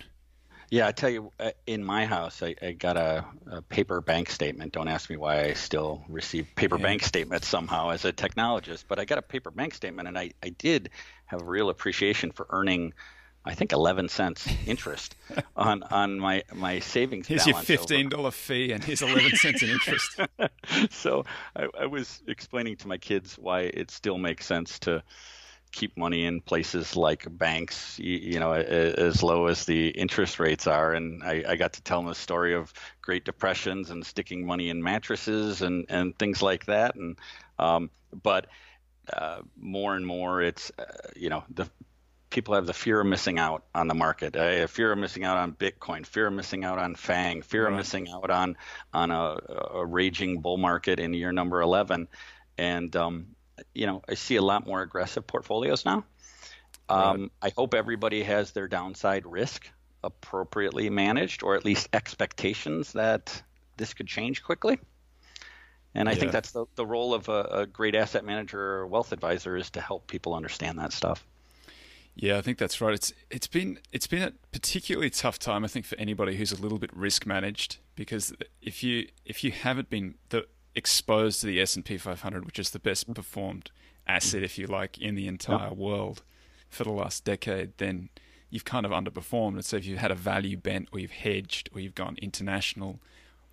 Yeah, 0.69 0.88
I 0.88 0.91
tell 0.91 1.10
you, 1.10 1.32
uh, 1.39 1.51
in 1.67 1.84
my 1.84 2.06
house, 2.06 2.41
I, 2.41 2.56
I 2.62 2.71
got 2.71 2.97
a, 2.97 3.25
a, 3.49 3.62
paper 3.62 4.01
bank 4.01 4.30
statement. 4.30 4.73
Don't 4.73 4.88
ask 4.88 5.10
me 5.10 5.17
why 5.17 5.43
I 5.43 5.54
still 5.54 6.04
receive 6.10 6.47
paper 6.56 6.78
yeah. 6.78 6.84
bank 6.84 7.04
statements 7.04 7.47
somehow 7.47 7.89
as 7.89 8.06
a 8.06 8.12
technologist, 8.12 8.86
but 8.88 8.99
I 8.99 9.06
got 9.06 9.17
a 9.17 9.21
paper 9.21 9.51
bank 9.51 9.73
statement, 9.73 10.08
and 10.08 10.17
I, 10.17 10.32
I 10.43 10.49
did 10.49 10.89
have 11.25 11.41
a 11.41 11.45
real 11.45 11.69
appreciation 11.69 12.32
for 12.32 12.47
earning 12.49 12.93
I 13.47 13.54
think 13.54 13.73
eleven 13.73 14.10
cents 14.10 14.47
interest 14.65 15.15
on 15.56 15.84
on 15.84 16.19
my 16.19 16.43
my 16.54 16.80
savings. 16.80 17.28
Here's 17.28 17.45
your 17.45 17.58
fifteen 17.58 18.10
dollar 18.10 18.32
fee, 18.32 18.71
and 18.71 18.84
here's 18.84 19.04
eleven 19.04 19.32
cents 19.36 19.62
in 19.62 19.69
interest. 19.69 20.19
so 20.89 21.25
I, 21.56 21.67
I, 21.82 21.86
was 21.86 22.23
explaining 22.28 22.78
to 22.78 22.88
my 22.88 22.97
kids 22.97 23.38
why 23.38 23.62
it 23.62 23.91
still 23.91 24.17
makes 24.17 24.47
sense 24.47 24.80
to 24.80 25.04
keep 25.75 25.97
money 25.97 26.25
in 26.25 26.39
places 26.39 26.95
like 26.95 27.27
banks, 27.29 27.99
you, 27.99 28.17
you 28.17 28.39
know, 28.39 28.53
as 28.53 29.21
low 29.21 29.47
as 29.47 29.65
the 29.65 29.89
interest 29.89 30.39
rates 30.39 30.67
are, 30.67 30.93
and 30.93 31.21
I, 31.21 31.43
I 31.49 31.55
got 31.57 31.73
to 31.73 31.81
tell 31.83 31.99
them 31.99 32.07
the 32.07 32.15
story 32.15 32.55
of 32.55 32.73
Great 33.01 33.25
Depressions 33.25 33.89
and 33.91 34.05
sticking 34.05 34.45
money 34.45 34.69
in 34.69 34.81
mattresses 34.81 35.61
and 35.61 35.85
and 35.89 36.17
things 36.17 36.41
like 36.41 36.65
that, 36.65 36.95
and 36.95 37.17
um, 37.59 37.89
but. 38.23 38.47
Uh, 39.13 39.41
more 39.55 39.95
and 39.95 40.03
more, 40.03 40.41
it's 40.41 40.71
uh, 40.79 40.83
you 41.15 41.29
know 41.29 41.43
the 41.53 41.69
people 42.31 42.55
have 42.55 42.65
the 42.65 42.73
fear 42.73 42.99
of 42.99 43.05
missing 43.05 43.38
out 43.38 43.63
on 43.75 43.88
the 43.88 43.93
market, 43.93 44.35
uh, 44.35 44.65
fear 44.65 44.91
of 44.91 44.97
missing 44.97 45.23
out 45.23 45.38
on 45.38 45.53
Bitcoin, 45.53 46.03
fear 46.05 46.25
of 46.25 46.33
missing 46.33 46.65
out 46.65 46.79
on 46.79 46.95
FANG, 46.95 47.43
fear 47.43 47.65
right. 47.65 47.71
of 47.71 47.77
missing 47.77 48.09
out 48.09 48.31
on 48.31 48.57
on 48.93 49.11
a, 49.11 49.38
a, 49.75 49.85
raging 49.85 50.41
bull 50.41 50.57
market 50.57 50.99
in 50.99 51.13
year 51.13 51.31
number 51.31 51.61
11. 51.61 52.07
And 52.57 52.95
um, 52.95 53.27
you 53.74 53.86
know, 53.86 54.02
I 54.08 54.15
see 54.15 54.36
a 54.36 54.41
lot 54.41 54.65
more 54.65 54.82
aggressive 54.82 55.26
portfolios 55.26 55.86
now. 55.86 56.06
Um, 56.88 57.22
right. 57.22 57.32
I 57.41 57.52
hope 57.56 57.74
everybody 57.74 58.24
has 58.24 58.52
their 58.52 58.68
downside 58.68 59.26
risk 59.26 59.70
appropriately 60.04 60.89
managed, 60.89 61.44
or 61.44 61.56
at 61.56 61.65
least 61.65 61.89
expectations 61.94 62.94
that 62.94 63.41
this 63.78 63.94
could 63.94 64.08
change 64.08 64.44
quickly. 64.44 64.80
And 65.96 66.10
I 66.10 66.12
yeah. 66.12 66.20
think 66.20 66.32
that's 66.32 66.52
the, 66.52 66.65
the 66.76 66.86
role 66.86 67.13
of 67.13 67.30
a, 67.30 67.41
a 67.44 67.65
great 67.65 67.96
asset 67.96 68.26
manager 68.26 68.60
or 68.60 68.88
wealth 68.88 69.12
advisor 69.12 69.56
is 69.56 69.70
to 69.72 69.82
help 69.82 70.08
people 70.08 70.36
understand 70.36 70.78
that 70.80 70.91
stuff. 70.91 71.26
Yeah, 72.15 72.38
I 72.38 72.41
think 72.41 72.58
that's 72.58 72.80
right. 72.80 72.94
It's 72.94 73.13
it's 73.30 73.48
been 73.48 73.80
it's 73.91 74.08
been 74.08 74.22
a 74.22 74.32
particularly 74.54 75.10
tough 75.10 75.38
time, 75.38 75.65
I 75.65 75.68
think, 75.68 75.86
for 75.86 75.98
anybody 75.98 76.38
who's 76.38 76.54
a 76.54 76.62
little 76.62 76.80
bit 76.80 76.96
risk 76.96 77.26
managed 77.26 77.78
because 77.96 78.34
if 78.62 78.84
you 78.84 79.10
if 79.26 79.44
you 79.44 79.52
haven't 79.52 79.89
been 79.89 80.15
the, 80.30 80.46
exposed 80.75 81.41
to 81.41 81.47
the 81.47 81.61
S 81.61 81.75
and 81.75 81.85
P 81.85 81.97
500, 81.97 82.45
which 82.45 82.59
is 82.59 82.71
the 82.71 82.79
best 82.79 83.09
mm. 83.09 83.15
performed 83.15 83.71
asset, 84.07 84.43
if 84.43 84.57
you 84.57 84.67
like, 84.67 84.97
in 84.97 85.15
the 85.15 85.27
entire 85.27 85.69
yep. 85.69 85.77
world 85.77 86.21
for 86.69 86.83
the 86.83 86.91
last 86.91 87.23
decade, 87.23 87.77
then 87.77 88.09
you've 88.49 88.65
kind 88.65 88.85
of 88.85 88.91
underperformed. 88.91 89.53
And 89.53 89.65
so 89.65 89.77
if 89.77 89.85
you've 89.85 89.99
had 89.99 90.11
a 90.11 90.15
value 90.15 90.57
bent, 90.57 90.89
or 90.91 90.99
you've 90.99 91.11
hedged, 91.11 91.69
or 91.73 91.79
you've 91.79 91.95
gone 91.95 92.17
international, 92.21 92.99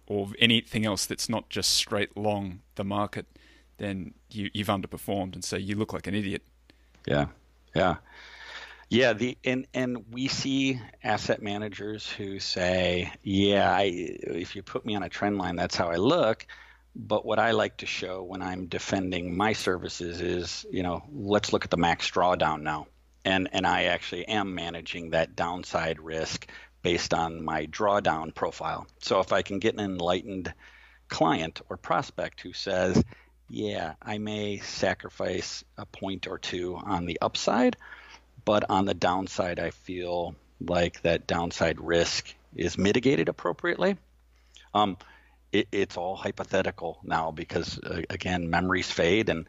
or 0.07 0.29
anything 0.39 0.85
else 0.85 1.07
that's 1.07 1.29
not 1.29 1.49
just 1.49 1.71
straight 1.71 2.17
long 2.17 2.61
the 2.75 2.85
market, 2.85 3.27
then 3.79 4.15
you, 4.31 4.51
you've 4.53 4.69
underperformed, 4.69 5.35
and 5.35 5.45
so 5.45 5.57
you 5.57 5.77
look 5.77 5.93
like 5.93 6.07
an 6.07 6.15
idiot. 6.15 6.43
Yeah, 7.07 7.27
yeah. 7.75 7.97
Yeah, 8.89 9.15
the 9.15 9.39
and 9.43 9.67
and 9.73 10.05
we 10.11 10.29
see 10.29 10.79
asset 11.03 11.43
managers 11.43 12.07
who 12.11 12.39
say, 12.39 13.11
"Yeah, 13.23 13.75
I, 13.75 13.85
if 13.85 14.55
you 14.55 14.63
put 14.63 14.85
me 14.85 14.95
on 14.95 15.03
a 15.03 15.09
trend 15.09 15.39
line, 15.39 15.57
that's 15.57 15.75
how 15.75 15.89
I 15.89 15.97
look." 15.97 16.47
But 16.95 17.25
what 17.25 17.39
I 17.39 17.53
like 17.53 17.79
to 17.79 17.87
show 17.87 18.23
when 18.23 18.43
I'm 18.43 18.67
defending 18.67 19.37
my 19.37 19.55
services 19.55 20.21
is, 20.21 20.67
you 20.71 20.83
know, 20.83 21.03
let's 21.11 21.53
look 21.53 21.65
at 21.65 21.71
the 21.71 21.77
max 21.77 22.11
drawdown 22.11 22.63
now. 22.63 22.87
And 23.25 23.49
and 23.53 23.67
I 23.67 23.85
actually 23.85 24.27
am 24.29 24.55
managing 24.55 25.11
that 25.11 25.37
downside 25.37 26.01
risk 26.01 26.49
based 26.83 27.15
on 27.15 27.45
my 27.45 27.67
drawdown 27.67 28.35
profile. 28.35 28.87
So 28.99 29.21
if 29.21 29.33
I 29.33 29.43
can 29.43 29.59
get 29.59 29.75
an 29.75 29.81
enlightened 29.81 30.53
client 31.09 31.61
or 31.69 31.77
prospect 31.77 32.41
who 32.41 32.53
says, 32.53 33.03
"Yeah, 33.49 33.95
I 34.03 34.19
may 34.19 34.59
sacrifice 34.59 35.65
a 35.79 35.87
point 35.87 36.27
or 36.27 36.39
two 36.39 36.77
on 36.77 37.07
the 37.07 37.19
upside." 37.23 37.77
But 38.45 38.69
on 38.69 38.87
the 38.87 38.95
downside, 38.95 39.61
I 39.61 39.71
feel 39.71 40.35
like 40.61 41.01
that 41.03 41.27
downside 41.27 41.81
risk 41.81 42.35
is 42.57 42.77
mitigated 42.77 43.29
appropriately. 43.29 43.97
Um, 44.75 44.97
it, 45.53 45.69
it's 45.71 45.97
all 45.97 46.17
hypothetical 46.17 46.99
now 47.05 47.31
because 47.31 47.79
uh, 47.79 48.03
again, 48.11 48.51
memories 48.51 48.91
fade, 48.91 49.29
and 49.29 49.47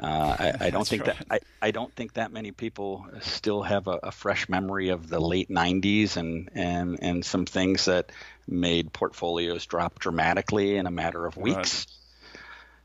uh, 0.00 0.36
I, 0.38 0.66
I, 0.66 0.70
don't 0.70 0.86
think 0.86 1.06
right. 1.06 1.16
that 1.18 1.26
I, 1.62 1.68
I 1.68 1.70
don't 1.70 1.92
think 1.94 2.12
that 2.14 2.30
many 2.30 2.52
people 2.52 3.06
still 3.22 3.62
have 3.62 3.88
a, 3.88 3.98
a, 4.02 4.12
fresh 4.12 4.48
memory 4.48 4.90
of 4.90 5.08
the 5.08 5.20
late 5.20 5.48
'90s 5.48 6.18
and 6.18 6.50
and 6.54 6.98
and 7.00 7.24
some 7.24 7.46
things 7.46 7.86
that 7.86 8.12
made 8.46 8.92
portfolios 8.92 9.64
drop 9.64 9.98
dramatically 9.98 10.76
in 10.76 10.86
a 10.86 10.90
matter 10.90 11.24
of 11.24 11.36
weeks. 11.38 11.56
Right. 11.56 11.96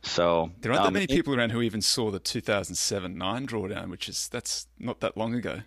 So 0.04 0.52
there 0.62 0.72
aren't 0.72 0.86
um, 0.86 0.94
that 0.94 1.00
many 1.00 1.06
it, 1.06 1.16
people 1.16 1.36
around 1.36 1.52
who 1.52 1.62
even 1.62 1.82
saw 1.82 2.10
the 2.10 2.20
2007 2.20 3.18
nine 3.18 3.46
drawdown, 3.46 3.90
which 3.90 4.08
is 4.08 4.30
that's 4.30 4.68
not 4.80 5.02
that 5.02 5.18
long 5.18 5.36
ago. 5.36 5.60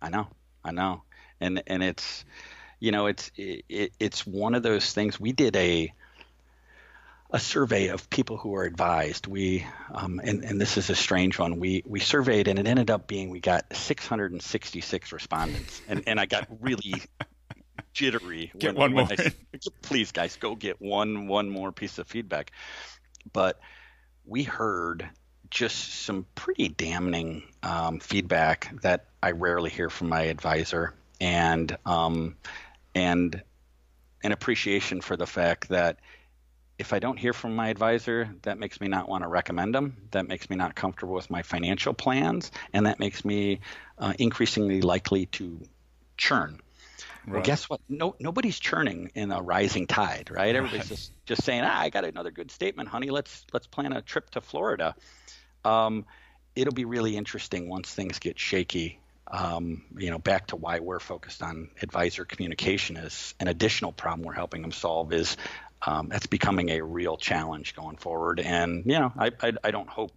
I 0.00 0.08
know, 0.08 0.28
I 0.64 0.70
know, 0.70 1.02
and 1.40 1.62
and 1.66 1.82
it's 1.82 2.24
you 2.78 2.92
know 2.92 3.06
it's 3.06 3.32
it, 3.36 3.92
it's 3.98 4.24
one 4.24 4.54
of 4.54 4.62
those 4.62 4.92
things. 4.92 5.18
We 5.18 5.32
did 5.32 5.56
a 5.56 5.92
a 7.32 7.40
survey 7.40 7.88
of 7.88 8.10
people 8.10 8.36
who 8.36 8.54
are 8.54 8.64
advised. 8.64 9.26
We 9.26 9.66
um, 9.92 10.20
and 10.22 10.44
and 10.44 10.60
this 10.60 10.76
is 10.76 10.90
a 10.90 10.94
strange 10.94 11.38
one. 11.38 11.58
We 11.58 11.82
we 11.86 11.98
surveyed 11.98 12.46
and 12.46 12.58
it 12.58 12.66
ended 12.66 12.90
up 12.90 13.06
being 13.06 13.30
we 13.30 13.40
got 13.40 13.74
666 13.74 15.12
respondents, 15.12 15.80
and 15.88 16.04
and 16.06 16.20
I 16.20 16.26
got 16.26 16.46
really 16.60 17.02
jittery. 17.94 18.52
Get 18.58 18.68
when, 18.68 18.76
one 18.76 18.94
when 18.94 19.06
more. 19.06 19.16
I, 19.18 19.32
please, 19.80 20.12
guys, 20.12 20.36
go 20.36 20.54
get 20.54 20.80
one 20.80 21.26
one 21.26 21.48
more 21.48 21.72
piece 21.72 21.98
of 21.98 22.06
feedback. 22.06 22.52
But 23.32 23.58
we 24.26 24.42
heard 24.42 25.08
just 25.50 26.02
some 26.02 26.26
pretty 26.34 26.68
damning 26.68 27.42
um, 27.62 28.00
feedback 28.00 28.72
that 28.82 29.06
I 29.22 29.32
rarely 29.32 29.70
hear 29.70 29.88
from 29.88 30.10
my 30.10 30.22
advisor, 30.22 30.94
and 31.18 31.76
um, 31.86 32.36
and 32.94 33.42
an 34.22 34.32
appreciation 34.32 35.00
for 35.00 35.16
the 35.16 35.26
fact 35.26 35.70
that 35.70 35.98
if 36.78 36.92
I 36.92 36.98
don't 36.98 37.18
hear 37.18 37.32
from 37.32 37.54
my 37.54 37.68
advisor, 37.68 38.34
that 38.42 38.58
makes 38.58 38.80
me 38.80 38.88
not 38.88 39.08
want 39.08 39.24
to 39.24 39.28
recommend 39.28 39.74
them. 39.74 39.96
That 40.10 40.26
makes 40.26 40.48
me 40.50 40.56
not 40.56 40.74
comfortable 40.74 41.14
with 41.14 41.30
my 41.30 41.42
financial 41.42 41.94
plans, 41.94 42.50
and 42.72 42.86
that 42.86 42.98
makes 42.98 43.24
me 43.24 43.60
uh, 43.98 44.14
increasingly 44.18 44.80
likely 44.80 45.26
to 45.26 45.60
churn. 46.16 46.60
Right. 47.24 47.34
Well, 47.34 47.42
guess 47.42 47.70
what? 47.70 47.80
No, 47.88 48.16
nobody's 48.18 48.58
churning 48.58 49.12
in 49.14 49.30
a 49.30 49.40
rising 49.40 49.86
tide, 49.86 50.30
right? 50.32 50.54
Everybody's 50.54 50.90
right. 50.90 50.98
just 50.98 51.12
just 51.24 51.44
saying, 51.44 51.62
ah, 51.64 51.80
I 51.80 51.88
got 51.88 52.04
another 52.04 52.32
good 52.32 52.50
statement, 52.50 52.88
honey. 52.88 53.10
Let's 53.10 53.46
let's 53.52 53.66
plan 53.66 53.92
a 53.92 54.02
trip 54.02 54.30
to 54.30 54.40
Florida. 54.40 54.96
Um, 55.64 56.04
it'll 56.56 56.74
be 56.74 56.84
really 56.84 57.16
interesting 57.16 57.68
once 57.68 57.92
things 57.92 58.18
get 58.18 58.38
shaky. 58.38 58.98
Um, 59.28 59.84
you 59.96 60.10
know, 60.10 60.18
back 60.18 60.48
to 60.48 60.56
why 60.56 60.80
we're 60.80 60.98
focused 60.98 61.42
on 61.42 61.70
advisor 61.80 62.24
communication 62.24 62.96
is 62.96 63.34
an 63.38 63.46
additional 63.46 63.92
problem 63.92 64.26
we're 64.26 64.34
helping 64.34 64.60
them 64.60 64.72
solve 64.72 65.12
is 65.12 65.36
um, 65.86 66.08
that's 66.08 66.26
becoming 66.26 66.70
a 66.70 66.82
real 66.82 67.16
challenge 67.16 67.74
going 67.74 67.96
forward. 67.96 68.40
And 68.40 68.84
you 68.86 68.98
know, 68.98 69.12
I 69.18 69.30
I, 69.42 69.52
I 69.64 69.70
don't 69.70 69.88
hope 69.88 70.12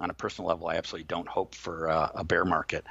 on 0.00 0.10
a 0.10 0.14
personal 0.14 0.48
level, 0.48 0.68
I 0.68 0.76
absolutely 0.76 1.04
don't 1.04 1.28
hope 1.28 1.54
for 1.54 1.88
uh, 1.90 2.10
a 2.14 2.24
bear 2.24 2.44
market. 2.44 2.84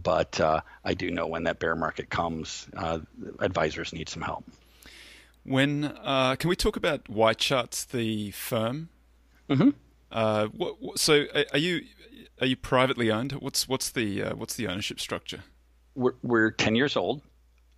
But 0.00 0.40
uh, 0.40 0.62
I 0.84 0.94
do 0.94 1.10
know 1.10 1.26
when 1.26 1.44
that 1.44 1.58
bear 1.58 1.76
market 1.76 2.08
comes, 2.08 2.66
uh, 2.76 3.00
advisors 3.40 3.92
need 3.92 4.08
some 4.08 4.22
help. 4.22 4.44
When 5.44 5.84
uh, 5.84 6.36
can 6.36 6.48
we 6.48 6.56
talk 6.56 6.76
about 6.76 7.04
YCharts, 7.04 7.88
the 7.88 8.30
firm? 8.30 8.88
Mm-hmm. 9.50 9.70
Uh, 10.10 10.46
what, 10.46 10.80
what, 10.80 10.98
so 10.98 11.26
are 11.52 11.58
you 11.58 11.82
are 12.40 12.46
you 12.46 12.56
privately 12.56 13.10
owned? 13.10 13.32
What's 13.32 13.68
what's 13.68 13.90
the 13.90 14.22
uh, 14.22 14.36
what's 14.36 14.54
the 14.54 14.68
ownership 14.68 15.00
structure? 15.00 15.40
We're, 15.94 16.14
we're 16.22 16.52
ten 16.52 16.74
years 16.74 16.96
old. 16.96 17.22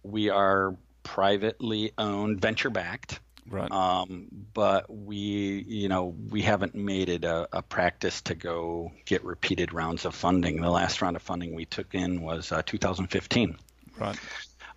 We 0.03 0.28
are 0.28 0.76
privately 1.03 1.92
owned, 1.97 2.40
venture 2.40 2.70
backed. 2.70 3.20
Right. 3.49 3.70
Um, 3.70 4.28
but 4.55 4.88
we, 4.88 5.64
you 5.68 5.88
know, 5.88 6.14
we 6.30 6.42
haven't 6.42 6.74
made 6.74 7.09
it 7.09 7.24
a, 7.24 7.49
a, 7.53 7.62
practice 7.62 8.22
to 8.22 8.34
go 8.34 8.90
get 9.05 9.22
repeated 9.22 9.74
rounds 9.74 10.07
of 10.07 10.14
funding. 10.14 10.62
The 10.62 10.70
last 10.70 11.03
round 11.03 11.16
of 11.16 11.22
funding 11.22 11.55
we 11.55 11.66
took 11.66 11.95
in 11.95 12.22
was 12.22 12.53
uh, 12.53 12.62
2015. 12.64 13.57
Right. 13.99 14.18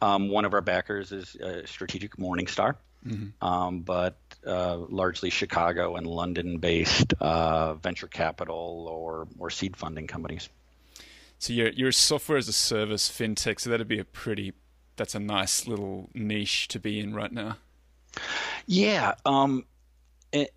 Um, 0.01 0.29
one 0.29 0.45
of 0.45 0.53
our 0.53 0.61
backers 0.61 1.11
is 1.11 1.35
uh, 1.37 1.65
Strategic 1.65 2.17
Morningstar, 2.17 2.75
mm-hmm. 3.05 3.45
um, 3.45 3.81
but 3.81 4.17
uh, 4.45 4.77
largely 4.77 5.29
Chicago 5.29 5.95
and 5.95 6.05
London-based 6.05 7.13
uh, 7.19 7.73
venture 7.75 8.07
capital 8.07 8.87
or 8.89 9.27
or 9.39 9.49
seed 9.49 9.75
funding 9.75 10.07
companies. 10.07 10.49
So 11.39 11.53
you're 11.53 11.69
you're 11.69 11.91
software 11.91 12.37
as 12.37 12.47
a 12.47 12.53
service 12.53 13.09
fintech. 13.09 13.59
So 13.59 13.69
that'd 13.69 13.87
be 13.87 13.99
a 13.99 14.05
pretty 14.05 14.53
that's 14.97 15.15
a 15.15 15.19
nice 15.19 15.67
little 15.67 16.09
niche 16.13 16.67
to 16.69 16.79
be 16.79 16.99
in 16.99 17.15
right 17.15 17.31
now. 17.31 17.57
Yeah, 18.67 19.15
um, 19.25 19.65
it, 20.31 20.53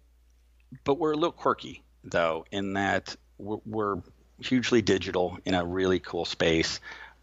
but 0.84 0.98
we're 0.98 1.12
a 1.12 1.16
little 1.16 1.32
quirky 1.32 1.82
though 2.04 2.44
in 2.50 2.74
that 2.74 3.16
we're, 3.38 3.58
we're 3.64 4.02
hugely 4.40 4.82
digital 4.82 5.38
in 5.44 5.54
a 5.54 5.64
really 5.64 6.00
cool 6.00 6.24
space, 6.24 6.80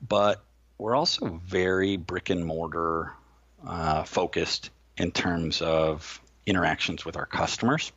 but 0.08 0.44
we're 0.78 0.96
also 0.96 1.42
very 1.46 1.98
brick 1.98 2.30
and 2.30 2.46
mortar 2.46 3.14
uh, 3.66 4.04
focused 4.04 4.70
in 4.98 5.12
terms 5.12 5.62
of 5.62 6.22
interactions 6.46 7.06
with 7.06 7.18
our 7.18 7.26
customers. 7.26 7.92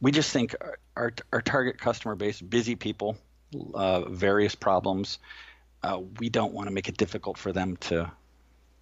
We 0.00 0.12
just 0.12 0.30
think 0.30 0.54
our, 0.60 0.78
our, 0.96 1.12
our 1.32 1.42
target 1.42 1.80
customer 1.80 2.14
base, 2.14 2.40
busy 2.40 2.74
people, 2.74 3.16
uh, 3.74 4.02
various 4.08 4.54
problems, 4.54 5.18
uh, 5.82 6.00
we 6.18 6.28
don't 6.28 6.52
want 6.52 6.68
to 6.68 6.74
make 6.74 6.88
it 6.88 6.96
difficult 6.96 7.38
for 7.38 7.52
them 7.52 7.76
to 7.78 8.10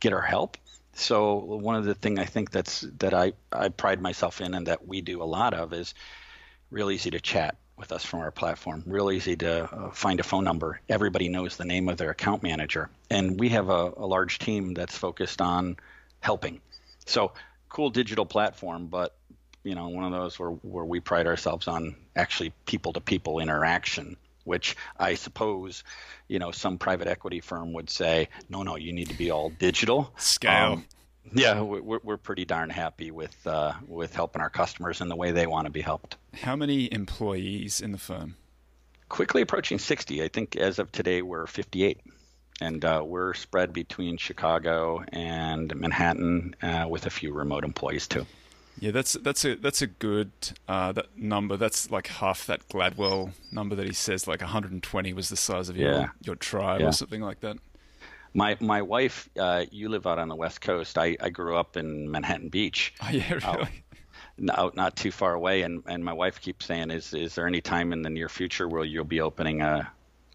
get 0.01 0.12
our 0.12 0.22
help. 0.22 0.57
So 0.95 1.35
one 1.35 1.77
of 1.77 1.85
the 1.85 1.95
things 1.95 2.19
I 2.19 2.25
think 2.25 2.51
that's 2.51 2.83
that 2.99 3.15
I, 3.15 3.33
I 3.53 3.69
pride 3.69 4.01
myself 4.01 4.41
in 4.41 4.55
and 4.55 4.67
that 4.69 4.87
we 4.87 5.01
do 5.01 5.23
a 5.23 5.25
lot 5.25 5.55
of 5.55 5.73
is 5.73 5.95
real 6.71 6.91
easy 6.91 7.11
to 7.11 7.21
chat 7.21 7.57
with 7.77 7.91
us 7.91 8.05
from 8.05 8.21
our 8.21 8.31
platform. 8.31 8.85
Real 8.87 9.11
easy 9.11 9.37
to 9.37 9.65
uh, 9.65 9.91
find 9.91 10.21
a 10.21 10.23
phone 10.23 10.45
number. 10.45 10.81
Everybody 10.89 11.29
knows 11.29 11.57
the 11.57 11.65
name 11.65 11.89
of 11.89 11.97
their 11.97 12.11
account 12.11 12.43
manager, 12.43 12.91
and 13.11 13.39
we 13.39 13.49
have 13.51 13.69
a, 13.69 13.93
a 13.97 14.07
large 14.07 14.39
team 14.39 14.75
that's 14.75 14.97
focused 14.97 15.41
on 15.41 15.77
helping. 16.21 16.61
So 17.07 17.33
cool 17.69 17.91
digital 17.91 18.25
platform, 18.25 18.87
but 18.87 19.17
you 19.65 19.75
know 19.75 19.89
one 19.89 20.05
of 20.05 20.13
those 20.13 20.39
where 20.39 20.51
where 20.51 20.85
we 20.85 21.01
pride 21.01 21.27
ourselves 21.27 21.67
on 21.67 21.97
actually 22.15 22.53
people 22.67 22.93
to 22.93 23.01
people 23.01 23.41
interaction 23.41 24.17
which 24.45 24.77
I 24.99 25.15
suppose, 25.15 25.85
you 26.29 26.39
know, 26.39 26.51
some 26.51 26.79
private 26.79 27.09
equity 27.09 27.41
firm 27.41 27.73
would 27.73 27.91
say, 27.91 28.29
no, 28.49 28.63
no, 28.63 28.77
you 28.77 28.93
need 28.93 29.09
to 29.09 29.19
be 29.19 29.31
all 29.31 29.51
digital. 29.51 30.13
Scale. 30.17 30.73
Um, 30.75 30.85
yeah, 31.33 31.61
we're, 31.61 32.01
we're 32.03 32.17
pretty 32.17 32.45
darn 32.45 32.71
happy 32.71 33.11
with 33.11 33.35
uh, 33.47 33.73
with 33.87 34.15
helping 34.15 34.43
our 34.43 34.51
customers 34.51 35.01
in 35.01 35.09
the 35.09 35.17
way 35.17 35.33
they 35.33 35.47
want 35.47 35.67
to 35.67 35.71
be 35.71 35.81
helped. 35.81 36.17
How 36.35 36.55
many 36.55 36.93
employees 36.93 37.81
in 37.81 37.93
the 37.93 37.99
firm? 37.99 38.37
Quickly 39.09 39.43
approaching 39.43 39.79
60. 39.79 40.23
I 40.23 40.29
think 40.29 40.57
as 40.57 40.79
of 40.79 40.93
today, 40.93 41.23
we're 41.23 41.47
58. 41.47 42.01
And 42.61 42.85
uh, 42.85 43.03
we're 43.05 43.35
spread 43.35 43.73
between 43.73 44.17
Chicago 44.17 45.03
and 45.13 45.75
Manhattan 45.75 46.55
uh, 46.63 46.87
with 46.89 47.07
a 47.07 47.11
few 47.11 47.33
remote 47.33 47.65
employees 47.65 48.07
too. 48.07 48.27
Yeah, 48.79 48.91
that's 48.91 49.14
that's 49.14 49.45
a 49.45 49.55
that's 49.55 49.83
a 49.83 49.87
good 49.87 50.33
uh, 50.68 50.93
that 50.93 51.16
number. 51.16 51.57
That's 51.57 51.91
like 51.91 52.09
half 52.09 52.47
that 52.47 52.68
Gladwell 52.68 53.33
number 53.53 53.75
that 53.77 53.87
he 53.87 53.93
says. 53.93 54.27
Like 54.27 54.41
120 54.41 55.12
was 55.12 55.29
the 55.29 55.37
size 55.37 55.68
of 55.68 55.77
your 55.77 55.93
yeah. 55.93 56.09
your 56.22 56.37
tribe 56.37 56.81
yeah. 56.81 56.89
or 56.89 56.93
something 56.93 57.20
like 57.20 57.41
that. 57.41 57.57
My 58.35 58.57
my 58.61 58.83
wife, 58.83 59.29
uh, 59.39 59.64
you 59.70 59.89
live 59.89 60.07
out 60.07 60.18
on 60.18 60.29
the 60.29 60.35
west 60.35 60.61
coast. 60.61 60.99
I, 60.99 61.16
I 61.20 61.31
grew 61.31 61.57
up 61.57 61.77
in 61.77 62.11
Manhattan 62.11 62.49
Beach. 62.49 62.95
Oh 63.03 63.11
yeah, 63.11 63.35
really. 63.35 63.68
Out, 64.51 64.75
not 64.75 64.97
too 64.97 65.12
far 65.12 65.33
away, 65.33 65.62
and, 65.62 65.85
and 65.87 66.05
my 66.05 66.12
wife 66.12 66.41
keeps 66.41 66.66
saying, 66.66 66.91
"Is 66.91 67.14
is 67.14 67.37
there 67.37 67.47
any 67.47 67.61
time 67.61 67.93
in 67.93 68.03
the 68.03 68.11
near 68.11 68.29
future 68.29 68.68
where 68.68 68.85
you'll 68.85 69.05
be 69.05 69.20
opening 69.20 69.62
a 69.62 69.89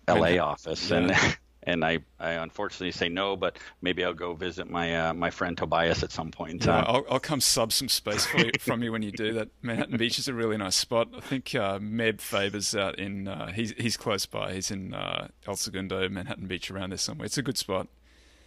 L.A. 0.08 0.40
office?" 0.40 0.90
Yeah. 0.90 0.98
And 0.98 1.38
and 1.64 1.84
I, 1.84 2.00
I 2.20 2.32
unfortunately 2.32 2.92
say 2.92 3.10
no, 3.10 3.36
but 3.36 3.58
maybe 3.82 4.04
I'll 4.04 4.14
go 4.14 4.34
visit 4.34 4.70
my 4.70 5.10
uh, 5.10 5.14
my 5.14 5.30
friend 5.30 5.58
Tobias 5.58 6.04
at 6.04 6.12
some 6.12 6.32
point 6.32 6.52
in 6.52 6.60
time. 6.60 6.86
Yeah, 6.86 6.92
I'll, 6.92 7.06
I'll 7.12 7.20
come 7.20 7.42
sub 7.42 7.74
some 7.74 7.90
space 7.90 8.28
you, 8.34 8.52
from 8.60 8.84
you 8.84 8.92
when 8.92 9.02
you 9.02 9.12
do 9.12 9.34
that. 9.34 9.50
Manhattan 9.62 9.98
Beach 9.98 10.20
is 10.20 10.28
a 10.28 10.34
really 10.34 10.58
nice 10.58 10.76
spot. 10.76 11.10
I 11.16 11.22
think 11.22 11.54
uh, 11.56 11.80
Meb 11.80 12.22
Faber's 12.22 12.76
out 12.76 12.98
in 12.98 13.28
uh, 13.28 13.52
he's 13.52 13.72
he's 13.74 13.98
close 13.98 14.26
by. 14.26 14.54
He's 14.54 14.72
in 14.72 14.94
uh, 14.94 15.28
El 15.48 15.56
Segundo, 15.56 16.08
Manhattan 16.10 16.48
Beach, 16.48 16.72
around 16.72 16.92
there 16.92 16.98
somewhere. 16.98 17.26
It's 17.26 17.38
a 17.38 17.44
good 17.44 17.58
spot. 17.58 17.88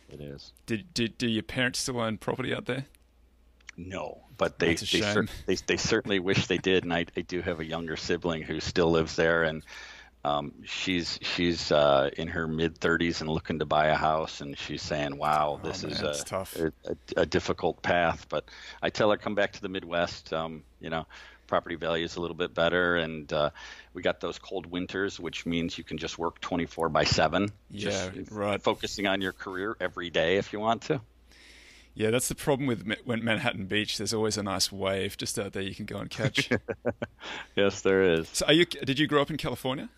It 0.08 0.20
is. 0.20 0.52
Did 0.66 0.92
did 0.94 1.18
do 1.18 1.28
your 1.28 1.42
parents 1.42 1.80
still 1.80 2.00
own 2.00 2.18
property 2.18 2.54
out 2.54 2.66
there? 2.66 2.86
No, 3.76 4.20
but 4.36 4.58
they 4.58 4.74
they, 4.74 5.00
cer- 5.00 5.26
they, 5.46 5.54
they 5.54 5.76
certainly 5.78 6.18
wish 6.18 6.46
they 6.46 6.58
did, 6.58 6.84
and 6.84 6.92
I, 6.92 7.06
I 7.16 7.22
do 7.22 7.40
have 7.40 7.60
a 7.60 7.64
younger 7.64 7.96
sibling 7.96 8.42
who 8.42 8.60
still 8.60 8.90
lives 8.90 9.16
there, 9.16 9.44
and 9.44 9.62
um, 10.24 10.52
she's 10.64 11.18
she's 11.22 11.72
uh, 11.72 12.10
in 12.16 12.28
her 12.28 12.46
mid 12.46 12.78
30s 12.78 13.20
and 13.20 13.30
looking 13.30 13.58
to 13.58 13.66
buy 13.66 13.86
a 13.86 13.96
house, 13.96 14.40
and 14.40 14.56
she's 14.56 14.82
saying, 14.82 15.16
"Wow, 15.16 15.60
oh, 15.60 15.66
this 15.66 15.84
oh, 15.84 15.88
man, 15.88 15.96
is 15.96 16.32
a, 16.32 16.72
a, 16.84 17.22
a, 17.22 17.26
difficult 17.26 17.82
path." 17.82 18.26
But 18.28 18.44
I 18.80 18.90
tell 18.90 19.10
her, 19.10 19.16
"Come 19.16 19.34
back 19.34 19.52
to 19.54 19.62
the 19.62 19.68
Midwest. 19.68 20.32
Um, 20.32 20.62
you 20.80 20.90
know, 20.90 21.06
property 21.48 21.74
value 21.74 22.04
is 22.04 22.14
a 22.16 22.20
little 22.20 22.36
bit 22.36 22.54
better, 22.54 22.96
and 22.96 23.32
uh, 23.32 23.50
we 23.94 24.02
got 24.02 24.20
those 24.20 24.38
cold 24.38 24.66
winters, 24.66 25.18
which 25.18 25.44
means 25.44 25.76
you 25.76 25.84
can 25.84 25.98
just 25.98 26.18
work 26.18 26.40
24 26.40 26.88
by 26.88 27.04
seven. 27.04 27.50
Yeah, 27.70 28.10
right. 28.30 28.62
Focusing 28.62 29.08
on 29.08 29.20
your 29.20 29.32
career 29.32 29.76
every 29.80 30.10
day 30.10 30.36
if 30.36 30.52
you 30.52 30.60
want 30.60 30.82
to. 30.82 31.00
Yeah, 31.94 32.10
that's 32.10 32.28
the 32.28 32.34
problem 32.34 32.68
with 32.68 32.90
when 33.04 33.24
Manhattan 33.24 33.66
Beach. 33.66 33.98
There's 33.98 34.14
always 34.14 34.38
a 34.38 34.42
nice 34.42 34.70
wave 34.70 35.16
just 35.18 35.38
out 35.38 35.52
there 35.52 35.62
you 35.62 35.74
can 35.74 35.84
go 35.84 35.98
and 35.98 36.08
catch. 36.08 36.48
yes, 37.56 37.82
there 37.82 38.14
is. 38.14 38.28
So, 38.32 38.46
are 38.46 38.52
you? 38.52 38.64
Did 38.64 38.98
you 38.98 39.06
grow 39.06 39.20
up 39.20 39.30
in 39.30 39.36
California? 39.36 39.90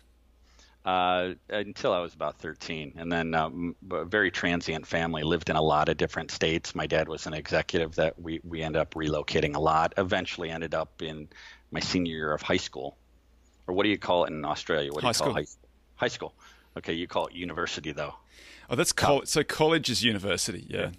Uh, 0.85 1.33
until 1.49 1.91
I 1.91 1.99
was 1.99 2.13
about 2.13 2.39
13. 2.39 2.93
And 2.97 3.11
then 3.11 3.33
um, 3.33 3.75
a 3.91 4.05
very 4.05 4.29
transient 4.29 4.85
family, 4.85 5.23
lived 5.23 5.49
in 5.49 5.55
a 5.55 5.61
lot 5.61 5.89
of 5.89 5.97
different 5.97 6.29
states. 6.29 6.75
My 6.75 6.85
dad 6.85 7.09
was 7.09 7.25
an 7.25 7.33
executive 7.33 7.95
that 7.95 8.21
we, 8.21 8.39
we 8.43 8.61
ended 8.61 8.79
up 8.81 8.93
relocating 8.93 9.55
a 9.55 9.59
lot. 9.59 9.95
Eventually 9.97 10.51
ended 10.51 10.75
up 10.75 11.01
in 11.01 11.27
my 11.71 11.79
senior 11.79 12.15
year 12.15 12.33
of 12.33 12.43
high 12.43 12.57
school. 12.57 12.95
Or 13.67 13.73
what 13.73 13.83
do 13.83 13.89
you 13.89 13.97
call 13.97 14.25
it 14.25 14.31
in 14.31 14.45
Australia? 14.45 14.91
What 14.91 15.01
do 15.01 15.07
high 15.07 15.09
you 15.09 15.13
call 15.13 15.25
school. 15.25 15.33
high 15.33 15.43
school? 15.43 15.69
High 15.95 16.07
school. 16.07 16.33
Okay, 16.77 16.93
you 16.93 17.07
call 17.07 17.27
it 17.27 17.33
university 17.33 17.91
though. 17.91 18.13
Oh, 18.69 18.75
that's. 18.75 18.93
So 19.23 19.43
college 19.43 19.89
is 19.89 20.03
university, 20.03 20.67
yeah. 20.69 20.91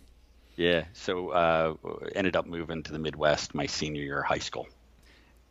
Yeah. 0.56 0.86
So 0.94 1.30
uh, 1.30 1.74
ended 2.14 2.34
up 2.34 2.46
moving 2.46 2.82
to 2.84 2.92
the 2.92 2.98
Midwest 2.98 3.54
my 3.54 3.66
senior 3.66 4.02
year 4.02 4.20
of 4.20 4.26
high 4.26 4.38
school. 4.38 4.66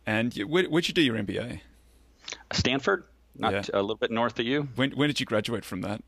And 0.04 0.34
where, 0.34 0.64
where'd 0.64 0.88
you 0.88 0.94
do 0.94 1.00
your 1.00 1.16
MBA? 1.16 1.60
Stanford 2.52 3.04
not 3.38 3.52
yeah. 3.52 3.62
a 3.74 3.80
little 3.80 3.96
bit 3.96 4.10
north 4.10 4.38
of 4.38 4.46
you. 4.46 4.68
When 4.74 4.92
when 4.92 5.08
did 5.08 5.20
you 5.20 5.26
graduate 5.26 5.64
from 5.64 5.82
that? 5.82 6.02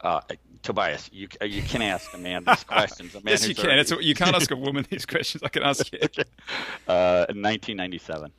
Uh, 0.00 0.20
Tobias, 0.62 1.08
you 1.12 1.28
uh, 1.40 1.44
you 1.44 1.62
can 1.62 1.82
ask 1.82 2.12
a 2.14 2.18
man 2.18 2.44
these 2.44 2.64
questions. 2.64 3.14
A 3.14 3.18
man 3.24 3.32
yes, 3.32 3.48
you 3.48 3.54
can. 3.54 3.70
A, 3.70 4.02
you 4.02 4.14
can't 4.14 4.34
ask 4.34 4.50
a 4.50 4.56
woman 4.56 4.86
these 4.90 5.06
questions. 5.06 5.42
I 5.42 5.48
can 5.48 5.62
ask 5.62 5.90
you. 5.92 5.98
uh, 6.88 7.26
1997. 7.28 8.32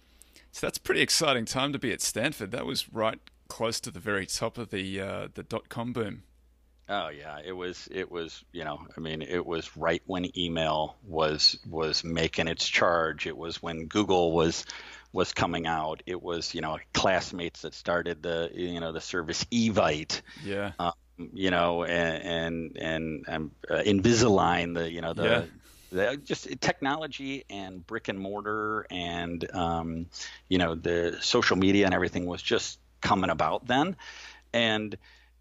So 0.51 0.67
that's 0.67 0.77
a 0.77 0.81
pretty 0.81 1.01
exciting 1.01 1.45
time 1.45 1.73
to 1.73 1.79
be 1.79 1.91
at 1.91 2.01
Stanford. 2.01 2.51
That 2.51 2.65
was 2.65 2.91
right 2.91 3.19
close 3.47 3.79
to 3.81 3.91
the 3.91 3.99
very 3.99 4.25
top 4.25 4.57
of 4.57 4.69
the 4.69 5.01
uh, 5.01 5.27
the 5.33 5.43
dot 5.43 5.69
com 5.69 5.93
boom. 5.93 6.23
Oh 6.89 7.09
yeah, 7.09 7.39
it 7.43 7.51
was 7.51 7.87
it 7.91 8.09
was 8.09 8.43
you 8.53 8.63
know 8.63 8.79
I 8.95 8.99
mean 8.99 9.21
it 9.21 9.45
was 9.45 9.75
right 9.75 10.01
when 10.05 10.37
email 10.37 10.95
was 11.05 11.59
was 11.69 12.03
making 12.03 12.47
its 12.47 12.67
charge. 12.67 13.27
It 13.27 13.37
was 13.37 13.61
when 13.61 13.87
Google 13.87 14.31
was 14.31 14.65
was 15.17 15.33
coming 15.33 15.65
out. 15.65 16.03
It 16.05 16.21
was 16.21 16.53
you 16.53 16.61
know 16.61 16.77
classmates 16.93 17.63
that 17.63 17.73
started 17.73 18.21
the 18.21 18.51
you 18.53 18.79
know 18.79 18.91
the 18.91 19.01
service 19.01 19.43
Evite. 19.45 20.21
Yeah. 20.45 20.73
Um, 20.77 20.93
you 21.33 21.49
know 21.49 21.83
and 21.83 22.23
and 22.23 22.77
and 22.77 23.25
um, 23.27 23.51
uh, 23.67 23.81
Invisalign 23.81 24.75
the 24.75 24.89
you 24.89 25.01
know 25.01 25.13
the. 25.13 25.23
Yeah. 25.23 25.43
The, 25.89 26.17
just 26.21 26.49
technology 26.59 27.45
and 27.49 27.87
brick 27.87 28.09
and 28.09 28.19
mortar 28.19 28.85
and 28.91 29.49
um, 29.55 30.07
you 30.49 30.57
know 30.57 30.75
the 30.75 31.17
social 31.21 31.55
media 31.55 31.85
and 31.85 31.93
everything 31.93 32.25
was 32.25 32.41
just 32.41 32.77
coming 32.99 33.29
about 33.29 33.67
then 33.67 33.95
and 34.51 34.97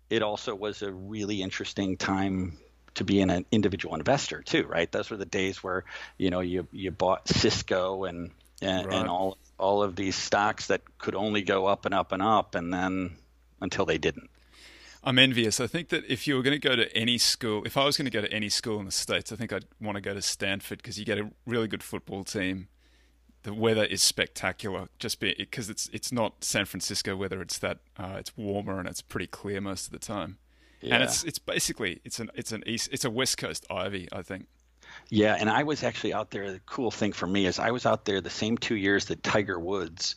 it 0.09 0.23
also 0.23 0.55
was 0.55 0.83
a 0.83 0.93
really 0.93 1.43
interesting 1.43 1.97
time 1.97 2.59
to 2.95 3.03
be 3.03 3.23
an 3.23 3.45
individual 3.51 3.97
investor 3.97 4.41
too 4.41 4.65
right 4.69 4.93
those 4.93 5.11
were 5.11 5.17
the 5.17 5.27
days 5.27 5.65
where 5.65 5.83
you 6.17 6.31
know 6.31 6.39
you 6.39 6.69
you 6.71 6.93
bought 6.93 7.27
cisco 7.27 8.05
and 8.05 8.31
and, 8.63 8.87
right. 8.87 8.97
and 8.97 9.09
all 9.09 9.39
all 9.59 9.83
of 9.83 9.97
these 9.97 10.15
stocks 10.15 10.67
that 10.67 10.83
could 10.99 11.15
only 11.15 11.43
go 11.43 11.67
up 11.67 11.87
and 11.87 11.95
up 11.95 12.13
and 12.13 12.23
up, 12.23 12.55
and 12.55 12.73
then 12.73 13.17
until 13.61 13.87
they 13.87 13.99
didn't. 13.99 14.31
I'm 15.03 15.21
envious. 15.21 15.61
I 15.61 15.69
think 15.69 15.91
that 15.91 16.05
if 16.09 16.27
you 16.27 16.35
were 16.35 16.43
going 16.43 16.61
to 16.61 16.69
go 16.69 16.75
to 16.75 16.95
any 16.95 17.17
school, 17.17 17.63
if 17.65 17.77
I 17.77 17.85
was 17.85 17.97
going 17.97 18.07
to 18.07 18.11
go 18.11 18.21
to 18.21 18.33
any 18.33 18.49
school 18.49 18.81
in 18.81 18.87
the 18.87 18.93
States, 18.93 19.31
I 19.31 19.37
think 19.37 19.53
I'd 19.53 19.65
want 19.81 19.95
to 19.95 20.01
go 20.01 20.13
to 20.13 20.21
Stanford 20.21 20.79
because 20.79 20.99
you 20.99 21.05
get 21.05 21.19
a 21.19 21.31
really 21.47 21.69
good 21.69 21.85
football 21.85 22.25
team. 22.25 22.67
The 23.45 23.55
weather 23.55 23.85
is 23.85 24.03
spectacular, 24.03 24.89
just 24.99 25.21
because 25.21 25.71
it's 25.71 25.89
it's 25.93 26.11
not 26.11 26.43
San 26.43 26.65
Francisco 26.65 27.15
weather. 27.15 27.41
It's 27.41 27.59
that 27.59 27.79
uh, 27.97 28.17
it's 28.19 28.37
warmer 28.37 28.81
and 28.81 28.89
it's 28.89 29.01
pretty 29.01 29.29
clear 29.29 29.61
most 29.61 29.87
of 29.87 29.93
the 29.93 30.01
time. 30.01 30.39
Yeah. 30.81 30.97
And 30.97 31.05
it's 31.05 31.23
it's 31.23 31.39
basically 31.39 32.01
it's 32.05 32.19
an 32.19 32.31
it's 32.35 32.51
an 32.51 32.65
east 32.67 32.89
it's 32.91 33.05
a 33.05 33.11
West 33.11 33.39
Coast 33.39 33.65
Ivy, 33.71 34.09
I 34.11 34.23
think. 34.23 34.47
Yeah, 35.09 35.37
and 35.39 35.49
I 35.49 35.63
was 35.63 35.83
actually 35.83 36.15
out 36.15 36.31
there. 36.31 36.53
The 36.53 36.61
cool 36.67 36.91
thing 36.91 37.13
for 37.13 37.27
me 37.27 37.47
is 37.47 37.59
I 37.59 37.71
was 37.71 37.87
out 37.87 38.05
there 38.05 38.21
the 38.21 38.31
same 38.31 38.59
two 38.59 38.77
years 38.77 39.07
that 39.07 39.23
Tiger 39.23 39.59
Woods 39.59 40.17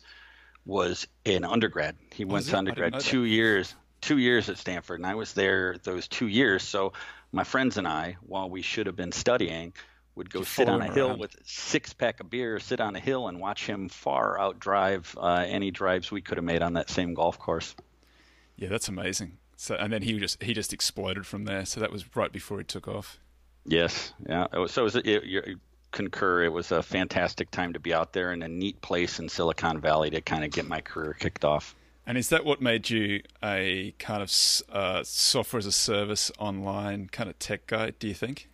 was 0.66 1.06
in 1.24 1.44
undergrad. 1.44 1.96
He 2.12 2.24
went 2.24 2.46
to 2.46 2.58
undergrad 2.58 3.00
two 3.00 3.24
years, 3.24 3.74
two 4.00 4.18
years 4.18 4.48
at 4.48 4.58
Stanford, 4.58 5.00
and 5.00 5.06
I 5.06 5.14
was 5.14 5.32
there 5.32 5.76
those 5.82 6.08
two 6.08 6.26
years. 6.26 6.62
So 6.62 6.92
my 7.32 7.44
friends 7.44 7.76
and 7.76 7.86
I, 7.86 8.16
while 8.22 8.50
we 8.50 8.62
should 8.62 8.86
have 8.86 8.96
been 8.96 9.12
studying, 9.12 9.72
would 10.14 10.30
go 10.30 10.42
sit 10.42 10.68
on 10.68 10.82
a 10.82 10.92
hill 10.92 11.16
with 11.16 11.36
six 11.44 11.92
pack 11.92 12.20
of 12.20 12.28
beer, 12.28 12.58
sit 12.60 12.80
on 12.80 12.96
a 12.96 13.00
hill, 13.00 13.28
and 13.28 13.40
watch 13.40 13.66
him 13.66 13.88
far 13.88 14.36
outdrive 14.38 15.16
uh, 15.16 15.44
any 15.46 15.70
drives 15.70 16.10
we 16.10 16.20
could 16.20 16.36
have 16.36 16.44
made 16.44 16.62
on 16.62 16.74
that 16.74 16.90
same 16.90 17.14
golf 17.14 17.38
course. 17.38 17.74
Yeah, 18.56 18.68
that's 18.68 18.88
amazing. 18.88 19.38
So, 19.56 19.76
and 19.76 19.92
then 19.92 20.02
he 20.02 20.18
just 20.18 20.42
he 20.42 20.52
just 20.52 20.72
exploded 20.72 21.26
from 21.26 21.44
there. 21.44 21.64
So 21.64 21.80
that 21.80 21.92
was 21.92 22.16
right 22.16 22.32
before 22.32 22.58
he 22.58 22.64
took 22.64 22.88
off. 22.88 23.18
Yes, 23.70 24.12
yeah. 24.28 24.46
Was, 24.52 24.72
so 24.72 24.86
it 24.86 24.96
it, 25.06 25.24
you 25.24 25.60
concur. 25.92 26.42
It 26.42 26.52
was 26.52 26.72
a 26.72 26.82
fantastic 26.82 27.52
time 27.52 27.72
to 27.72 27.78
be 27.78 27.94
out 27.94 28.12
there 28.12 28.32
and 28.32 28.42
a 28.42 28.48
neat 28.48 28.80
place 28.82 29.20
in 29.20 29.28
Silicon 29.28 29.80
Valley 29.80 30.10
to 30.10 30.20
kind 30.20 30.44
of 30.44 30.50
get 30.50 30.66
my 30.66 30.80
career 30.80 31.16
kicked 31.18 31.44
off. 31.44 31.76
And 32.04 32.18
is 32.18 32.30
that 32.30 32.44
what 32.44 32.60
made 32.60 32.90
you 32.90 33.22
a 33.44 33.94
kind 34.00 34.22
of 34.22 34.32
uh, 34.72 35.04
software 35.04 35.58
as 35.58 35.66
a 35.66 35.72
service 35.72 36.32
online 36.38 37.08
kind 37.12 37.30
of 37.30 37.38
tech 37.38 37.68
guy? 37.68 37.90
Do 37.90 38.08
you 38.08 38.14
think? 38.14 38.48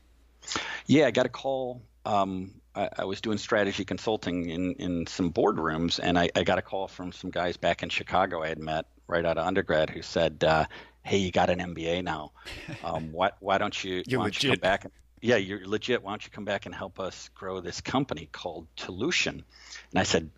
Yeah, 0.86 1.06
I 1.06 1.10
got 1.12 1.24
a 1.24 1.30
call. 1.30 1.80
Um, 2.04 2.52
I, 2.74 2.90
I, 2.98 3.04
was 3.04 3.22
doing 3.22 3.38
strategy 3.38 3.86
consulting 3.86 4.50
in 4.50 4.74
in 4.74 5.06
some 5.06 5.32
boardrooms, 5.32 5.98
and 6.00 6.18
I, 6.18 6.28
I, 6.36 6.44
got 6.44 6.58
a 6.58 6.62
call 6.62 6.86
from 6.88 7.10
some 7.10 7.30
guys 7.30 7.56
back 7.56 7.82
in 7.82 7.88
Chicago 7.88 8.42
I 8.42 8.48
had 8.48 8.58
met 8.58 8.84
right 9.08 9.24
out 9.24 9.38
of 9.38 9.46
undergrad 9.46 9.88
who 9.90 10.02
said, 10.02 10.44
uh, 10.44 10.66
"Hey, 11.02 11.16
you 11.16 11.32
got 11.32 11.48
an 11.48 11.58
MBA 11.58 12.04
now. 12.04 12.32
Um, 12.84 13.10
why 13.12 13.30
why 13.40 13.58
don't 13.58 13.82
you 13.82 14.02
why 14.06 14.24
don't 14.24 14.42
you 14.42 14.50
come 14.50 14.60
back?" 14.60 14.84
And, 14.84 14.92
yeah, 15.20 15.36
you're 15.36 15.66
legit. 15.66 16.02
Why 16.02 16.12
don't 16.12 16.24
you 16.24 16.30
come 16.30 16.44
back 16.44 16.66
and 16.66 16.74
help 16.74 17.00
us 17.00 17.28
grow 17.34 17.60
this 17.60 17.80
company 17.80 18.28
called 18.30 18.66
Tolution? 18.76 19.44
And 19.90 19.98
I 19.98 20.02
said, 20.02 20.30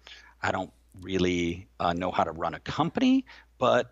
I 0.42 0.52
don't 0.52 0.72
really 1.00 1.68
uh, 1.78 1.92
know 1.92 2.10
how 2.10 2.24
to 2.24 2.32
run 2.32 2.54
a 2.54 2.60
company, 2.60 3.24
but 3.58 3.90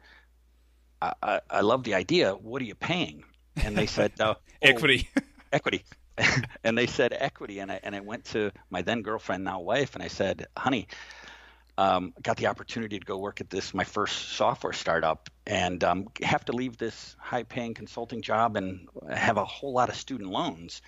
I, 1.01 1.13
I, 1.23 1.41
I, 1.51 1.61
love 1.61 1.85
the 1.85 1.95
idea. 1.95 2.35
What 2.35 2.63
are 2.63 2.65
you 2.65 2.75
paying? 2.75 3.25
And 3.57 3.77
they 3.77 3.87
said, 3.87 4.13
uh, 4.21 4.35
equity. 4.63 5.09
Oh, 5.17 5.23
equity. 5.53 5.85
and 6.65 6.77
they 6.77 6.87
said 6.87 7.15
equity. 7.17 7.59
And 7.59 7.71
I, 7.71 7.81
and 7.83 7.95
I 7.95 8.01
went 8.01 8.25
to 8.27 8.53
my 8.71 8.83
then 8.83 9.03
girlfriend, 9.03 9.45
now 9.45 9.61
wife, 9.61 9.95
and 9.95 10.03
I 10.03 10.09
said, 10.09 10.47
honey, 10.57 10.89
um, 11.79 12.15
got 12.23 12.37
the 12.37 12.47
opportunity 12.47 12.99
to 12.99 13.05
go 13.05 13.19
work 13.19 13.41
at 13.41 13.51
this 13.51 13.75
my 13.75 13.85
first 13.85 14.31
software 14.31 14.73
startup 14.73 15.29
and 15.47 15.83
um, 15.85 16.09
have 16.23 16.45
to 16.47 16.53
leave 16.53 16.77
this 16.77 17.17
high 17.19 17.43
paying 17.43 17.75
consulting 17.75 18.23
job 18.23 18.57
and 18.57 18.89
have 19.11 19.37
a 19.37 19.45
whole 19.45 19.73
lot 19.73 19.89
of 19.89 19.97
student 19.97 20.31
loans 20.31 20.83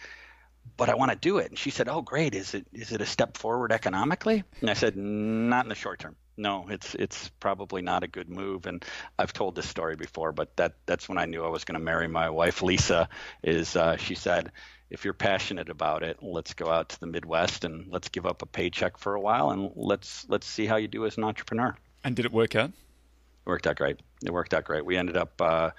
but 0.76 0.88
I 0.88 0.94
want 0.94 1.10
to 1.10 1.16
do 1.16 1.38
it. 1.38 1.48
And 1.48 1.58
she 1.58 1.70
said 1.70 1.88
oh 1.88 2.02
great. 2.02 2.34
Is 2.34 2.54
it 2.54 2.66
is 2.72 2.92
it 2.92 3.00
a 3.00 3.06
step 3.06 3.36
forward 3.36 3.72
economically? 3.72 4.44
And 4.60 4.70
I 4.70 4.74
said 4.74 4.96
not 4.96 5.64
in 5.64 5.68
the 5.68 5.74
short 5.74 6.00
term. 6.00 6.16
No 6.36 6.68
it's 6.68 6.94
it's 6.94 7.30
probably 7.40 7.82
not 7.82 8.02
a 8.02 8.08
good 8.08 8.28
move. 8.28 8.66
And 8.66 8.84
I've 9.18 9.32
told 9.32 9.54
this 9.54 9.68
story 9.68 9.96
before 9.96 10.32
but 10.32 10.56
that 10.56 10.74
that's 10.86 11.08
when 11.08 11.18
I 11.18 11.26
knew 11.26 11.44
I 11.44 11.48
was 11.48 11.64
going 11.64 11.78
to 11.78 11.84
marry 11.84 12.08
my 12.08 12.30
wife 12.30 12.62
Lisa 12.62 13.08
is 13.42 13.76
uh, 13.76 13.96
she 13.96 14.14
said 14.14 14.52
if 14.90 15.04
you're 15.04 15.14
passionate 15.14 15.68
about 15.68 16.02
it, 16.02 16.22
let's 16.22 16.54
go 16.54 16.70
out 16.70 16.90
to 16.90 17.00
the 17.00 17.06
Midwest 17.06 17.64
and 17.64 17.86
let's 17.90 18.08
give 18.08 18.26
up 18.26 18.42
a 18.42 18.46
paycheck 18.46 18.98
for 18.98 19.14
a 19.14 19.20
while 19.20 19.50
and 19.50 19.70
let's 19.76 20.26
let's 20.28 20.46
see 20.46 20.66
how 20.66 20.76
you 20.76 20.88
do 20.88 21.04
as 21.06 21.16
an 21.16 21.24
entrepreneur. 21.24 21.76
And 22.04 22.16
did 22.16 22.24
it 22.24 22.32
work 22.32 22.56
out? 22.56 22.70
It 22.70 23.46
worked 23.46 23.66
out 23.66 23.76
great. 23.76 24.00
It 24.24 24.32
worked 24.32 24.54
out 24.54 24.64
great. 24.64 24.84
We 24.84 24.96
ended 24.96 25.16
up 25.16 25.40
uh, 25.40 25.70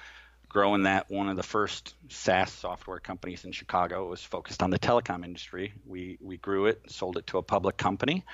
growing 0.48 0.84
that. 0.84 1.10
One 1.10 1.30
of 1.30 1.38
the 1.38 1.44
first 1.44 1.96
SaaS 2.10 2.52
software 2.52 3.00
companies 3.00 3.46
in 3.46 3.52
Chicago 3.52 4.06
it 4.06 4.10
was 4.10 4.24
focused 4.24 4.62
on 4.62 4.70
the 4.70 4.80
telecom 4.80 5.26
industry. 5.26 5.74
We 5.86 6.18
we 6.22 6.38
grew 6.38 6.68
it, 6.68 6.82
sold 6.88 7.18
it 7.18 7.28
to 7.28 7.40
a 7.40 7.44
public 7.44 7.78
company, 7.78 8.26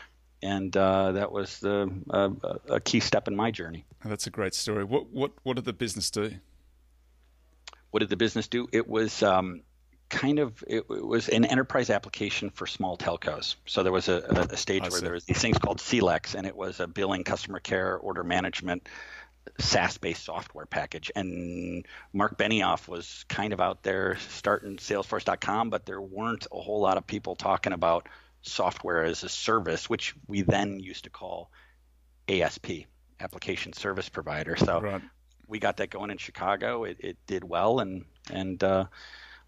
and 0.41 0.76
uh, 0.76 1.13
that 1.13 1.32
was 1.32 1.59
the 1.59 1.89
uh, 2.09 2.30
a 2.69 2.80
key 2.82 2.99
step 2.99 3.28
in 3.28 3.36
my 3.36 3.51
journey. 3.51 3.86
Oh, 4.03 4.09
that's 4.09 4.28
a 4.28 4.32
great 4.32 4.53
story. 4.53 4.84
What 4.84 5.07
what 5.09 5.32
what 5.43 5.55
did 5.55 5.65
the 5.65 5.73
business 5.73 6.09
do? 6.09 6.32
What 7.91 7.99
did 7.99 8.09
the 8.09 8.17
business 8.17 8.49
do? 8.49 8.67
It 8.73 8.89
was 8.89 9.23
um, 9.23 9.61
kind 10.09 10.39
of 10.39 10.63
it, 10.67 10.85
it, 10.89 11.05
was 11.05 11.29
an 11.29 11.45
enterprise 11.45 11.89
application 11.89 12.49
for 12.49 12.67
small 12.67 12.97
telcos. 12.97 13.55
So 13.65 13.83
there 13.83 13.91
was 13.91 14.07
a, 14.07 14.47
a 14.51 14.57
stage 14.57 14.89
where 14.89 15.01
there 15.01 15.13
was 15.13 15.25
these 15.25 15.39
things 15.39 15.57
called 15.57 15.79
CLECs, 15.79 16.35
and 16.35 16.45
it 16.45 16.55
was 16.55 16.79
a 16.79 16.87
billing, 16.87 17.23
customer 17.23 17.59
care, 17.59 17.97
order 17.97 18.23
management, 18.23 18.87
SaaS-based 19.59 20.23
software 20.23 20.65
package. 20.65 21.11
And 21.15 21.85
Marc 22.13 22.37
Benioff 22.37 22.87
was 22.87 23.25
kind 23.29 23.53
of 23.53 23.59
out 23.59 23.83
there 23.83 24.17
starting 24.29 24.77
Salesforce.com, 24.77 25.69
but 25.69 25.85
there 25.85 26.01
weren't 26.01 26.47
a 26.51 26.59
whole 26.59 26.81
lot 26.81 26.97
of 26.97 27.07
people 27.07 27.35
talking 27.35 27.73
about 27.73 28.07
software 28.41 29.03
as 29.03 29.23
a 29.23 29.29
service, 29.29 29.89
which 29.89 30.15
we 30.27 30.41
then 30.41 30.79
used 30.79 31.05
to 31.05 31.09
call 31.09 31.51
ASP, 32.27 32.67
application 33.19 33.73
service 33.73 34.09
provider. 34.09 34.55
So 34.55 34.81
right. 34.81 35.01
we 35.47 35.59
got 35.59 35.77
that 35.77 35.89
going 35.89 36.11
in 36.11 36.17
Chicago. 36.17 36.83
It, 36.83 36.97
it 36.99 37.17
did 37.27 37.43
well, 37.43 37.79
and 37.79 38.05
and 38.31 38.63
uh, 38.63 38.85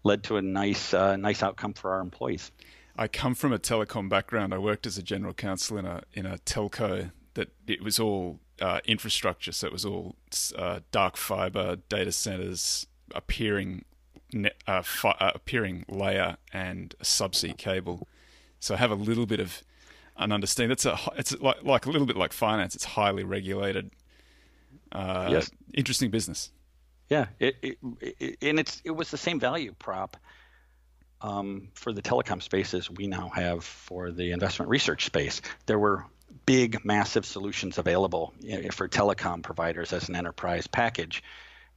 led 0.08 0.24
to 0.24 0.38
a 0.38 0.42
nice 0.42 0.92
uh, 0.92 1.16
nice 1.16 1.42
outcome 1.42 1.74
for 1.74 1.92
our 1.92 2.00
employees. 2.00 2.50
I 2.96 3.06
come 3.06 3.36
from 3.36 3.52
a 3.52 3.58
telecom 3.58 4.08
background. 4.08 4.52
I 4.52 4.58
worked 4.58 4.86
as 4.86 4.98
a 4.98 5.02
general 5.02 5.34
counsel 5.34 5.78
in 5.78 5.86
a 5.86 6.02
in 6.14 6.26
a 6.26 6.38
telco 6.38 7.12
that 7.34 7.52
it 7.68 7.82
was 7.82 8.00
all 8.00 8.40
uh, 8.60 8.80
infrastructure, 8.84 9.52
so 9.52 9.68
it 9.68 9.72
was 9.72 9.84
all 9.84 10.16
uh, 10.56 10.80
dark 10.90 11.16
fiber 11.16 11.76
data 11.88 12.10
centers 12.10 12.86
appearing 13.14 13.84
uh, 14.66 14.82
fi- 14.82 15.16
uh, 15.20 15.30
appearing 15.34 15.84
layer 15.88 16.38
and 16.52 16.94
a 17.00 17.04
subsea 17.04 17.56
cable. 17.56 18.08
So 18.58 18.74
I 18.74 18.78
have 18.78 18.90
a 18.90 18.96
little 18.96 19.26
bit 19.26 19.38
of 19.38 19.62
an 20.16 20.32
understanding. 20.32 20.70
That's 20.70 20.86
a 20.86 20.98
it's 21.16 21.38
like 21.38 21.62
like 21.62 21.86
a 21.86 21.90
little 21.90 22.06
bit 22.06 22.16
like 22.16 22.32
finance. 22.32 22.74
It's 22.74 22.84
highly 22.84 23.22
regulated. 23.22 23.90
Uh, 24.90 25.28
yes. 25.30 25.50
Interesting 25.74 26.10
business. 26.10 26.50
Yeah, 27.08 27.26
it, 27.38 27.56
it, 27.62 27.78
it, 28.00 28.38
and 28.42 28.60
it's 28.60 28.82
it 28.84 28.90
was 28.90 29.10
the 29.10 29.16
same 29.16 29.40
value 29.40 29.74
prop 29.78 30.16
um, 31.20 31.68
for 31.74 31.92
the 31.92 32.02
telecom 32.02 32.42
space 32.42 32.74
as 32.74 32.90
we 32.90 33.06
now 33.06 33.30
have 33.30 33.64
for 33.64 34.10
the 34.10 34.32
investment 34.32 34.70
research 34.70 35.06
space. 35.06 35.40
There 35.66 35.78
were 35.78 36.04
big, 36.46 36.84
massive 36.84 37.24
solutions 37.24 37.78
available 37.78 38.34
for 38.72 38.88
telecom 38.88 39.42
providers 39.42 39.92
as 39.92 40.08
an 40.08 40.16
enterprise 40.16 40.66
package. 40.66 41.22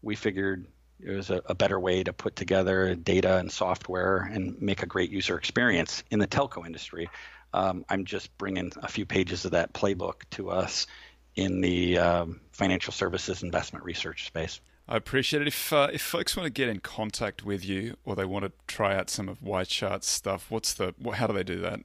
We 0.01 0.15
figured 0.15 0.67
it 0.99 1.11
was 1.11 1.29
a, 1.29 1.41
a, 1.45 1.55
better 1.55 1.79
way 1.79 2.03
to 2.03 2.13
put 2.13 2.35
together 2.35 2.93
data 2.95 3.37
and 3.37 3.51
software 3.51 4.17
and 4.17 4.61
make 4.61 4.83
a 4.83 4.85
great 4.85 5.09
user 5.09 5.37
experience 5.37 6.03
in 6.11 6.19
the 6.19 6.27
telco 6.27 6.65
industry. 6.65 7.09
Um, 7.53 7.85
I'm 7.89 8.05
just 8.05 8.37
bringing 8.37 8.71
a 8.81 8.87
few 8.87 9.05
pages 9.05 9.45
of 9.45 9.51
that 9.51 9.73
playbook 9.73 10.23
to 10.31 10.51
us 10.51 10.87
in 11.35 11.61
the 11.61 11.97
um, 11.97 12.41
financial 12.51 12.93
services 12.93 13.41
investment 13.41 13.83
research 13.83 14.27
space. 14.27 14.59
I 14.91 14.97
appreciate 14.97 15.41
it. 15.41 15.47
If 15.47 15.71
uh, 15.71 15.87
if 15.93 16.01
folks 16.01 16.35
want 16.35 16.47
to 16.47 16.51
get 16.51 16.67
in 16.67 16.81
contact 16.81 17.45
with 17.45 17.63
you 17.63 17.95
or 18.03 18.13
they 18.13 18.25
want 18.25 18.43
to 18.43 18.51
try 18.67 18.93
out 18.93 19.09
some 19.09 19.29
of 19.29 19.39
YCharts' 19.39 20.03
stuff, 20.03 20.47
what's 20.51 20.73
the 20.73 20.93
how 21.13 21.27
do 21.27 21.33
they 21.33 21.43
do 21.43 21.61
that? 21.61 21.79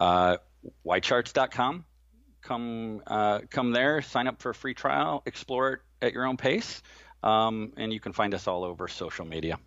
Uh, 0.00 0.36
ycharts.com. 0.86 1.84
Come 2.40 3.02
uh, 3.06 3.40
come 3.50 3.72
there, 3.72 4.00
sign 4.00 4.28
up 4.28 4.40
for 4.40 4.48
a 4.48 4.54
free 4.54 4.72
trial, 4.72 5.22
explore 5.26 5.74
it 5.74 5.80
at 6.00 6.14
your 6.14 6.24
own 6.24 6.38
pace, 6.38 6.82
um, 7.22 7.74
and 7.76 7.92
you 7.92 8.00
can 8.00 8.14
find 8.14 8.32
us 8.32 8.48
all 8.48 8.64
over 8.64 8.88
social 8.88 9.26
media. 9.26 9.58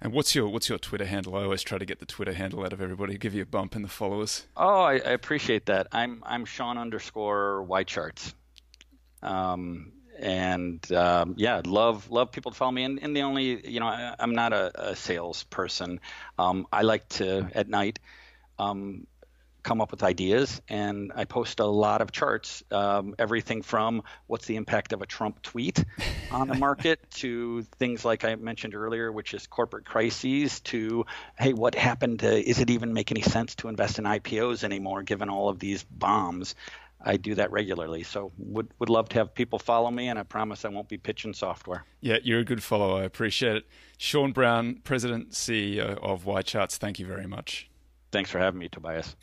And 0.00 0.12
what's 0.12 0.36
your 0.36 0.48
what's 0.48 0.68
your 0.68 0.78
Twitter 0.78 1.04
handle? 1.04 1.34
I 1.34 1.42
always 1.42 1.64
try 1.64 1.78
to 1.78 1.84
get 1.84 1.98
the 1.98 2.06
Twitter 2.06 2.32
handle 2.32 2.62
out 2.62 2.74
of 2.74 2.80
everybody, 2.80 3.18
give 3.18 3.34
you 3.34 3.42
a 3.42 3.46
bump 3.46 3.74
in 3.74 3.82
the 3.82 3.88
followers. 3.88 4.46
Oh, 4.56 4.82
I, 4.82 4.94
I 4.94 5.10
appreciate 5.10 5.66
that. 5.66 5.88
I'm 5.90 6.22
I'm 6.24 6.44
Sean 6.44 6.78
underscore 6.78 7.66
YCharts. 7.68 8.34
Um, 9.20 9.90
and 10.18 10.92
um, 10.92 11.34
yeah, 11.36 11.62
love 11.64 12.10
love 12.10 12.32
people 12.32 12.50
to 12.50 12.56
follow 12.56 12.72
me. 12.72 12.84
And, 12.84 13.02
and 13.02 13.16
the 13.16 13.22
only, 13.22 13.68
you 13.68 13.80
know, 13.80 13.86
I, 13.86 14.14
am 14.18 14.34
not 14.34 14.52
a, 14.52 14.90
a 14.90 14.96
salesperson. 14.96 16.00
Um, 16.38 16.66
I 16.72 16.82
like 16.82 17.08
to 17.10 17.48
at 17.54 17.68
night 17.68 17.98
um, 18.58 19.06
come 19.66 19.80
up 19.80 19.90
with 19.90 20.04
ideas, 20.04 20.62
and 20.68 21.12
I 21.16 21.24
post 21.24 21.58
a 21.58 21.66
lot 21.66 22.00
of 22.00 22.12
charts. 22.12 22.62
Um, 22.70 23.16
everything 23.18 23.62
from 23.62 24.04
what's 24.28 24.46
the 24.46 24.54
impact 24.54 24.92
of 24.92 25.02
a 25.02 25.06
Trump 25.06 25.42
tweet 25.42 25.84
on 26.30 26.46
the 26.46 26.54
market 26.54 27.00
to 27.16 27.62
things 27.78 28.04
like 28.04 28.24
I 28.24 28.36
mentioned 28.36 28.76
earlier, 28.76 29.10
which 29.10 29.34
is 29.34 29.46
corporate 29.48 29.84
crises. 29.84 30.60
To 30.60 31.04
hey, 31.36 31.52
what 31.52 31.74
happened? 31.74 32.20
To, 32.20 32.48
is 32.48 32.60
it 32.60 32.70
even 32.70 32.92
make 32.92 33.10
any 33.10 33.22
sense 33.22 33.56
to 33.56 33.68
invest 33.68 33.98
in 33.98 34.04
IPOs 34.04 34.62
anymore, 34.62 35.02
given 35.02 35.28
all 35.28 35.48
of 35.48 35.58
these 35.58 35.82
bombs? 35.82 36.54
I 37.06 37.16
do 37.16 37.36
that 37.36 37.50
regularly. 37.52 38.02
So 38.02 38.32
would 38.36 38.68
would 38.80 38.90
love 38.90 39.08
to 39.10 39.18
have 39.18 39.32
people 39.34 39.58
follow 39.58 39.90
me, 39.90 40.08
and 40.08 40.18
I 40.18 40.24
promise 40.24 40.64
I 40.64 40.68
won't 40.68 40.88
be 40.88 40.98
pitching 40.98 41.32
software. 41.32 41.84
Yeah, 42.00 42.18
you're 42.22 42.40
a 42.40 42.44
good 42.44 42.62
follower. 42.62 43.00
I 43.00 43.04
appreciate 43.04 43.56
it. 43.56 43.66
Sean 43.96 44.32
Brown, 44.32 44.80
President 44.82 45.30
CEO 45.30 45.98
of 46.02 46.24
YCharts. 46.24 46.76
Thank 46.76 46.98
you 46.98 47.06
very 47.06 47.26
much. 47.26 47.70
Thanks 48.10 48.30
for 48.30 48.38
having 48.38 48.58
me, 48.58 48.68
Tobias. 48.68 49.16